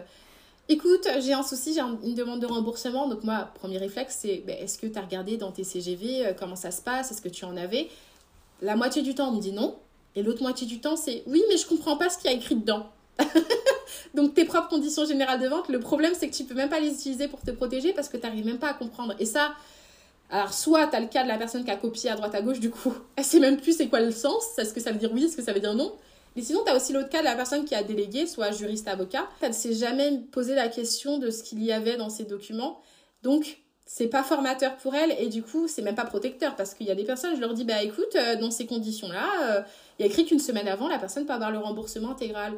Écoute, 0.68 1.08
j'ai 1.20 1.34
un 1.34 1.44
souci, 1.44 1.76
j'ai 1.76 1.82
une 1.82 2.16
demande 2.16 2.40
de 2.40 2.48
remboursement. 2.48 3.08
Donc, 3.08 3.24
moi, 3.24 3.52
premier 3.54 3.78
réflexe, 3.78 4.18
c'est 4.22 4.44
ben, 4.48 4.58
est-ce 4.58 4.80
que 4.80 4.88
tu 4.88 4.98
as 4.98 5.02
regardé 5.02 5.38
dans 5.38 5.52
tes 5.52 5.64
CGV 5.64 6.26
euh, 6.26 6.34
comment 6.34 6.56
ça 6.56 6.72
se 6.72 6.82
passe 6.82 7.12
Est-ce 7.12 7.22
que 7.22 7.30
tu 7.30 7.46
en 7.46 7.56
avais? 7.56 7.88
La 8.62 8.76
moitié 8.76 9.02
du 9.02 9.16
temps, 9.16 9.30
on 9.30 9.34
me 9.34 9.42
dit 9.42 9.52
non. 9.52 9.78
Et 10.16 10.24
l'autre 10.24 10.42
moitié 10.42 10.66
du 10.66 10.80
temps, 10.80 10.96
c'est 10.96 11.24
oui, 11.28 11.44
mais 11.50 11.58
je 11.58 11.68
comprends 11.68 11.98
pas 11.98 12.10
ce 12.10 12.18
qu'il 12.18 12.32
y 12.32 12.34
a 12.34 12.38
écrit 12.38 12.56
dedans. 12.56 12.88
Donc, 14.14 14.34
tes 14.34 14.46
propres 14.46 14.70
conditions 14.70 15.06
générales 15.06 15.42
de 15.42 15.48
vente, 15.48 15.68
le 15.70 15.80
problème, 15.80 16.14
c'est 16.18 16.30
que 16.30 16.36
tu 16.36 16.46
peux 16.46 16.54
même 16.54 16.70
pas 16.70 16.80
les 16.80 16.92
utiliser 16.92 17.28
pour 17.28 17.42
te 17.42 17.52
protéger 17.52 17.94
parce 17.94 18.08
que 18.08 18.18
tu 18.18 18.24
n'arrives 18.24 18.46
même 18.46 18.60
pas 18.60 18.70
à 18.70 18.74
comprendre. 18.74 19.14
Et 19.20 19.26
ça, 19.26 19.54
alors, 20.30 20.54
soit 20.54 20.88
tu 20.88 20.96
as 20.96 21.00
le 21.02 21.08
cas 21.08 21.24
de 21.24 21.28
la 21.28 21.38
personne 21.38 21.64
qui 21.64 21.72
a 21.72 21.76
copié 21.76 22.10
à 22.10 22.16
droite 22.16 22.34
à 22.34 22.42
gauche, 22.42 22.60
du 22.60 22.70
coup, 22.70 22.94
elle 23.16 23.24
sait 23.24 23.40
même 23.40 23.58
plus 23.58 23.76
c'est 23.76 23.88
quoi 23.88 24.00
le 24.00 24.12
sens, 24.12 24.58
est-ce 24.58 24.74
que 24.74 24.80
ça 24.80 24.92
veut 24.92 25.00
dire 25.00 25.12
oui, 25.14 25.26
est-ce 25.26 25.36
que 25.36 25.44
ça 25.44 25.54
veut 25.54 25.60
dire 25.60 25.76
non. 25.76 25.94
Mais 26.36 26.42
sinon, 26.42 26.64
tu 26.66 26.72
as 26.72 26.76
aussi 26.76 26.92
l'autre 26.92 27.10
cas 27.10 27.20
de 27.20 27.26
la 27.26 27.36
personne 27.36 27.64
qui 27.64 27.76
a 27.76 27.84
délégué, 27.84 28.28
soit 28.28 28.52
juriste, 28.52 28.88
avocat. 28.90 29.30
Elle 29.42 29.50
ne 29.50 29.54
s'est 29.54 29.74
jamais 29.74 30.20
posé 30.32 30.54
la 30.54 30.68
question 30.68 31.18
de 31.18 31.30
ce 31.30 31.44
qu'il 31.44 31.64
y 31.64 31.72
avait 31.72 31.96
dans 31.96 32.10
ces 32.10 32.26
documents. 32.26 32.82
Donc, 33.24 33.60
c'est 33.86 34.08
pas 34.08 34.24
formateur 34.24 34.78
pour 34.78 34.96
elle 34.96 35.16
et 35.20 35.28
du 35.28 35.44
coup, 35.44 35.68
c'est 35.68 35.82
même 35.82 35.96
pas 35.96 36.06
protecteur 36.06 36.56
parce 36.56 36.74
qu'il 36.74 36.88
y 36.88 36.92
a 36.92 36.96
des 36.96 37.04
personnes, 37.04 37.36
je 37.36 37.42
leur 37.42 37.54
dis, 37.54 37.66
bah 37.66 37.84
écoute, 37.84 38.16
euh, 38.16 38.36
dans 38.36 38.50
ces 38.50 38.66
conditions-là, 38.66 39.30
euh, 39.44 39.62
il 39.98 40.06
y 40.06 40.10
a 40.10 40.12
écrit 40.12 40.26
qu'une 40.26 40.40
semaine 40.40 40.68
avant, 40.68 40.88
la 40.88 40.98
personne 40.98 41.26
peut 41.26 41.34
avoir 41.34 41.52
le 41.52 41.60
remboursement 41.60 42.12
intégral. 42.12 42.54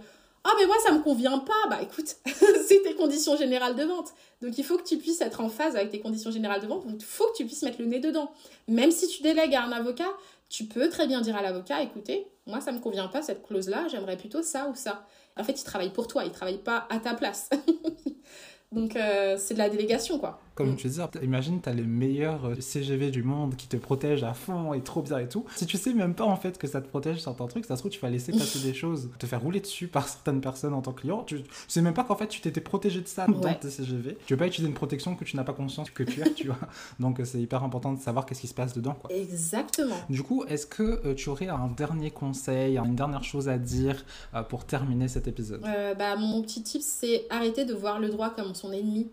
Ah, 0.45 0.51
mais 0.57 0.65
moi, 0.65 0.77
ça 0.85 0.93
me 0.93 0.99
convient 0.99 1.39
pas. 1.39 1.69
Bah 1.69 1.79
écoute, 1.81 2.15
c'est 2.25 2.81
tes 2.81 2.95
conditions 2.95 3.35
générales 3.35 3.75
de 3.75 3.83
vente. 3.83 4.13
Donc 4.41 4.57
il 4.57 4.63
faut 4.63 4.77
que 4.77 4.83
tu 4.83 4.97
puisses 4.97 5.19
être 5.19 5.41
en 5.41 5.49
phase 5.49 5.75
avec 5.75 5.91
tes 5.91 5.99
conditions 5.99 6.31
générales 6.31 6.61
de 6.61 6.67
vente. 6.67 6.87
Donc 6.87 7.01
il 7.01 7.05
faut 7.05 7.25
que 7.31 7.37
tu 7.37 7.45
puisses 7.45 7.63
mettre 7.63 7.81
le 7.81 7.87
nez 7.87 7.99
dedans. 7.99 8.31
Même 8.69 8.91
si 8.91 9.09
tu 9.09 9.21
délègues 9.21 9.55
à 9.55 9.63
un 9.63 9.71
avocat, 9.73 10.09
tu 10.49 10.63
peux 10.63 10.87
très 10.87 11.07
bien 11.07 11.19
dire 11.19 11.35
à 11.35 11.41
l'avocat 11.41 11.81
écoutez, 11.81 12.27
moi, 12.45 12.61
ça 12.61 12.71
me 12.71 12.79
convient 12.79 13.09
pas 13.09 13.21
cette 13.21 13.45
clause-là, 13.45 13.87
j'aimerais 13.89 14.15
plutôt 14.15 14.41
ça 14.41 14.69
ou 14.69 14.75
ça. 14.75 15.05
En 15.37 15.43
fait, 15.43 15.59
il 15.59 15.63
travaille 15.65 15.91
pour 15.91 16.07
toi, 16.07 16.23
il 16.23 16.31
travaille 16.31 16.59
pas 16.59 16.87
à 16.89 16.99
ta 16.99 17.13
place. 17.13 17.49
Donc 18.71 18.95
euh, 18.95 19.35
c'est 19.37 19.53
de 19.53 19.59
la 19.59 19.69
délégation, 19.69 20.17
quoi. 20.17 20.39
Comme 20.57 20.75
tu 20.75 20.87
dis, 20.87 20.99
imagine, 21.21 21.61
tu 21.61 21.69
as 21.69 21.73
les 21.73 21.83
meilleurs 21.83 22.45
euh, 22.45 22.55
CGV 22.59 23.11
du 23.11 23.21
monde 23.21 23.55
qui 23.55 23.67
te 23.67 23.77
protègent 23.77 24.23
à 24.23 24.33
fond 24.33 24.73
et 24.73 24.81
trop 24.81 25.03
bien 25.03 25.19
et 25.19 25.29
tout. 25.29 25.45
Si 25.55 25.67
tu 25.67 25.77
sais 25.77 25.93
même 25.93 26.15
pas 26.15 26.23
en 26.23 26.35
fait 26.35 26.57
que 26.57 26.65
ça 26.65 26.81
te 26.81 26.87
protège 26.87 27.21
certains 27.21 27.45
trucs, 27.45 27.65
ça 27.65 27.75
se 27.75 27.81
trouve, 27.83 27.91
tu 27.91 27.99
vas 27.99 28.09
laisser 28.09 28.31
passer 28.31 28.57
des 28.59 28.73
choses, 28.73 29.11
te 29.19 29.27
faire 29.27 29.39
rouler 29.39 29.59
dessus 29.59 29.87
par 29.87 30.07
certaines 30.07 30.41
personnes 30.41 30.73
en 30.73 30.81
tant 30.81 30.93
que 30.93 31.01
client. 31.01 31.23
Tu 31.23 31.43
sais 31.67 31.81
même 31.83 31.93
pas 31.93 32.03
qu'en 32.03 32.15
fait, 32.15 32.27
tu 32.27 32.41
t'étais 32.41 32.59
protégé 32.59 33.01
de 33.01 33.07
ça 33.07 33.27
dans 33.27 33.53
tes 33.53 33.69
CGV. 33.69 34.17
Tu 34.25 34.33
veux 34.33 34.37
pas 34.37 34.47
utiliser 34.47 34.67
une 34.67 34.73
protection 34.73 35.15
que 35.15 35.23
tu 35.23 35.35
n'as 35.35 35.43
pas 35.43 35.53
conscience 35.53 35.91
que 35.91 36.01
tu 36.01 36.23
as, 36.23 36.29
tu 36.31 36.47
vois. 36.47 36.57
Donc, 36.99 37.21
c'est 37.23 37.39
hyper 37.39 37.63
important 37.63 37.93
de 37.93 37.99
savoir 37.99 38.25
qu'est-ce 38.25 38.41
qui 38.41 38.47
se 38.47 38.55
passe 38.55 38.73
dedans, 38.73 38.95
quoi. 38.99 39.15
Exactement. 39.15 39.95
Du 40.09 40.23
coup, 40.23 40.43
est-ce 40.45 40.65
que 40.65 41.13
tu 41.13 41.29
aurais 41.29 41.49
un 41.49 41.67
dernier 41.67 42.09
conseil, 42.09 42.79
une 42.79 42.95
dernière 42.95 43.23
chose 43.23 43.47
à 43.47 43.59
dire 43.59 44.03
pour 44.49 44.65
terminer 44.65 45.07
cet 45.07 45.27
épisode? 45.27 45.61
Bah, 45.61 46.15
Mon 46.15 46.41
petit 46.41 46.63
tip, 46.63 46.81
c'est 46.81 47.27
arrêter 47.29 47.63
de 47.63 47.75
voir 47.75 47.99
le 47.99 48.09
droit 48.09 48.31
comme 48.31 48.55
son 48.55 48.71
ennemi. 48.71 49.11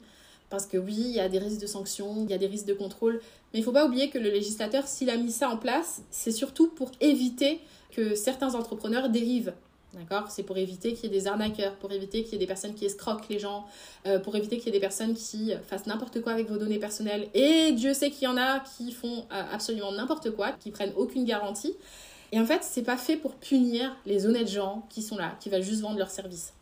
Parce 0.54 0.66
que 0.66 0.78
oui, 0.78 0.94
il 0.96 1.10
y 1.10 1.18
a 1.18 1.28
des 1.28 1.40
risques 1.40 1.60
de 1.60 1.66
sanctions, 1.66 2.22
il 2.22 2.30
y 2.30 2.32
a 2.32 2.38
des 2.38 2.46
risques 2.46 2.66
de 2.66 2.74
contrôle, 2.74 3.14
mais 3.52 3.58
il 3.58 3.62
ne 3.62 3.64
faut 3.64 3.72
pas 3.72 3.84
oublier 3.84 4.08
que 4.08 4.18
le 4.18 4.30
législateur, 4.30 4.86
s'il 4.86 5.10
a 5.10 5.16
mis 5.16 5.32
ça 5.32 5.50
en 5.50 5.56
place, 5.56 6.02
c'est 6.12 6.30
surtout 6.30 6.68
pour 6.68 6.92
éviter 7.00 7.58
que 7.90 8.14
certains 8.14 8.54
entrepreneurs 8.54 9.08
dérivent. 9.08 9.52
D'accord? 9.94 10.30
C'est 10.30 10.44
pour 10.44 10.56
éviter 10.56 10.92
qu'il 10.92 11.10
y 11.10 11.16
ait 11.16 11.18
des 11.18 11.26
arnaqueurs, 11.26 11.74
pour 11.74 11.90
éviter 11.90 12.22
qu'il 12.22 12.34
y 12.34 12.36
ait 12.36 12.38
des 12.38 12.46
personnes 12.46 12.74
qui 12.74 12.84
escroquent 12.84 13.28
les 13.28 13.40
gens, 13.40 13.66
euh, 14.06 14.20
pour 14.20 14.36
éviter 14.36 14.58
qu'il 14.58 14.66
y 14.66 14.68
ait 14.68 14.78
des 14.78 14.80
personnes 14.80 15.14
qui 15.14 15.52
fassent 15.66 15.86
n'importe 15.86 16.20
quoi 16.20 16.30
avec 16.30 16.48
vos 16.48 16.56
données 16.56 16.78
personnelles. 16.78 17.26
Et 17.34 17.72
Dieu 17.72 17.92
sait 17.92 18.12
qu'il 18.12 18.28
y 18.28 18.30
en 18.30 18.36
a 18.36 18.60
qui 18.60 18.92
font 18.92 19.26
euh, 19.32 19.42
absolument 19.52 19.90
n'importe 19.90 20.30
quoi, 20.36 20.52
qui 20.52 20.70
prennent 20.70 20.92
aucune 20.96 21.24
garantie. 21.24 21.74
Et 22.30 22.38
en 22.38 22.46
fait, 22.46 22.62
c'est 22.62 22.82
pas 22.82 22.96
fait 22.96 23.16
pour 23.16 23.34
punir 23.34 23.96
les 24.06 24.24
honnêtes 24.24 24.50
gens 24.50 24.86
qui 24.88 25.02
sont 25.02 25.16
là, 25.16 25.36
qui 25.40 25.48
veulent 25.48 25.62
juste 25.62 25.80
vendre 25.80 25.98
leurs 25.98 26.12
services. 26.12 26.52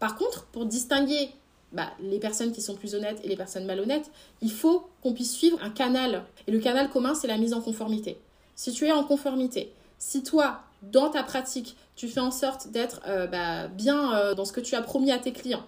Par 0.00 0.16
contre, 0.16 0.44
pour 0.52 0.66
distinguer 0.66 1.30
bah, 1.72 1.90
les 2.00 2.18
personnes 2.18 2.52
qui 2.52 2.62
sont 2.62 2.74
plus 2.74 2.94
honnêtes 2.94 3.20
et 3.24 3.28
les 3.28 3.36
personnes 3.36 3.66
malhonnêtes, 3.66 4.10
il 4.40 4.50
faut 4.50 4.88
qu'on 5.02 5.12
puisse 5.12 5.32
suivre 5.32 5.58
un 5.62 5.70
canal. 5.70 6.24
Et 6.46 6.50
le 6.50 6.58
canal 6.58 6.88
commun, 6.88 7.14
c'est 7.14 7.26
la 7.26 7.38
mise 7.38 7.52
en 7.52 7.60
conformité. 7.60 8.18
Si 8.56 8.72
tu 8.72 8.86
es 8.86 8.92
en 8.92 9.04
conformité, 9.04 9.72
si 9.98 10.22
toi, 10.22 10.62
dans 10.82 11.10
ta 11.10 11.22
pratique, 11.22 11.76
tu 11.96 12.08
fais 12.08 12.20
en 12.20 12.30
sorte 12.30 12.68
d'être 12.68 13.00
euh, 13.06 13.26
bah, 13.26 13.68
bien 13.68 14.14
euh, 14.14 14.34
dans 14.34 14.44
ce 14.44 14.52
que 14.52 14.60
tu 14.60 14.74
as 14.74 14.82
promis 14.82 15.10
à 15.10 15.18
tes 15.18 15.32
clients, 15.32 15.64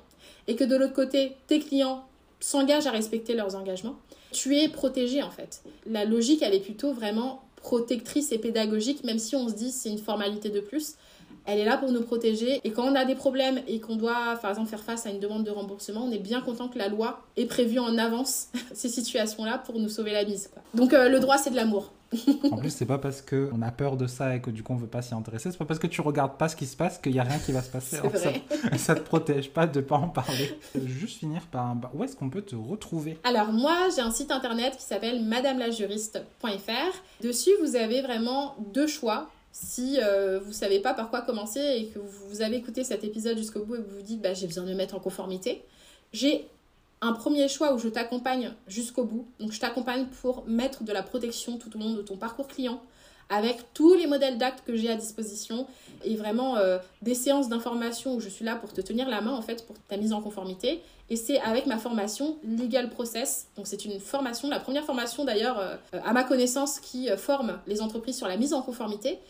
et 0.47 0.57
que 0.57 0.65
de 0.65 0.77
l'autre 0.77 0.95
côté, 0.95 1.37
tes 1.47 1.61
clients 1.61 2.05
s'engagent 2.41 2.87
à 2.87 2.91
respecter 2.91 3.35
leurs 3.35 3.55
engagements, 3.55 3.97
tu 4.33 4.57
es 4.57 4.69
protégé 4.69 5.23
en 5.23 5.31
fait. 5.31 5.63
La 5.87 6.05
logique, 6.05 6.43
elle 6.43 6.55
est 6.55 6.61
plutôt 6.61 6.93
vraiment 6.93 7.43
protectrice 7.57 8.33
et 8.33 8.39
pédagogique, 8.39 9.05
même 9.05 9.19
si 9.19 9.37
on 9.37 9.49
se 9.49 9.55
dit 9.55 9.71
c'est 9.71 9.91
une 9.91 9.99
formalité 9.99 10.49
de 10.49 10.61
plus 10.61 10.95
elle 11.47 11.59
est 11.59 11.65
là 11.65 11.77
pour 11.77 11.93
nous 11.93 12.03
protéger. 12.03 12.61
Et 12.65 12.71
quand 12.71 12.85
on 12.85 12.95
a 12.95 13.05
des 13.05 13.15
problèmes 13.15 13.61
et 13.67 13.81
qu'on 13.81 13.97
doit, 13.97 14.37
par 14.41 14.51
exemple, 14.51 14.69
faire 14.69 14.83
face 14.83 15.07
à 15.07 15.11
une 15.11 15.21
demande 15.21 15.45
de 15.45 15.51
remboursement, 15.51 16.05
on 16.05 16.11
est 16.11 16.19
bien 16.19 16.41
content 16.41 16.69
que 16.69 16.79
la 16.79 16.89
loi 16.89 17.23
ait 17.37 17.47
prévu 17.47 17.79
en 17.79 17.99
avance 17.99 18.49
ces 18.73 18.89
situations-là 18.89 19.59
pour 19.59 19.79
nous 19.79 19.89
sauver 19.89 20.13
la 20.13 20.25
mise. 20.25 20.51
Donc 20.75 20.93
euh, 20.93 21.09
le 21.09 21.21
droit, 21.21 21.39
c'est 21.39 21.51
de 21.51 21.57
l'amour. 21.57 21.93
en 22.51 22.57
plus, 22.57 22.71
c'est 22.71 22.87
pas 22.87 22.99
parce 22.99 23.23
qu'on 23.23 23.63
a 23.63 23.71
peur 23.71 23.97
de 23.97 24.09
ça 24.09 24.35
et 24.35 24.41
que 24.41 24.51
du 24.51 24.65
coup 24.65 24.73
on 24.73 24.77
veut 24.77 24.89
pas 24.89 25.01
s'y 25.01 25.15
intéresser, 25.15 25.53
c'est 25.53 25.59
pas 25.59 25.65
parce 25.65 25.79
que 25.79 25.87
tu 25.87 26.01
regardes 26.01 26.37
pas 26.37 26.49
ce 26.49 26.57
qui 26.57 26.67
se 26.67 26.77
passe 26.77 26.99
qu'il 26.99 27.15
y 27.15 27.21
a 27.21 27.23
rien 27.23 27.39
qui 27.39 27.53
va 27.53 27.63
se 27.63 27.71
passer. 27.71 27.99
vrai. 27.99 28.19
Ça, 28.19 28.79
ça, 28.79 28.95
te 28.97 29.01
protège 29.01 29.51
pas 29.51 29.69
de 29.69 29.81
pas 29.81 29.95
en 29.95 30.09
parler. 30.09 30.59
Juste 30.87 31.19
finir 31.19 31.43
par 31.53 31.67
un... 31.67 31.81
où 31.95 32.03
est-ce 32.03 32.17
qu'on 32.17 32.29
peut 32.29 32.43
te 32.43 32.57
retrouver? 32.57 33.17
Alors 33.23 33.53
moi, 33.53 33.77
j'ai 33.95 34.03
un 34.03 34.11
site 34.11 34.33
internet 34.33 34.77
qui 34.77 34.83
s'appelle 34.83 35.25
madamelajuriste.fr. 35.25 37.23
Dessus, 37.23 37.51
vous 37.63 37.77
avez 37.77 38.03
vraiment 38.03 38.57
deux 38.73 38.89
choix 38.89 39.29
si 39.53 39.99
euh, 40.01 40.39
vous 40.41 40.49
ne 40.49 40.55
savez 40.55 40.81
pas 40.81 40.95
par 40.95 41.11
quoi 41.11 41.23
commencer 41.23 41.61
et 41.61 41.87
que 41.87 41.99
vous 41.99 42.43
avez 42.43 42.57
écouté 42.57 42.85
cet 42.85 43.05
épisode 43.05 43.37
jusqu'au 43.37 43.65
bout 43.65 43.77
et 43.77 43.79
que 43.79 43.89
vous 43.89 43.97
vous 43.97 44.03
dites 44.03 44.21
bah, 44.21 44.35
j'ai 44.35 44.47
besoin 44.47 44.65
de 44.65 44.71
me 44.71 44.77
mettre 44.77 44.95
en 44.95 45.01
conformité, 45.01 45.65
j'ai 46.13 46.49
un 47.01 47.13
premier 47.13 47.49
choix 47.49 47.73
où 47.75 47.79
je 47.79 47.89
t'accompagne 47.89 48.53
jusqu'au 48.69 49.05
bout. 49.05 49.27
Donc 49.39 49.53
je 49.53 49.61
t'accompagne 49.61 50.07
pour 50.21 50.45
mettre 50.47 50.85
de 50.85 50.93
la 50.93 51.03
protection 51.03 51.59
tout 51.59 51.75
au 51.77 51.81
long 51.81 51.95
de 51.95 52.03
ton 52.03 52.17
parcours 52.17 52.47
client 52.47 52.81
avec 53.33 53.73
tous 53.75 53.95
les 53.95 54.09
modèles 54.09 54.39
d'actes 54.39 54.65
que 54.67 54.75
j'ai 54.75 54.91
à 54.91 54.97
disposition 54.97 55.67
et 56.05 56.17
vraiment 56.17 56.57
euh, 56.57 56.79
des 57.01 57.15
séances 57.15 57.49
d'information 57.49 58.17
où 58.17 58.21
je 58.21 58.29
suis 58.29 58.45
là 58.45 58.57
pour 58.57 58.73
te 58.73 58.81
tenir 58.81 59.09
la 59.09 59.21
main 59.21 59.31
en 59.31 59.41
fait 59.41 59.65
pour 59.67 59.77
ta 59.89 59.97
mise 59.97 60.13
en 60.13 60.21
conformité. 60.21 60.83
Et 61.09 61.17
c'est 61.17 61.41
avec 61.41 61.67
ma 61.67 61.79
formation 61.79 62.39
Legal 62.45 62.91
Process. 62.91 63.47
Donc 63.57 63.67
c'est 63.69 63.85
une 63.85 64.01
formation, 64.01 64.49
la 64.49 64.61
première 64.61 64.85
formation 64.85 65.25
d'ailleurs 65.25 65.59
euh, 65.59 65.77
à 66.05 66.13
ma 66.13 66.25
connaissance 66.25 66.81
qui 66.81 67.09
forme 67.17 67.59
les 67.67 67.81
entreprises 67.81 68.17
sur 68.17 68.27
la 68.29 68.37
mise 68.37 68.53
en 68.53 68.63
conformité 68.63 69.21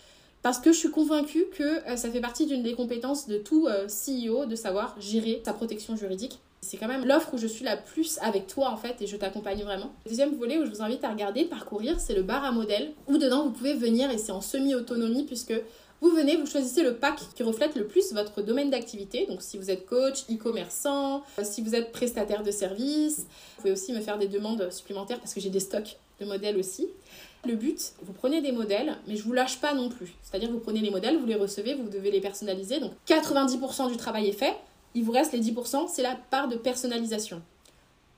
parce 0.42 0.59
que 0.59 0.72
je 0.72 0.79
suis 0.79 0.90
convaincue 0.90 1.44
que 1.57 1.87
euh, 1.88 1.96
ça 1.96 2.11
fait 2.11 2.20
partie 2.20 2.46
d'une 2.46 2.62
des 2.62 2.74
compétences 2.74 3.26
de 3.26 3.38
tout 3.38 3.66
euh, 3.66 3.87
CEO 3.87 4.46
de 4.46 4.57
savoir 4.57 4.96
gérer 5.00 5.42
sa 5.44 5.53
protection 5.53 5.96
juridique. 5.96 6.40
C'est 6.62 6.76
quand 6.76 6.88
même 6.88 7.07
l'offre 7.07 7.35
où 7.35 7.38
je 7.38 7.46
suis 7.46 7.64
la 7.64 7.76
plus 7.76 8.18
avec 8.20 8.46
toi 8.46 8.70
en 8.70 8.76
fait 8.76 9.00
et 9.00 9.07
je 9.07 9.16
t'accompagne 9.16 9.62
vraiment. 9.62 9.92
Le 10.05 10.11
deuxième 10.11 10.35
volet 10.35 10.59
où 10.59 10.66
je 10.66 10.70
vous 10.70 10.83
invite 10.83 11.03
à 11.05 11.11
regarder, 11.11 11.44
parcourir, 11.44 11.98
c'est 12.00 12.14
le 12.14 12.22
bar 12.22 12.44
à 12.44 12.53
modèle 12.53 12.92
où 13.09 13.16
dedans 13.16 13.44
vous 13.44 13.50
pouvez 13.50 13.74
venir 13.74 14.11
et 14.11 14.18
c'est 14.18 14.33
en 14.33 14.42
semi-autonomie 14.42 15.24
puisque 15.24 15.55
vous 16.03 16.11
venez, 16.11 16.37
vous 16.37 16.46
choisissez 16.46 16.83
le 16.83 16.96
pack 16.96 17.18
qui 17.35 17.42
reflète 17.42 17.76
le 17.76 17.87
plus 17.87 18.12
votre 18.12 18.40
domaine 18.40 18.70
d'activité. 18.70 19.26
Donc 19.26 19.42
si 19.42 19.59
vous 19.59 19.70
êtes 19.70 19.87
coach, 19.87 20.24
e-commerçant, 20.31 21.22
euh, 21.38 21.44
si 21.44 21.61
vous 21.61 21.74
êtes 21.74 21.92
prestataire 21.92 22.42
de 22.42 22.50
services, 22.50 23.18
vous 23.18 23.62
pouvez 23.62 23.72
aussi 23.72 23.92
me 23.92 24.00
faire 24.00 24.18
des 24.18 24.29
demandes 24.29 24.70
supplémentaires 24.70 25.18
parce 25.18 25.35
que 25.35 25.40
j'ai 25.40 25.50
des 25.50 25.61
stocks 25.61 25.98
de 26.20 26.26
modèles 26.26 26.57
aussi. 26.57 26.88
Le 27.46 27.55
but, 27.55 27.92
vous 28.03 28.12
prenez 28.12 28.42
des 28.42 28.53
modèles, 28.53 28.98
mais 29.07 29.16
je 29.16 29.22
vous 29.22 29.33
lâche 29.33 29.61
pas 29.61 29.72
non 29.72 29.88
plus. 29.88 30.14
C'est-à-dire 30.22 30.50
vous 30.50 30.59
prenez 30.59 30.81
les 30.81 30.90
modèles, 30.90 31.16
vous 31.16 31.26
les 31.26 31.37
recevez, 31.37 31.74
vous 31.74 31.88
devez 31.88 32.11
les 32.11 32.20
personnaliser. 32.20 32.81
Donc 32.81 32.92
90% 33.07 33.90
du 33.90 33.96
travail 33.96 34.29
est 34.29 34.33
fait. 34.33 34.57
Il 34.94 35.05
vous 35.05 35.12
reste 35.12 35.33
les 35.33 35.40
10%, 35.40 35.88
c'est 35.88 36.03
la 36.03 36.16
part 36.16 36.48
de 36.48 36.57
personnalisation. 36.57 37.40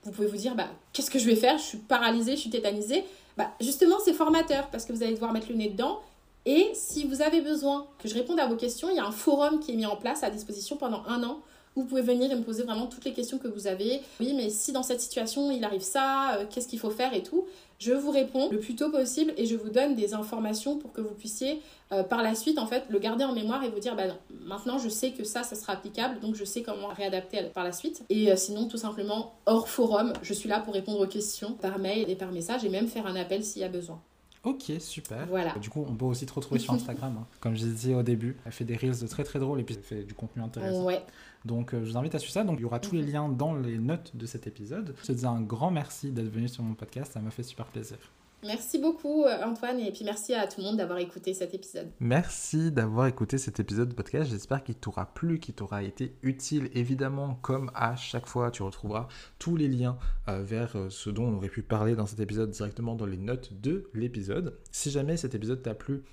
Vous 0.03 0.11
pouvez 0.11 0.27
vous 0.27 0.37
dire, 0.37 0.55
bah, 0.55 0.67
qu'est-ce 0.91 1.09
que 1.09 1.19
je 1.19 1.25
vais 1.25 1.35
faire? 1.35 1.57
Je 1.57 1.63
suis 1.63 1.77
paralysée, 1.77 2.35
je 2.35 2.41
suis 2.41 2.49
tétanisée. 2.49 3.05
Bah, 3.37 3.51
justement, 3.61 3.97
c'est 4.03 4.13
formateur 4.13 4.67
parce 4.69 4.85
que 4.85 4.91
vous 4.91 5.03
allez 5.03 5.13
devoir 5.13 5.31
mettre 5.31 5.49
le 5.49 5.55
nez 5.55 5.69
dedans. 5.69 6.01
Et 6.45 6.71
si 6.73 7.05
vous 7.07 7.21
avez 7.21 7.39
besoin 7.39 7.87
que 7.99 8.09
je 8.09 8.15
réponde 8.15 8.39
à 8.39 8.47
vos 8.47 8.57
questions, 8.57 8.89
il 8.89 8.97
y 8.97 8.99
a 8.99 9.05
un 9.05 9.11
forum 9.11 9.61
qui 9.61 9.71
est 9.71 9.75
mis 9.75 9.85
en 9.85 9.95
place 9.95 10.23
à 10.23 10.29
disposition 10.29 10.75
pendant 10.75 11.03
un 11.07 11.23
an 11.23 11.39
vous 11.75 11.85
pouvez 11.85 12.01
venir 12.01 12.31
et 12.31 12.35
me 12.35 12.43
poser 12.43 12.63
vraiment 12.63 12.87
toutes 12.87 13.05
les 13.05 13.13
questions 13.13 13.37
que 13.37 13.47
vous 13.47 13.67
avez. 13.67 14.01
Oui, 14.19 14.33
mais 14.35 14.49
si 14.49 14.71
dans 14.71 14.83
cette 14.83 15.01
situation 15.01 15.51
il 15.51 15.63
arrive 15.63 15.81
ça, 15.81 16.35
euh, 16.35 16.45
qu'est-ce 16.49 16.67
qu'il 16.67 16.79
faut 16.79 16.91
faire 16.91 17.13
et 17.13 17.23
tout 17.23 17.45
je 17.79 17.91
vous 17.91 18.11
réponds 18.11 18.49
le 18.49 18.59
plus 18.59 18.75
tôt 18.75 18.89
possible 18.89 19.33
et 19.35 19.45
je 19.45 19.57
vous 19.57 19.69
donne 19.69 19.95
des 19.95 20.13
informations 20.13 20.77
pour 20.77 20.93
que 20.93 21.01
vous 21.01 21.13
puissiez 21.15 21.59
euh, 21.91 22.03
par 22.03 22.23
la 22.23 22.33
suite 22.33 22.57
en 22.57 22.65
fait 22.65 22.85
le 22.89 22.97
garder 22.97 23.25
en 23.25 23.33
mémoire 23.33 23.61
et 23.63 23.69
vous 23.69 23.79
dire 23.79 23.95
bah 23.95 24.03
maintenant 24.45 24.77
je 24.77 24.87
sais 24.87 25.11
que 25.11 25.25
ça 25.25 25.43
ça 25.43 25.55
sera 25.55 25.73
applicable 25.73 26.21
donc 26.21 26.35
je 26.35 26.45
sais 26.45 26.61
comment 26.61 26.87
réadapter 26.87 27.41
par 27.53 27.65
la 27.65 27.73
suite 27.73 28.03
et 28.09 28.31
euh, 28.31 28.37
sinon 28.37 28.69
tout 28.69 28.77
simplement 28.77 29.33
hors 29.45 29.67
forum 29.67 30.13
je 30.21 30.33
suis 30.33 30.47
là 30.47 30.61
pour 30.61 30.73
répondre 30.73 31.01
aux 31.01 31.07
questions 31.07 31.53
par 31.53 31.77
mail 31.77 32.09
et 32.09 32.15
par 32.15 32.31
message 32.31 32.63
et 32.63 32.69
même 32.69 32.87
faire 32.87 33.05
un 33.05 33.15
appel 33.15 33.43
s'il 33.43 33.61
y 33.61 33.65
a 33.65 33.69
besoin. 33.69 33.99
Ok, 34.43 34.73
super. 34.79 35.25
Voilà. 35.27 35.53
Du 35.61 35.69
coup, 35.69 35.85
on 35.87 35.95
peut 35.95 36.03
aussi 36.03 36.25
te 36.25 36.33
retrouver 36.33 36.59
sur 36.59 36.73
Instagram. 36.73 37.15
Hein. 37.17 37.27
Comme 37.39 37.55
je 37.55 37.63
disais 37.63 37.95
au 37.95 38.03
début, 38.03 38.35
elle 38.45 38.51
fait 38.51 38.65
des 38.65 38.75
reels 38.75 38.99
de 38.99 39.07
très 39.07 39.23
très 39.23 39.39
drôles 39.39 39.61
et 39.61 39.63
puis 39.63 39.75
elle 39.77 39.83
fait 39.83 40.03
du 40.03 40.13
contenu 40.13 40.43
intéressant. 40.43 40.83
Ouais. 40.83 41.01
Donc, 41.45 41.73
euh, 41.73 41.83
je 41.83 41.91
vous 41.91 41.97
invite 41.97 42.15
à 42.15 42.19
suivre 42.19 42.33
ça. 42.33 42.43
Donc, 42.43 42.59
il 42.59 42.63
y 42.63 42.65
aura 42.65 42.79
tous 42.79 42.95
les 42.95 43.03
liens 43.03 43.29
dans 43.29 43.53
les 43.55 43.77
notes 43.77 44.15
de 44.15 44.25
cet 44.25 44.47
épisode. 44.47 44.95
Je 45.01 45.07
te 45.07 45.11
dis 45.11 45.25
un 45.25 45.41
grand 45.41 45.71
merci 45.71 46.11
d'être 46.11 46.29
venu 46.29 46.47
sur 46.47 46.63
mon 46.63 46.73
podcast. 46.73 47.13
Ça 47.13 47.19
m'a 47.19 47.31
fait 47.31 47.43
super 47.43 47.65
plaisir. 47.67 47.97
Merci 48.45 48.77
beaucoup 48.77 49.23
euh, 49.23 49.41
Antoine 49.45 49.79
et 49.79 49.91
puis 49.91 50.03
merci 50.03 50.33
à 50.33 50.47
tout 50.47 50.59
le 50.59 50.67
monde 50.67 50.77
d'avoir 50.77 50.99
écouté 50.99 51.33
cet 51.33 51.53
épisode. 51.53 51.89
Merci 52.01 52.71
d'avoir 52.71 53.07
écouté 53.07 53.37
cet 53.37 53.59
épisode 53.61 53.89
de 53.89 53.93
podcast. 53.93 54.29
J'espère 54.29 54.63
qu'il 54.63 54.75
t'aura 54.75 55.05
plu, 55.13 55.39
qu'il 55.39 55.55
t'aura 55.55 55.81
été 55.81 56.13
utile. 56.23 56.69
Évidemment, 56.73 57.35
comme 57.41 57.71
à 57.73 57.95
chaque 57.95 58.27
fois, 58.27 58.51
tu 58.51 58.61
retrouveras 58.63 59.07
tous 59.39 59.55
les 59.55 59.69
liens 59.69 59.97
euh, 60.27 60.43
vers 60.43 60.75
euh, 60.75 60.89
ce 60.89 61.09
dont 61.09 61.23
on 61.23 61.37
aurait 61.37 61.47
pu 61.47 61.63
parler 61.63 61.95
dans 61.95 62.05
cet 62.05 62.19
épisode 62.19 62.49
directement 62.49 62.95
dans 62.95 63.05
les 63.05 63.17
notes 63.17 63.53
de 63.61 63.89
l'épisode. 63.93 64.57
Si 64.71 64.91
jamais 64.91 65.15
cet 65.15 65.35
épisode 65.35 65.61
t'a 65.61 65.73
plu, 65.73 66.03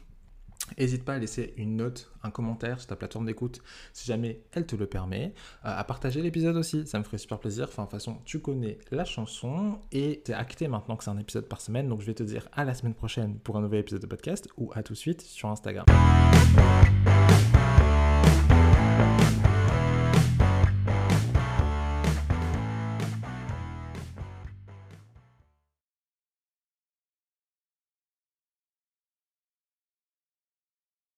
N'hésite 0.79 1.05
pas 1.05 1.14
à 1.14 1.18
laisser 1.18 1.53
une 1.57 1.77
note, 1.77 2.11
un 2.23 2.31
commentaire 2.31 2.79
sur 2.79 2.88
ta 2.88 2.96
plateforme 2.96 3.27
d'écoute 3.27 3.61
si 3.92 4.07
jamais 4.07 4.40
elle 4.53 4.66
te 4.66 4.77
le 4.77 4.87
permet. 4.87 5.35
Euh, 5.64 5.79
à 5.79 5.85
partager 5.85 6.23
l'épisode 6.23 6.57
aussi, 6.57 6.87
ça 6.87 6.99
me 6.99 7.05
ferait 7.05 7.18
super 7.18 7.38
plaisir. 7.38 7.66
Enfin, 7.68 7.85
de 7.85 7.88
toute 7.88 7.99
façon, 7.99 8.18
tu 8.25 8.40
connais 8.40 8.79
la 8.90 9.05
chanson 9.05 9.79
et 9.92 10.23
c'est 10.25 10.35
acté 10.35 10.68
maintenant 10.68 10.96
que 10.96 11.05
c'est 11.05 11.11
un 11.11 11.18
épisode 11.18 11.46
par 11.46 11.61
semaine. 11.61 11.88
Donc 11.88 12.01
je 12.01 12.07
vais 12.07 12.14
te 12.14 12.23
dire 12.23 12.49
à 12.53 12.64
la 12.64 12.75
semaine 12.75 12.94
prochaine 12.94 13.38
pour 13.38 13.57
un 13.57 13.61
nouvel 13.61 13.81
épisode 13.81 14.01
de 14.01 14.07
podcast 14.07 14.49
ou 14.57 14.70
à 14.75 14.83
tout 14.83 14.92
de 14.92 14.99
suite 14.99 15.23
sur 15.23 15.49
Instagram. 15.49 15.87